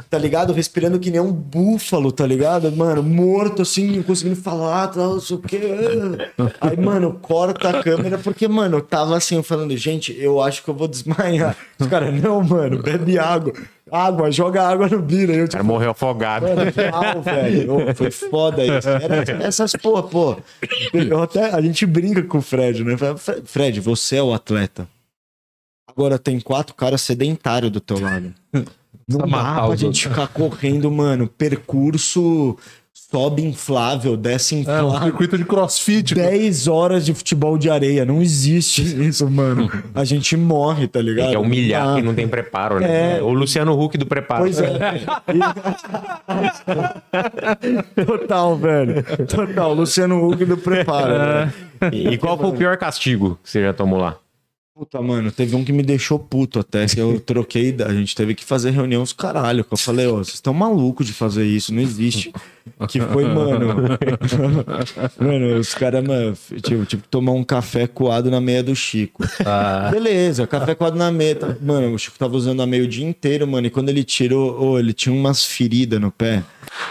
[0.08, 0.54] Tá ligado?
[0.54, 2.72] Respirando que nem um búfalo, tá ligado?
[2.72, 5.60] Mano, morto assim, não conseguindo falar, tal, não sei o quê.
[6.62, 10.64] Aí, mano, corta a câmera, porque, mano, eu tava assim, eu falando, gente, eu acho
[10.64, 11.58] que eu vou desmaiar.
[11.80, 13.52] Os caras, não, mano, bebe água.
[13.92, 15.34] Água, joga água no bira.
[15.34, 16.46] Eu, cara tipo, morreu afogado.
[16.48, 17.96] Mano, real, velho.
[17.96, 18.88] Foi foda isso.
[18.88, 20.38] Era essas porra, pô.
[20.94, 22.96] Eu até, a gente brinca com o Fred, né?
[22.96, 24.88] Fala, "Fre- Fred, você é o atleta.
[25.88, 28.32] Agora tem quatro caras sedentários do teu lado.
[29.08, 31.28] Não dá pra os gente ficar correndo, mano.
[31.28, 32.56] Percurso
[33.12, 35.02] sobe inflável, desce É, um inflável.
[35.02, 36.14] circuito de crossfit.
[36.14, 38.06] 10 horas de futebol de areia.
[38.06, 39.68] Não existe isso, mano.
[39.96, 41.30] A gente morre, tá ligado?
[41.32, 43.18] Tem que humilhar quem não tem preparo, né?
[43.18, 43.22] É.
[43.24, 44.44] O Luciano Huck do preparo.
[44.44, 44.70] Pois é.
[48.06, 49.04] Total, velho.
[49.28, 49.74] Total.
[49.74, 51.52] Luciano Huck do preparo.
[51.92, 54.16] E, e qual foi o pior castigo que você já tomou lá?
[54.80, 58.34] Puta, mano, teve um que me deixou puto até, que eu troquei, a gente teve
[58.34, 61.74] que fazer reunião os caralho, que eu falei, ó, vocês estão malucos de fazer isso,
[61.74, 62.32] não existe.
[62.88, 63.76] Que foi, mano,
[65.20, 69.24] mano, os caras, mano, tipo, tipo, tomar um café coado na meia do Chico.
[69.92, 73.06] Beleza, café coado na meia, tá- mano, o Chico tava usando a meia o dia
[73.08, 76.44] inteiro, mano, e quando ele tirou, ô, ele tinha umas feridas no pé.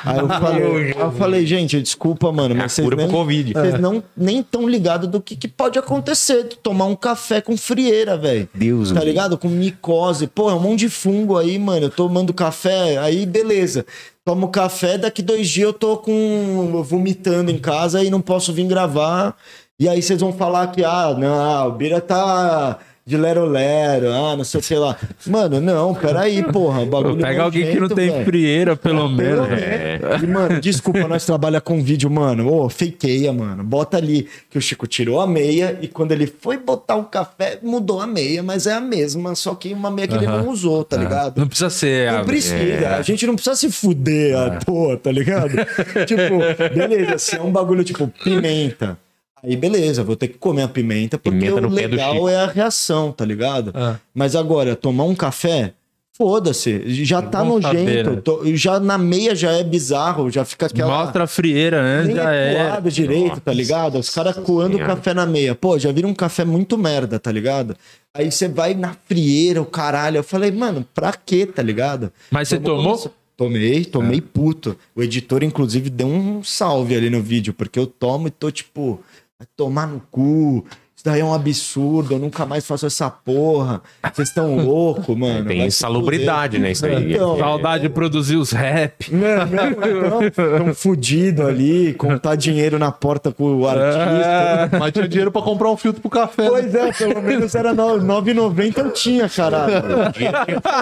[0.05, 3.53] Aí eu falei, eu falei, gente, desculpa, mano, É mas vocês cura pro nem, Covid.
[3.53, 8.17] vocês não nem tão ligados do que, que pode acontecer, tomar um café com frieira,
[8.17, 8.49] velho.
[8.55, 9.39] Deus Tá me ligado?
[9.39, 10.27] Com micose.
[10.27, 11.87] Pô, é um monte de fungo aí, mano.
[11.87, 13.85] Eu tomando café, aí beleza.
[14.29, 18.67] Tomo café, daqui dois dias eu tô com vomitando em casa e não posso vir
[18.67, 19.35] gravar.
[19.81, 24.44] E aí vocês vão falar que, ah, não, o Bira tá de lero-lero, ah, não
[24.44, 24.94] sei o que lá.
[25.26, 26.85] Mano, não, peraí, porra.
[26.85, 29.48] Bagulho Pega alguém que não tem frieira, pelo menos.
[30.22, 32.52] E, mano, desculpa, nós trabalha com vídeo, mano.
[32.52, 33.64] Ô, fakeia, mano.
[33.64, 37.59] Bota ali que o Chico tirou a meia e quando ele foi botar o café,
[37.62, 40.85] mudou a meia, mas é a mesma, só que uma meia que ele não usou,
[40.85, 41.39] tá ligado?
[41.39, 42.12] Não precisa ser.
[42.12, 42.86] Não a- precisa, é.
[42.94, 45.52] a gente não precisa se fuder à toa, tá ligado?
[46.06, 48.98] tipo, beleza, se é um bagulho tipo pimenta,
[49.43, 53.12] aí beleza, vou ter que comer a pimenta, porque Pimenta o legal é a reação,
[53.12, 53.73] tá ligado?
[53.74, 53.97] Ah.
[54.15, 55.73] Mas agora, tomar um café,
[56.16, 58.20] foda-se, já tá Vamos saber, nojento, né?
[58.24, 61.05] tô- já na meia já é bizarro, já fica aquela...
[61.05, 62.05] Mostra a frieira, né?
[62.06, 62.55] Nem Já é
[62.85, 62.90] é.
[62.90, 63.98] direito, tá ligado?
[63.98, 65.55] Os caras coando o café na meia.
[65.55, 67.77] Pô, já viram um café muito merda, tá ligado?
[68.12, 70.16] Aí você vai na frieira, o caralho.
[70.16, 72.12] Eu falei, mano, pra quê, tá ligado?
[72.32, 72.85] Mas você tomou?
[72.94, 74.77] começar- Tomei, tomei puto.
[74.97, 79.01] O editor, inclusive, deu um salve ali no vídeo, porque eu tomo e tô tipo,
[79.39, 80.65] vai tomar no cu.
[80.97, 83.81] Isso daí é um absurdo, eu nunca mais faço essa porra.
[84.12, 85.47] Vocês estão loucos, mano.
[85.47, 86.73] Tem insalubridade, né?
[86.73, 87.15] Isso aí.
[87.15, 89.09] Então, Saudade de produzir os rap.
[89.15, 89.47] não,
[90.20, 94.77] não, tão fudido ali, contar dinheiro na porta com o artista.
[94.77, 96.43] Mas tinha dinheiro pra comprar um filtro pro café.
[96.43, 96.48] né?
[96.51, 99.81] Pois é, pelo menos era no- 9,90 eu tinha, caralho.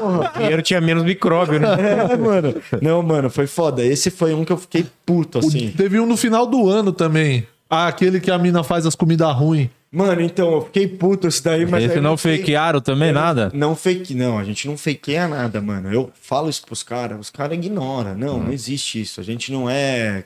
[0.01, 0.33] Porra.
[0.35, 1.69] O dinheiro tinha menos micróbio, né?
[2.11, 2.55] É, mano.
[2.81, 3.85] Não, mano, foi foda.
[3.85, 5.75] Esse foi um que eu fiquei puto, O- assim.
[5.77, 7.47] Teve um no final do ano também.
[7.69, 9.69] Ah, aquele que a mina faz as comidas ruins.
[9.91, 11.85] Mano, então, eu fiquei puto esse daí, mas.
[11.85, 13.51] Esse aí não eu fiquei- fakearam também, nada?
[13.55, 15.93] Não fake, não, a gente não fakeia nada, mano.
[15.93, 18.15] Eu falo isso pros caras, os caras ignoram.
[18.17, 19.21] Não, não existe isso.
[19.21, 20.25] A gente não é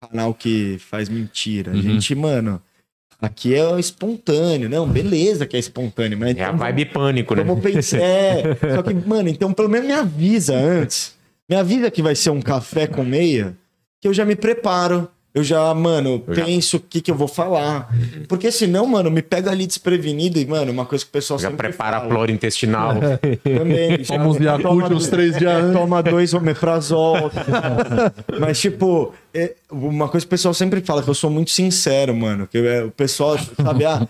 [0.00, 1.70] canal que faz mentira.
[1.72, 2.60] A gente, mano,
[3.20, 4.68] aqui é espontâneo.
[4.68, 7.44] Não, beleza que é espontâneo, mas É a então vibe pânico, né?
[7.44, 7.98] Vamos pensar.
[8.02, 8.42] É,
[8.74, 11.14] só que, mano, então pelo menos me avisa antes.
[11.48, 13.54] Me avisa que vai ser um café com meia,
[14.00, 15.08] que eu já me preparo.
[15.34, 17.88] Eu já, mano, penso o que, que eu vou falar.
[18.28, 21.48] Porque senão, mano, me pega ali desprevenido e, mano, uma coisa que o pessoal Já
[21.48, 22.12] sempre prepara a fala.
[22.12, 22.96] flora intestinal.
[23.42, 24.04] Também.
[24.04, 25.72] Toma uns Yakult uns três dias antes.
[25.72, 27.30] Toma dois omeprazol.
[28.38, 32.14] Mas, tipo, é, uma coisa que o pessoal sempre fala, que eu sou muito sincero,
[32.14, 32.46] mano.
[32.46, 34.06] Que é, o pessoal, sabe, ah,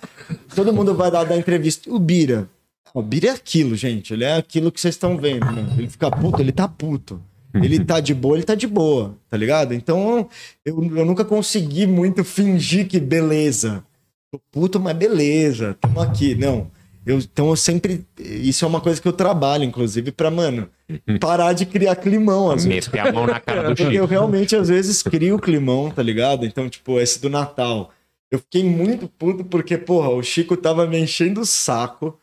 [0.57, 1.89] todo mundo vai dar, dar entrevista.
[1.89, 2.49] O Bira.
[2.93, 4.13] O Bira é aquilo, gente.
[4.13, 5.47] Ele é aquilo que vocês estão vendo.
[5.47, 5.73] mano.
[5.79, 7.23] Ele fica puto, ele tá puto.
[7.55, 9.75] Ele tá de boa, ele tá de boa, tá ligado?
[9.75, 10.29] Então,
[10.65, 13.85] eu, eu nunca consegui muito fingir que beleza.
[14.31, 16.35] Tô puto, mas beleza, tamo aqui.
[16.35, 16.71] Não.
[17.05, 18.07] Eu, então eu sempre.
[18.19, 20.71] Isso é uma coisa que eu trabalho, inclusive, pra, mano,
[21.21, 22.51] parar de criar climão.
[22.51, 22.89] Às vezes.
[22.89, 26.47] Meter a mão na cara do Porque eu realmente, às vezes, crio climão, tá ligado?
[26.47, 27.91] Então, tipo, esse do Natal.
[28.31, 32.19] Eu fiquei muito puto porque, porra, o Chico tava me enchendo o saco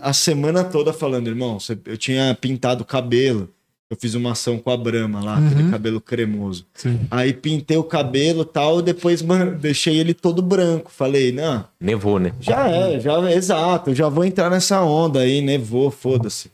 [0.00, 3.50] a semana toda falando, irmão, eu tinha pintado o cabelo.
[3.88, 6.66] Eu fiz uma ação com a Brahma lá, aquele cabelo cremoso.
[6.74, 7.06] Sim.
[7.08, 10.90] Aí pintei o cabelo e tal, depois, mano, deixei ele todo branco.
[10.90, 12.32] Falei, não, Nevou, né?
[12.40, 16.50] já é, já exato, já vou entrar nessa onda aí, nevou, foda-se.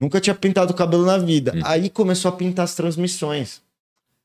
[0.00, 1.52] Nunca tinha pintado o cabelo na vida.
[1.62, 3.60] Aí começou a pintar as transmissões.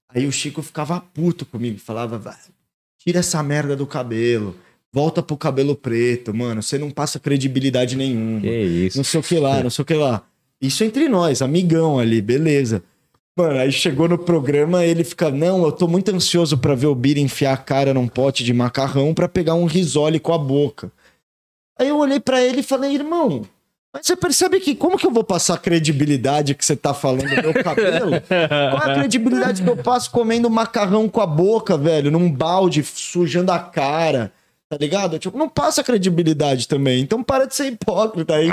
[0.10, 2.38] Aí o Chico ficava puto comigo, falava, "Vai,
[2.98, 4.56] tira essa merda do cabelo,
[4.92, 8.98] volta pro cabelo preto, mano, você não passa credibilidade nenhuma Que isso.
[8.98, 10.24] não sei o que lá, não sei o que lá.
[10.62, 12.84] Isso entre nós, amigão ali, beleza.
[13.38, 16.96] Mano, aí chegou no programa, ele fica, não, eu tô muito ansioso pra ver o
[16.96, 20.92] Bira enfiar a cara num pote de macarrão pra pegar um risole com a boca.
[21.80, 23.46] Aí eu olhei pra ele e falei, irmão,
[23.94, 27.30] mas você percebe que como que eu vou passar a credibilidade que você tá falando
[27.30, 28.12] do meu cabelo?
[28.22, 32.84] Qual é a credibilidade que eu passo comendo macarrão com a boca, velho, num balde,
[32.84, 34.34] sujando a cara?
[34.70, 35.18] Tá ligado?
[35.18, 37.00] Tipo, não passa credibilidade também.
[37.00, 38.36] Então para de ser hipócrita.
[38.36, 38.52] Aí,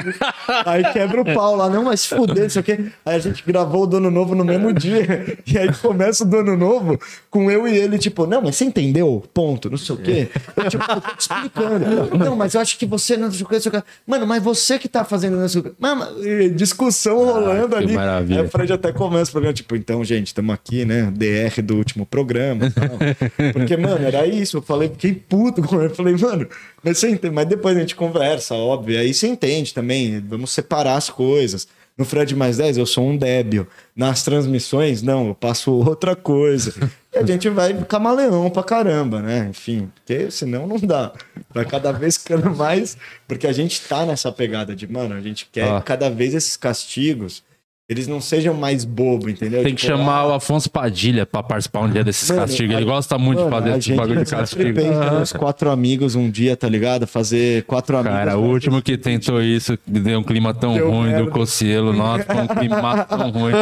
[0.64, 1.68] aí quebra o pau lá.
[1.68, 2.86] Não, mas fuder, o quê.
[3.04, 5.36] Aí a gente gravou o Dono Novo no mesmo dia.
[5.44, 9.24] E aí começa o Dono Novo com eu e ele, tipo, não, mas você entendeu?
[9.34, 10.28] Ponto, não sei o quê.
[10.56, 12.16] Eu, tipo, eu tô te explicando.
[12.16, 13.82] Não, mas eu acho que você não sei o quê, não sei o quê.
[14.06, 15.72] Mano, mas você que tá fazendo não sei o quê.
[15.80, 17.92] Mano, e discussão rolando que ali.
[17.92, 18.40] maravilha.
[18.42, 21.12] Aí o Fred até começa o programa, tipo, então, gente, estamos aqui, né?
[21.12, 23.52] DR do último programa tal.
[23.52, 24.58] Porque, mano, era isso.
[24.58, 26.03] Eu falei, fiquei puto com ele.
[26.12, 26.48] Eu falei, mano,
[26.82, 27.34] mas você entende?
[27.34, 28.98] Mas depois a gente conversa, óbvio.
[28.98, 30.20] Aí você entende também.
[30.20, 31.66] Vamos separar as coisas.
[31.96, 33.68] No Fred mais 10, eu sou um débil.
[33.94, 36.74] Nas transmissões, não, eu passo outra coisa.
[37.14, 39.46] E a gente vai camaleão pra caramba, né?
[39.48, 41.12] Enfim, porque senão não dá.
[41.52, 42.96] Vai cada vez ficando mais.
[43.28, 45.80] Porque a gente tá nessa pegada de, mano, a gente quer Ó.
[45.80, 47.44] cada vez esses castigos.
[47.86, 49.62] Eles não sejam mais bobo, entendeu?
[49.62, 52.74] Tem que Tipo, chamar ah, o Afonso Padilha pra participar um dia desses Mano, castigos.
[52.76, 54.80] Ele a- gosta muito Mano, de fazer gente bagulho de castigo.
[55.20, 57.06] nos quatro amigos um dia, tá ligado?
[57.06, 58.16] Fazer quatro amigos.
[58.18, 61.24] Cara, o último que tentou isso, deu um clima tão Deu ruim merda.
[61.26, 63.52] do Cocielo, nossa, foi um clima tão ruim.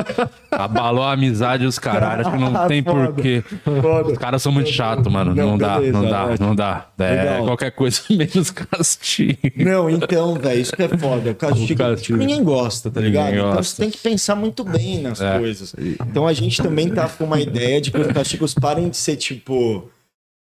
[0.52, 3.06] Abalou a amizade dos caras, acho que não tem Foda.
[3.12, 3.42] porquê.
[3.64, 4.12] Foda.
[4.12, 5.34] Os caras são muito chatos, mano.
[5.34, 6.86] Não, Não, dá, beleza, não dá, não dá.
[7.00, 9.36] É, qualquer coisa menos castigo.
[9.56, 11.32] Não, então, velho, isso que é foda.
[11.32, 12.18] O castigo, O castigo.
[12.18, 13.24] ninguém gosta, tá ligado?
[13.24, 13.64] Ninguém Então gosta.
[13.76, 15.38] você tem que pensar muito bem nas É.
[15.38, 15.74] coisas.
[16.08, 19.16] Então a gente também tá com uma ideia de que os castigos parem de ser
[19.16, 19.88] tipo.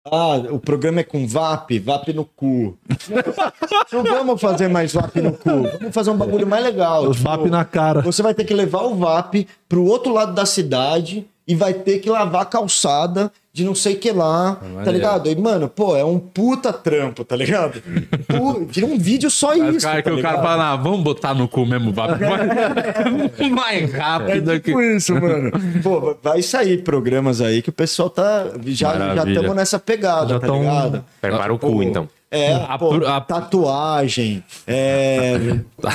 [0.07, 2.77] Ah, o programa é com VAP, VAP no cu.
[3.91, 5.63] Não, não vamos fazer mais VAP no cu.
[5.79, 7.07] Vamos fazer um bagulho mais legal.
[7.09, 8.01] Os tipo, VAP na cara.
[8.01, 11.99] Você vai ter que levar o VAP pro outro lado da cidade e vai ter
[11.99, 15.29] que lavar a calçada de não sei que lá, tá ligado?
[15.29, 17.81] E, mano, pô, é um puta trampo, tá ligado?
[18.27, 19.85] Pu- Vira um vídeo só isso.
[19.87, 22.09] cara, que tá o cara fala, ah, vamos botar no cu mesmo, vai.
[23.49, 24.65] mais É rápido aqui.
[24.65, 25.51] tipo isso, mano.
[25.81, 28.45] Pô, vai sair programas aí que o pessoal tá.
[28.65, 28.93] Já
[29.25, 31.05] estamos nessa pegada, Já tá tão- ligado?
[31.21, 32.09] Prepara o Pô, cu, então.
[32.31, 34.43] É, A pô, a- tatuagem.
[34.67, 35.37] É,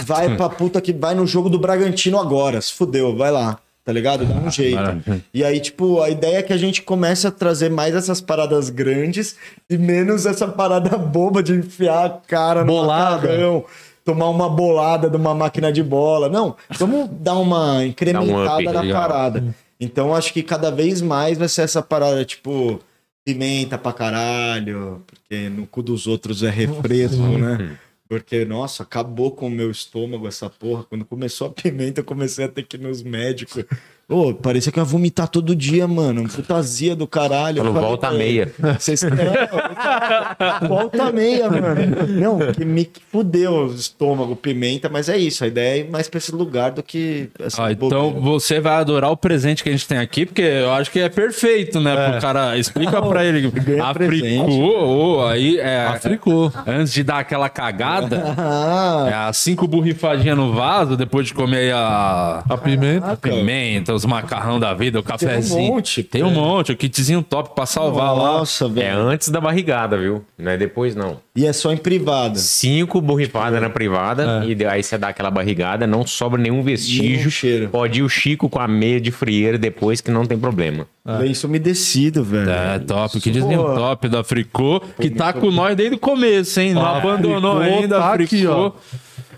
[0.06, 2.59] vai pra puta que vai no jogo do Bragantino agora.
[2.60, 3.59] Se fudeu, vai lá.
[3.85, 4.27] Tá ligado?
[4.27, 4.74] Dá um jeito.
[4.77, 5.24] maravilha.
[5.32, 8.69] E aí, tipo, a ideia é que a gente comece a trazer mais essas paradas
[8.69, 9.36] grandes
[9.69, 13.65] e menos essa parada boba de enfiar a cara no macarrão,
[14.05, 16.28] tomar uma bolada de uma máquina de bola.
[16.28, 19.01] Não, vamos dar uma incrementada up, na legal.
[19.01, 19.55] parada.
[19.81, 22.78] Então, acho que cada vez mais vai ser essa parada, tipo,
[23.24, 27.78] pimenta pra caralho, porque no cu dos outros é refresco, né?
[28.10, 30.82] Porque, nossa, acabou com o meu estômago essa porra.
[30.82, 33.64] Quando começou a pimenta, eu comecei a ter que ir nos médicos.
[34.10, 36.28] Ô, parecia que eu ia vomitar todo dia, mano.
[36.28, 37.58] Putazia do caralho.
[37.58, 38.52] Falou, falei, volta a "É, meia.
[38.78, 39.02] Vocês...
[39.04, 42.06] É, volta a meia, mano.
[42.08, 45.44] Não, que me fudeu o estômago, pimenta, mas é isso.
[45.44, 48.74] A ideia é ir mais pra esse lugar do que essa Ah, então você vai
[48.74, 51.94] adorar o presente que a gente tem aqui, porque eu acho que é perfeito, né?
[52.10, 53.52] Pro cara, explica pra ele.
[53.82, 55.86] Africou, ô, aí é.
[55.86, 56.52] Africou.
[56.66, 61.72] Antes de dar aquela cagada, Ah, é as cinco borrifadinhas no vaso, depois de comer
[61.74, 63.12] a, A pimenta.
[63.12, 65.72] a pimenta, os macarrão da vida, o cafezinho.
[65.74, 68.39] monte, Tem um monte, o kitzinho top pra salvar lá.
[68.39, 68.98] Nossa, É velho.
[68.98, 70.24] antes da barrigada, viu?
[70.39, 71.18] Não é depois, não.
[71.36, 72.36] E é só em privada.
[72.39, 77.02] Cinco borrifadas na privada, e aí você dá aquela barrigada, não sobra nenhum vestígio.
[77.18, 77.68] Nenhum cheiro.
[77.68, 80.86] Pode ir o Chico com a meia de frieira depois, que não tem problema.
[81.05, 82.51] Lenço umedecido, velho.
[82.51, 83.16] É, top.
[83.16, 83.74] O kitzinho Pô.
[83.74, 86.74] top da Fricô, que tá com nós desde o começo, hein?
[86.74, 88.52] Não Ah, abandonou Fricô ainda, tá a aqui, Fricô.
[88.52, 88.72] ó.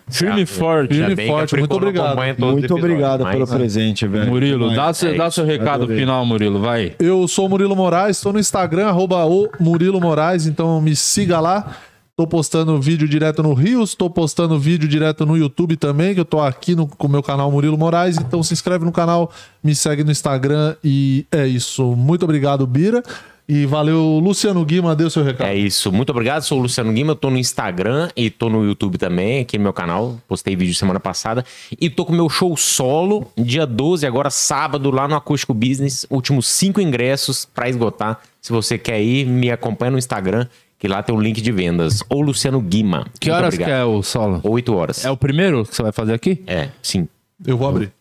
[0.09, 0.95] Firme e forte.
[0.95, 2.19] Firme e forte, muito obrigado.
[2.39, 4.31] Muito obrigado pelo mas- presente, velho.
[4.31, 4.97] Murilo, dá, Demais.
[4.97, 5.99] seu, dá seu recado Adorei.
[5.99, 6.95] final, Murilo, vai.
[6.99, 11.41] Eu sou o Murilo Moraes, estou no Instagram, arroba o Murilo Moraes, então me siga
[11.41, 11.75] lá.
[12.15, 16.27] Tô postando vídeo direto no Rios, tô postando vídeo direto no YouTube também, que eu
[16.27, 18.19] tô aqui no, com o meu canal Murilo Moraes.
[18.19, 19.33] Então se inscreve no canal,
[19.65, 21.97] me segue no Instagram e é isso.
[21.97, 23.03] Muito obrigado, Bira.
[23.49, 25.49] E valeu, Luciano Guima, deu seu recado.
[25.49, 25.91] É isso.
[25.93, 26.43] Muito obrigado.
[26.43, 27.13] Sou o Luciano Guima.
[27.13, 30.19] Eu tô no Instagram e tô no YouTube também, aqui no meu canal.
[30.29, 31.45] Postei vídeo semana passada.
[31.79, 36.07] E tô com meu show solo, dia 12, agora sábado, lá no Acústico Business.
[36.09, 38.21] Últimos cinco ingressos pra esgotar.
[38.41, 40.47] Se você quer ir, me acompanha no Instagram,
[40.79, 42.03] que lá tem o link de vendas.
[42.09, 43.07] Ou Luciano Guima.
[43.21, 43.81] Que Muito horas que obrigado.
[43.81, 44.41] é o solo?
[44.45, 45.05] Oito horas.
[45.05, 46.43] É o primeiro que você vai fazer aqui?
[46.47, 47.09] É, sim.
[47.45, 47.93] Eu vou abrir.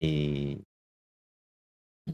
[0.00, 0.58] E.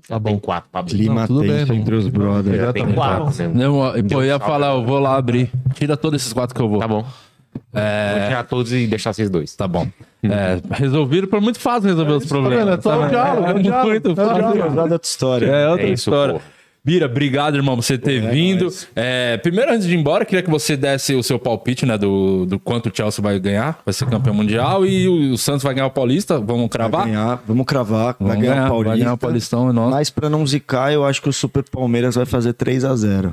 [0.09, 0.39] Tá Tem bom.
[0.41, 0.95] quatro pra abrir.
[0.97, 2.57] Clima Não, tudo bem, entre os brothers.
[2.59, 3.51] Já tem quatro, né?
[3.55, 5.51] Não, pô, eu ia falar, eu vou lá abrir.
[5.75, 6.81] Tira todos esses quatro que eu vou.
[6.81, 7.03] Tá bom.
[7.03, 9.55] Vou tirar todos e deixar vocês dois.
[9.55, 9.87] Tá bom.
[10.23, 12.65] É, resolviram, foi muito fácil resolver os problemas.
[12.67, 12.79] vendo?
[12.79, 13.89] É só o diálogo, é diálogo.
[13.91, 14.75] Muito É diálogo.
[14.75, 15.47] Da outra história.
[15.47, 16.41] É outra É isso, história.
[16.87, 18.73] Bira, obrigado, irmão, por você ter É, vindo.
[18.95, 22.47] É, primeiro, antes de ir embora, queria que você desse o seu palpite, né, do,
[22.47, 25.75] do quanto o Chelsea vai ganhar, vai ser campeão mundial e o, o Santos vai
[25.75, 26.39] ganhar o Paulista.
[26.39, 27.07] Vamos Vai cravar?
[27.07, 28.15] ganhar, vamos cravar.
[28.21, 28.89] Vamos vai ganhar, o Paulista.
[28.91, 29.91] Vai ganhar o Paulistão, é nosso.
[29.91, 33.33] Mas pra não zicar, eu acho que o Super Palmeiras vai fazer 3x0.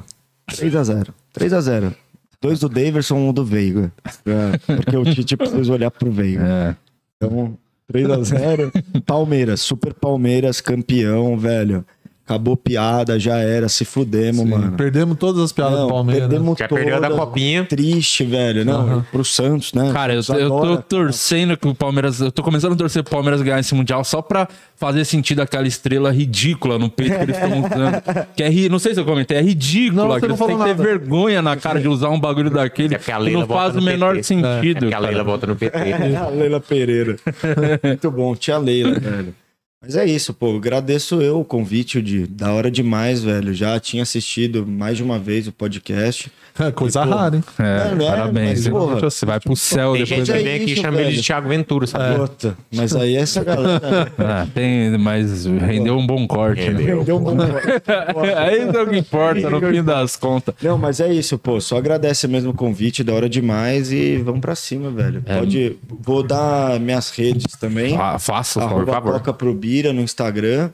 [0.51, 1.09] 3x0.
[1.37, 1.93] 3x0.
[2.41, 3.93] Dois do Daverson, um do Veiga.
[4.25, 6.43] É, porque o Tite precisa olhar pro Veiga.
[6.43, 6.75] É.
[7.17, 7.55] Então,
[7.93, 8.71] 3x0.
[9.05, 11.85] Palmeiras, Super Palmeiras, campeão, velho.
[12.25, 14.71] Acabou piada, já era, se fudemos, mano.
[14.77, 16.29] Perdemos todas as piadas Não, do Palmeiras.
[16.29, 17.25] perdemos Já perdeu a da todas.
[17.25, 17.65] copinha.
[17.65, 18.63] Triste, velho.
[18.63, 19.91] Não, pro Santos, né?
[19.91, 22.21] Cara, eu, eu tô torcendo que o Palmeiras.
[22.21, 24.47] Eu tô começando a torcer pro Palmeiras ganhar esse Mundial só pra
[24.77, 28.03] fazer sentido aquela estrela ridícula no peito que eles estão usando.
[28.37, 30.03] Que é, ri- não sei se eu comentei, é ridícula.
[30.03, 30.83] Não, você que não eles têm falou que ter nada.
[30.99, 33.59] vergonha na cara de usar um bagulho daquele É porque a que Leila não faz
[33.73, 34.19] bota o no menor PT.
[34.19, 34.79] É sentido.
[34.79, 35.07] porque a cara.
[35.07, 35.77] Leila volta no PT.
[36.15, 37.17] a Leila Pereira.
[37.83, 39.35] Muito bom, tia Leila, velho.
[39.83, 40.55] Mas é isso, pô.
[40.55, 43.53] Agradeço eu o convite de da hora demais, velho.
[43.53, 46.31] Já tinha assistido mais de uma vez o podcast.
[46.57, 47.43] É coisa E, pô, rara, hein?
[47.59, 48.59] É, é, parabéns.
[48.59, 50.27] mas, porra, você vai pro céu Tem depois.
[50.27, 51.21] gente que é vem aqui e chama ele de.
[51.23, 52.15] Thiago Ventura, sabe?
[52.15, 53.73] Puta, mas aí essa galera.
[54.17, 56.69] Ah, tem, mas rendeu um bom corte.
[56.69, 56.79] né?
[56.79, 57.03] Rendeu.
[57.03, 57.35] Deu um bom...
[57.41, 60.55] é isso é o que importa, no fim das contas.
[60.61, 61.59] Não, mas é isso, pô.
[61.59, 65.21] Só agradece mesmo o convite, da hora demais e vamos pra cima, velho.
[65.23, 65.77] Pode.
[65.99, 67.97] Vou dar minhas redes também.
[67.97, 69.13] Ah, faça, por Arroba favor.
[69.13, 70.69] Toca pro Bira no Instagram.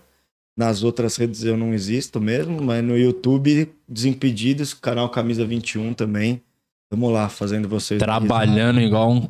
[0.57, 6.41] Nas outras redes eu não existo mesmo, mas no YouTube, Desimpedidos, canal Camisa 21 também.
[6.91, 7.97] Vamos lá, fazendo vocês.
[7.97, 9.25] Trabalhando igual um,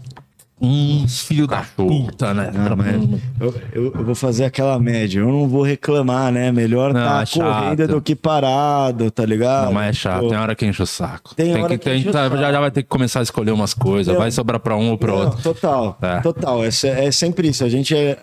[0.60, 2.06] um filho da Cachorro.
[2.08, 2.52] puta, né?
[2.56, 2.96] Ah, mas
[3.40, 5.20] eu, eu- eu vou fazer aquela média.
[5.20, 6.52] Eu não vou reclamar, né?
[6.52, 9.66] Melhor Não, tá é correndo do que parado, tá ligado?
[9.66, 11.36] Não, mas é chato, Pô, tem hora que enche o saco.
[11.36, 12.38] Tem Tem, hora que, que tem, enche o tá- saco.
[12.38, 14.20] já, já vai ter que começar a escolher umas coisas, Não.
[14.20, 15.44] vai sobrar pra um ou pro não, outro.
[15.44, 16.22] Total, É.
[16.22, 16.64] total.
[16.64, 16.70] É,
[17.06, 17.64] é sempre isso.
[17.64, 18.18] A gente é.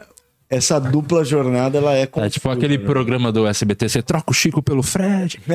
[0.48, 2.02] Essa dupla jornada, ela é.
[2.02, 2.84] É tipo confusa, aquele né?
[2.84, 5.40] programa do SBT, você troca o Chico pelo Fred.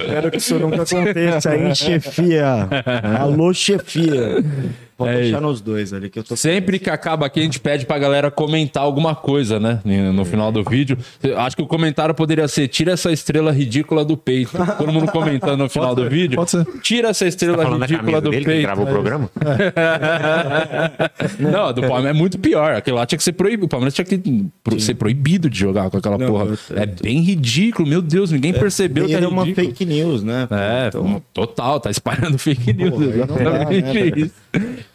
[0.00, 2.66] Espero que isso nunca aconteça, hein, chefia?
[3.20, 4.42] Alô, chefia.
[4.96, 5.40] Pode É deixar isso.
[5.46, 6.34] nos dois ali que eu tô.
[6.36, 9.80] Sempre que acaba aqui, a gente pede pra galera comentar alguma coisa, né?
[10.14, 10.96] No final do vídeo.
[11.36, 14.52] Acho que o comentário poderia ser: tira essa estrela ridícula do peito.
[14.78, 16.36] Todo mundo comentando no final do vídeo.
[16.36, 16.64] pode ser.
[16.80, 18.62] Tira essa estrela Tá ridícula do dele que peito.
[18.62, 19.30] gravou o programa?
[21.38, 22.74] Não, a do Palmeiras é muito pior.
[22.74, 23.66] Aquele lá tinha que ser proibido.
[23.66, 26.44] O Palmeiras tinha que pro- ser proibido de jogar com aquela Não, porra.
[26.46, 30.22] eu- É bem ridículo, meu Deus, ninguém percebeu que Ele é é uma fake news,
[30.22, 30.46] né?
[30.50, 32.90] É, Então, total, tá espalhando fake news.
[32.90, 34.34] Porra, não dá, exatamente né, isso.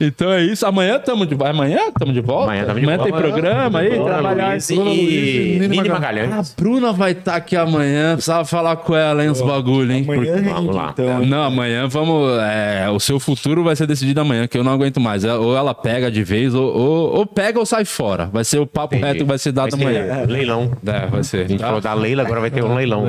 [0.05, 0.65] Então é isso.
[0.65, 2.45] Amanhã estamos de Amanhã estamos de volta.
[2.45, 3.13] Amanhã tamo de tem volta.
[3.13, 3.89] programa aí.
[4.03, 6.55] Trabalhar Luiz Bruna Luiz e Nini A Magalhães.
[6.57, 8.13] Bruna vai estar aqui amanhã.
[8.13, 10.03] Precisava falar com ela, hein, os bagulho, hein?
[10.07, 10.89] amanhã Porque- Vamos lá.
[10.93, 11.25] então.
[11.25, 12.37] Não, amanhã vamos.
[12.41, 15.23] é, o seu futuro vai ser decidido amanhã, que eu não aguento mais.
[15.23, 18.25] É, Ou ela pega de vez, ou, ou, ou pega ou sai fora.
[18.25, 19.05] Vai ser o papo Entendi.
[19.07, 20.25] reto que vai ser dado Vai ser amanhã.
[20.27, 20.71] Leilão.
[20.85, 21.45] É, vai ser.
[21.45, 21.67] A gente tá?
[21.67, 23.05] falou da Leila, agora vai ter um leilão.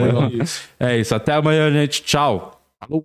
[0.79, 1.15] É isso.
[1.15, 2.03] Até amanhã, gente.
[2.03, 2.61] Tchau.
[2.81, 3.05] Falou.